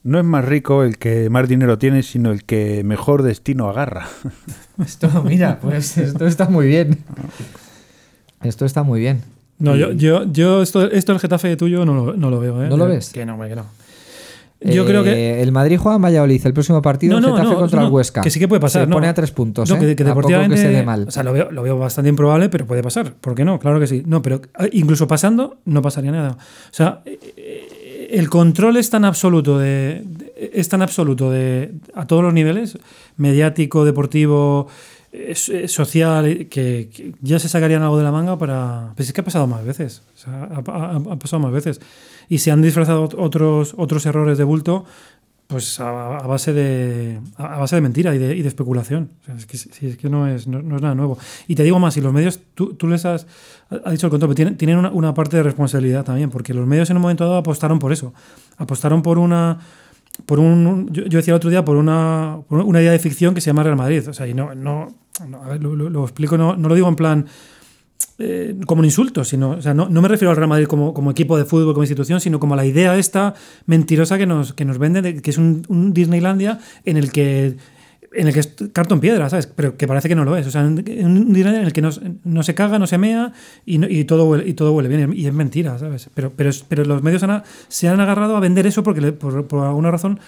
No 0.09 0.19
es 0.19 0.25
más 0.25 0.43
rico 0.43 0.85
el 0.85 0.97
que 0.97 1.29
más 1.29 1.47
dinero 1.51 1.77
tiene, 1.77 2.03
sino 2.03 2.33
el 2.33 2.45
que 2.45 2.83
mejor 2.83 3.23
destino 3.23 3.69
agarra. 3.69 4.09
Esto, 4.83 5.23
mira, 5.23 5.59
pues 5.61 5.99
esto 5.99 6.27
está 6.27 6.49
muy 6.49 6.67
bien. 6.67 7.05
Esto 8.43 8.65
está 8.65 8.85
muy 8.85 9.01
bien. 9.01 9.23
No, 9.59 9.77
yo, 9.77 9.93
yo, 9.93 10.25
yo 10.33 10.63
esto, 10.63 10.91
esto 10.91 11.13
del 11.13 11.21
Getafe 11.21 11.57
tuyo 11.57 11.85
no 11.85 11.93
lo, 11.95 12.17
no 12.17 12.31
lo 12.31 12.41
veo. 12.41 12.65
¿eh? 12.65 12.69
¿No 12.71 12.77
lo 12.79 12.87
ves? 12.87 13.11
Que 13.11 13.27
no, 13.27 13.35
hombre, 13.35 13.51
que 13.51 13.57
no. 13.57 13.67
Yo 14.61 14.87
creo 14.87 15.05
que. 15.05 15.11
Eh, 15.11 15.43
el 15.43 15.53
Madrid 15.53 15.79
juega 15.79 15.97
en 15.97 16.03
Valladolid 16.03 16.45
el 16.47 16.53
próximo 16.53 16.81
partido, 16.81 17.13
No, 17.13 17.19
el 17.19 17.25
no, 17.25 17.37
Getafe 17.37 17.55
no, 17.55 17.61
contra 17.61 17.81
no, 17.81 17.87
el 17.87 17.93
Huesca. 17.93 18.23
que 18.23 18.31
sí 18.31 18.41
que 18.41 18.49
puede 18.49 18.61
pasar, 18.61 18.83
Se 18.83 18.87
no. 18.89 18.97
pone 18.97 19.09
a 19.09 19.15
tres 19.15 19.31
puntos. 19.31 19.69
No, 19.69 19.77
¿eh? 19.77 19.81
que, 19.81 19.97
que 19.97 20.05
deportivamente. 20.05 20.57
que 20.57 20.63
se 20.63 20.69
dé 20.69 20.83
mal. 20.83 21.05
O 21.07 21.11
sea, 21.11 21.23
lo 21.23 21.33
veo, 21.33 21.51
lo 21.51 21.63
veo 21.63 21.79
bastante 21.79 22.09
improbable, 22.09 22.49
pero 22.49 22.67
puede 22.67 22.83
pasar. 22.83 23.13
¿Por 23.15 23.35
qué 23.35 23.45
no? 23.45 23.59
Claro 23.59 23.79
que 23.79 23.87
sí. 23.87 24.03
No, 24.07 24.23
pero 24.23 24.41
eh, 24.59 24.71
incluso 24.73 25.07
pasando, 25.07 25.59
no 25.65 25.83
pasaría 25.83 26.13
nada. 26.13 26.31
O 26.31 26.73
sea, 26.73 27.03
eh, 27.05 27.78
el 28.09 28.29
control 28.31 28.77
es 28.77 28.91
tan 28.91 29.05
absoluto 29.05 29.59
de. 29.59 30.03
es 30.53 30.69
tan 30.69 30.83
absoluto 30.83 31.31
de. 31.31 31.73
a 31.95 32.07
todos 32.07 32.23
los 32.23 32.33
niveles, 32.35 32.79
mediático, 33.17 33.85
deportivo. 33.85 34.69
eh, 35.13 35.35
eh, 35.53 35.69
social 35.69 36.27
eh, 36.27 36.49
que, 36.49 36.91
ya 37.23 37.39
se 37.39 37.49
sacarían 37.49 37.83
algo 37.83 37.97
de 37.97 38.05
la 38.05 38.13
manga 38.13 38.37
para 38.37 38.93
pues 38.95 39.09
es 39.09 39.15
que 39.15 39.23
ha 39.23 39.25
pasado 39.25 39.47
más 39.47 39.65
veces 39.65 40.03
ha, 40.27 40.63
pasado 41.17 41.41
más 41.41 41.51
veces 41.51 41.81
y 42.29 42.39
se 42.39 42.51
han 42.51 42.61
disfrazado 42.61 43.09
ot- 43.09 43.15
otros 43.19 43.73
otros 43.79 44.05
errores 44.05 44.37
de 44.37 44.45
bulto 44.45 44.85
pues 45.49 45.81
a, 45.81 46.19
base 46.27 46.53
de 46.53 47.21
a 47.39 47.57
base 47.57 47.75
de 47.75 47.81
mentira 47.81 48.15
y 48.15 48.19
de, 48.19 48.47
especulación. 48.47 49.13
O 49.23 49.25
sea, 49.25 49.35
es 49.35 49.47
que, 49.47 49.57
sí, 49.57 49.87
es 49.87 49.97
que 49.97 50.11
no, 50.11 50.29
es, 50.29 50.47
no, 50.47 50.61
no 50.61 50.77
es 50.77 50.83
nada 50.83 50.95
nuevo. 50.95 51.19
Y 51.47 51.55
te 51.55 51.65
digo 51.65 51.79
más, 51.79 51.95
si 51.95 52.03
los 52.03 52.13
medios, 52.13 52.39
tú, 52.55 52.75
tú 52.75 52.87
les 52.87 53.07
has, 53.07 53.27
ha 53.71 53.91
dicho 53.91 54.07
el 54.07 54.11
control, 54.11 54.29
pero 54.29 54.35
tienen, 54.35 54.57
tienen 54.59 54.77
una, 54.93 55.15
parte 55.15 55.39
de 55.39 55.43
responsabilidad 55.43 56.05
también, 56.05 56.29
porque 56.29 56.53
los 56.53 56.67
medios 56.67 56.91
en 56.91 56.97
un 56.97 57.03
momento 57.03 57.25
dado 57.25 57.39
apostaron 57.39 57.79
por 57.79 57.93
eso. 57.95 58.13
Apostaron 58.59 59.01
por 59.03 59.19
una 59.19 59.59
por 60.27 60.39
un 60.39 60.91
yo, 60.93 61.05
decía 61.05 61.33
el 61.33 61.37
otro 61.37 61.49
día 61.49 61.65
por 61.65 61.77
una, 61.77 62.41
por 62.47 62.61
una 62.61 62.83
idea 62.83 62.93
de 62.93 62.99
ficción 62.99 63.35
que 63.35 63.41
se 63.41 63.47
llama 63.47 63.63
Real 63.63 63.77
Madrid. 63.77 64.07
O 64.07 64.13
sea, 64.13 64.27
y 64.27 64.35
no, 64.35 64.55
no, 64.55 64.95
a 65.43 65.49
ver, 65.49 65.63
lo- 65.63 65.75
lo 65.75 66.03
explico, 66.05 66.37
no, 66.37 66.57
no 66.57 66.69
lo 66.69 66.75
digo 66.75 66.89
en 66.89 66.97
plan 66.97 67.27
eh, 68.19 68.57
como 68.67 68.81
un 68.81 68.85
insulto, 68.85 69.25
sino, 69.25 69.51
o 69.51 69.63
sea, 69.63 69.75
no, 69.75 69.89
no 69.89 70.03
me 70.03 70.09
refiero 70.09 70.31
al 70.31 70.37
Real 70.37 70.49
Madrid 70.49 70.67
como, 70.67 70.93
como 70.93 71.11
equipo 71.11 71.37
de 71.39 71.45
fútbol, 71.45 71.73
como 71.75 71.85
institución, 71.85 72.21
sino 72.21 72.41
como 72.41 72.57
la 72.57 72.67
idea 72.67 72.97
esta 72.97 73.35
mentirosa 73.67 74.19
que 74.19 74.27
nos, 74.27 74.53
que 74.53 74.65
nos 74.65 74.79
venden, 74.79 75.05
de 75.05 75.23
que 75.23 75.31
es 75.31 75.39
un, 75.39 75.93
Disneylandia 75.95 76.59
en 76.85 76.97
el 76.97 77.13
que 77.13 77.57
en 78.11 78.27
el 78.27 78.33
que 78.33 78.41
es 78.41 78.55
cartón 78.73 79.01
piedra, 79.01 79.29
¿sabes? 79.29 79.47
Pero 79.47 79.77
que 79.77 79.87
parece 79.87 80.09
que 80.09 80.15
no 80.15 80.25
lo 80.25 80.35
es. 80.35 80.47
O 80.47 80.51
sea, 80.51 80.63
un 80.63 80.83
día 81.35 81.49
en 81.51 81.57
el 81.67 81.75
que 81.75 81.83
no, 81.83 81.91
no 82.25 82.43
se 82.43 82.55
caga, 82.55 82.79
no 82.79 82.87
se 82.87 82.97
mea 82.97 83.35
y, 83.67 83.77
no- 83.77 83.87
y 83.87 84.05
todo, 84.05 84.25
huele, 84.25 84.49
y 84.49 84.55
todo 84.55 84.73
huele 84.73 84.89
bien. 84.89 85.13
Y 85.15 85.27
es 85.27 85.33
mentira, 85.35 85.79
¿sabes? 85.79 86.09
Pero, 86.15 86.33
pero, 86.35 86.51
pero 86.69 86.85
los 86.87 87.03
medios 87.03 87.23
han 87.23 87.43
se 87.69 87.87
han 87.87 88.01
agarrado 88.01 88.35
a 88.35 88.41
vender 88.41 88.67
eso 88.67 88.83
porque 88.83 89.13
por, 89.13 89.47
por 89.47 89.67
alguna 89.67 89.91
razón 89.91 90.19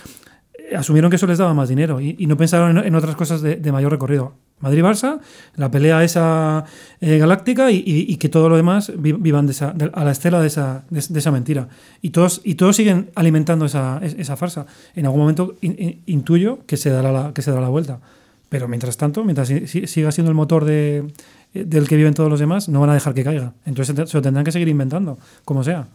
asumieron 0.76 1.10
que 1.10 1.16
eso 1.16 1.26
les 1.26 1.38
daba 1.38 1.54
más 1.54 1.68
dinero 1.68 2.00
y, 2.00 2.16
y 2.18 2.26
no 2.26 2.36
pensaron 2.36 2.78
en, 2.78 2.84
en 2.86 2.94
otras 2.94 3.16
cosas 3.16 3.40
de, 3.42 3.56
de 3.56 3.72
mayor 3.72 3.90
recorrido. 3.92 4.32
Madrid-Barça, 4.60 5.20
la 5.56 5.70
pelea 5.70 6.04
esa 6.04 6.66
eh, 7.00 7.16
galáctica 7.16 7.70
y, 7.70 7.76
y- 7.78 8.12
y 8.12 8.16
que 8.16 8.28
todo 8.28 8.48
lo 8.50 8.56
demás 8.56 8.92
vi- 8.98 9.12
vivan 9.12 9.46
de 9.46 9.52
esa, 9.52 9.72
de- 9.72 9.90
a 9.94 10.04
la 10.04 10.10
estela 10.10 10.38
de 10.40 10.48
esa, 10.48 10.84
de, 10.90 11.02
de 11.08 11.18
esa 11.18 11.30
mentira. 11.30 11.68
Y 12.02 12.10
todos, 12.10 12.42
y 12.44 12.56
todos 12.56 12.76
siguen 12.76 13.10
alimentando 13.14 13.64
esa, 13.64 14.00
es- 14.02 14.14
esa 14.18 14.36
farsa. 14.36 14.66
En 14.94 15.06
algún 15.06 15.20
momento 15.20 15.56
in- 15.62 15.76
in- 15.78 16.02
intuyo 16.06 16.58
que 16.66 16.76
se, 16.76 16.90
dará 16.90 17.10
la, 17.10 17.32
que 17.32 17.40
se 17.40 17.50
dará 17.50 17.62
la 17.62 17.68
vuelta. 17.70 18.00
Pero 18.50 18.68
mientras 18.68 18.98
tanto, 18.98 19.24
mientras 19.24 19.48
si- 19.48 19.66
si- 19.66 19.86
siga 19.86 20.12
siendo 20.12 20.30
el 20.30 20.36
motor 20.36 20.66
de, 20.66 21.06
eh, 21.54 21.64
del 21.64 21.88
que 21.88 21.96
viven 21.96 22.12
todos 22.12 22.28
los 22.28 22.38
demás, 22.38 22.68
no 22.68 22.80
van 22.80 22.90
a 22.90 22.94
dejar 22.94 23.14
que 23.14 23.24
caiga. 23.24 23.54
Entonces 23.64 23.96
se, 23.96 24.06
se 24.06 24.16
lo 24.18 24.22
tendrán 24.22 24.44
que 24.44 24.52
seguir 24.52 24.68
inventando, 24.68 25.16
como 25.46 25.64
sea. 25.64 25.88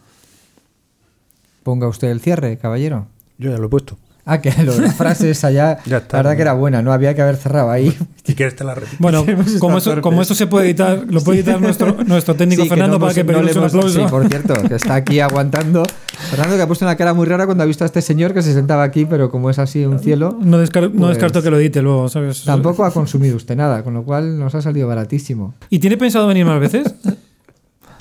Ponga 1.62 1.86
usted 1.88 2.08
el 2.08 2.20
cierre, 2.20 2.56
caballero. 2.58 3.06
Yo 3.38 3.50
ya 3.50 3.58
lo 3.58 3.66
he 3.66 3.68
puesto. 3.70 3.96
Ah, 4.28 4.40
que 4.40 4.50
lo 4.64 4.74
de 4.74 4.82
las 4.82 4.94
frases 4.96 5.44
allá, 5.44 5.78
Ya 5.86 5.98
está, 5.98 6.16
la 6.16 6.22
verdad 6.24 6.30
¿no? 6.32 6.36
que 6.36 6.42
era 6.42 6.52
buena, 6.54 6.82
no 6.82 6.92
había 6.92 7.14
que 7.14 7.22
haber 7.22 7.36
cerrado 7.36 7.70
ahí. 7.70 7.96
Si 8.24 8.34
quieres 8.34 8.56
te 8.56 8.64
la 8.64 8.74
repito. 8.74 8.96
Bueno, 8.98 9.24
como, 9.60 9.78
eso, 9.78 10.00
como 10.00 10.20
esto 10.20 10.34
se 10.34 10.48
puede 10.48 10.66
editar, 10.66 11.04
lo 11.08 11.20
puede 11.20 11.38
editar 11.38 11.60
nuestro, 11.60 11.96
nuestro 12.06 12.34
técnico 12.34 12.62
Sí, 12.64 12.68
que 12.68 12.74
Fernando 12.74 12.94
no 12.98 13.00
para 13.06 13.12
hemos- 13.12 13.24
que 13.26 13.32
no 13.32 13.42
le 13.42 13.52
un 13.56 13.64
aplauso. 13.64 13.88
Sí, 14.00 14.04
por 14.10 14.26
cierto, 14.28 14.54
que 14.68 14.74
está 14.74 14.96
aquí 14.96 15.20
aguantando. 15.20 15.84
Fernando 16.30 16.56
que 16.56 16.62
ha 16.62 16.66
puesto 16.66 16.84
una 16.84 16.96
cara 16.96 17.14
muy 17.14 17.24
rara 17.26 17.46
cuando 17.46 17.62
ha 17.62 17.66
visto 17.66 17.84
a 17.84 17.86
este 17.86 18.02
señor 18.02 18.34
que 18.34 18.42
se 18.42 18.52
sentaba 18.52 18.82
aquí, 18.82 19.04
pero 19.04 19.30
como 19.30 19.48
es 19.48 19.60
así 19.60 19.84
un 19.84 20.00
cielo, 20.00 20.36
No, 20.42 20.60
descar- 20.60 20.90
no 20.90 20.98
Pues- 20.98 21.10
descarto 21.10 21.40
que 21.40 21.50
lo 21.52 21.60
edite 21.60 21.80
luego, 21.80 22.08
¿sabes? 22.08 22.42
tampoco 22.44 22.84
ha 22.84 22.90
consumido 22.92 23.36
usted 23.36 23.54
nada, 23.56 23.84
con 23.84 23.94
lo 23.94 24.02
cual 24.02 24.38
nos 24.40 24.56
ha 24.56 24.60
salido 24.60 24.88
baratísimo. 24.88 25.54
¿Y 25.70 25.78
tiene 25.78 25.96
pensado 25.96 26.26
venir 26.26 26.44
más 26.44 26.58
veces? 26.58 26.92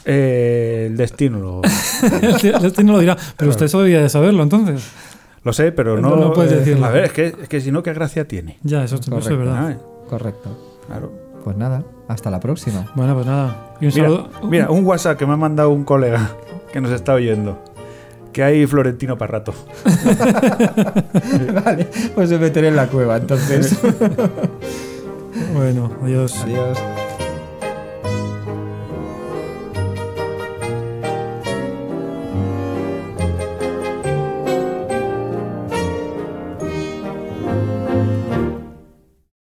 Eh, 0.07 0.88
el 0.89 0.97
destino 0.97 1.39
lo, 1.39 1.61
este 1.63 2.84
no 2.84 2.93
lo 2.93 2.99
dirá, 2.99 3.17
pero 3.38 3.49
usted 3.51 3.65
eso 3.65 3.82
debía 3.82 4.01
de 4.01 4.09
saberlo 4.09 4.43
entonces. 4.43 4.84
Lo 5.46 5.54
sé, 5.54 5.72
pero 5.72 5.98
no, 6.02 6.10
No 6.10 6.16
lo 6.18 6.34
puedes 6.34 6.52
eh, 6.52 6.56
decirlo. 6.58 6.86
A 6.86 6.89
ver, 6.89 7.06
es 7.06 7.14
que, 7.14 7.28
es 7.28 7.48
que 7.48 7.62
si 7.62 7.72
no, 7.72 7.82
¿qué 7.84 7.93
gracia 7.93 8.28
tiene? 8.28 8.58
Ya, 8.64 8.84
eso, 8.84 8.96
eso 8.96 9.04
es 9.04 9.10
Correcto. 9.24 9.38
verdad. 9.38 9.70
Ah, 9.70 9.78
Correcto. 10.10 10.50
claro. 10.88 11.12
Pues 11.46 11.56
nada, 11.56 11.84
hasta 12.08 12.30
la 12.32 12.39
próxima. 12.39 12.91
Bueno, 12.96 13.14
pues 13.14 13.26
nada. 13.28 13.76
Y 13.80 13.86
un 13.86 13.91
Mira, 13.93 14.08
saludo. 14.08 14.30
mira, 14.50 14.70
un 14.72 14.84
WhatsApp 14.86 15.18
que 15.18 15.26
me 15.28 15.34
ha 15.34 15.38
mandado 15.38 15.70
un 15.70 15.84
colega 15.86 16.32
que 16.74 16.82
nos 16.82 16.91
está 16.91 17.14
oyendo. 17.14 17.58
Que 18.34 18.43
hay 18.43 18.66
Florentino 18.68 19.18
para 19.18 19.34
rato. 19.34 19.54
vale, 21.64 21.88
pues 22.16 22.30
me 22.32 22.38
meteré 22.39 22.68
en 22.70 22.76
la 22.76 22.88
cueva 22.88 23.18
entonces. 23.18 23.78
Bueno, 25.54 25.89
adiós. 26.04 26.36
Adiós. 26.43 26.78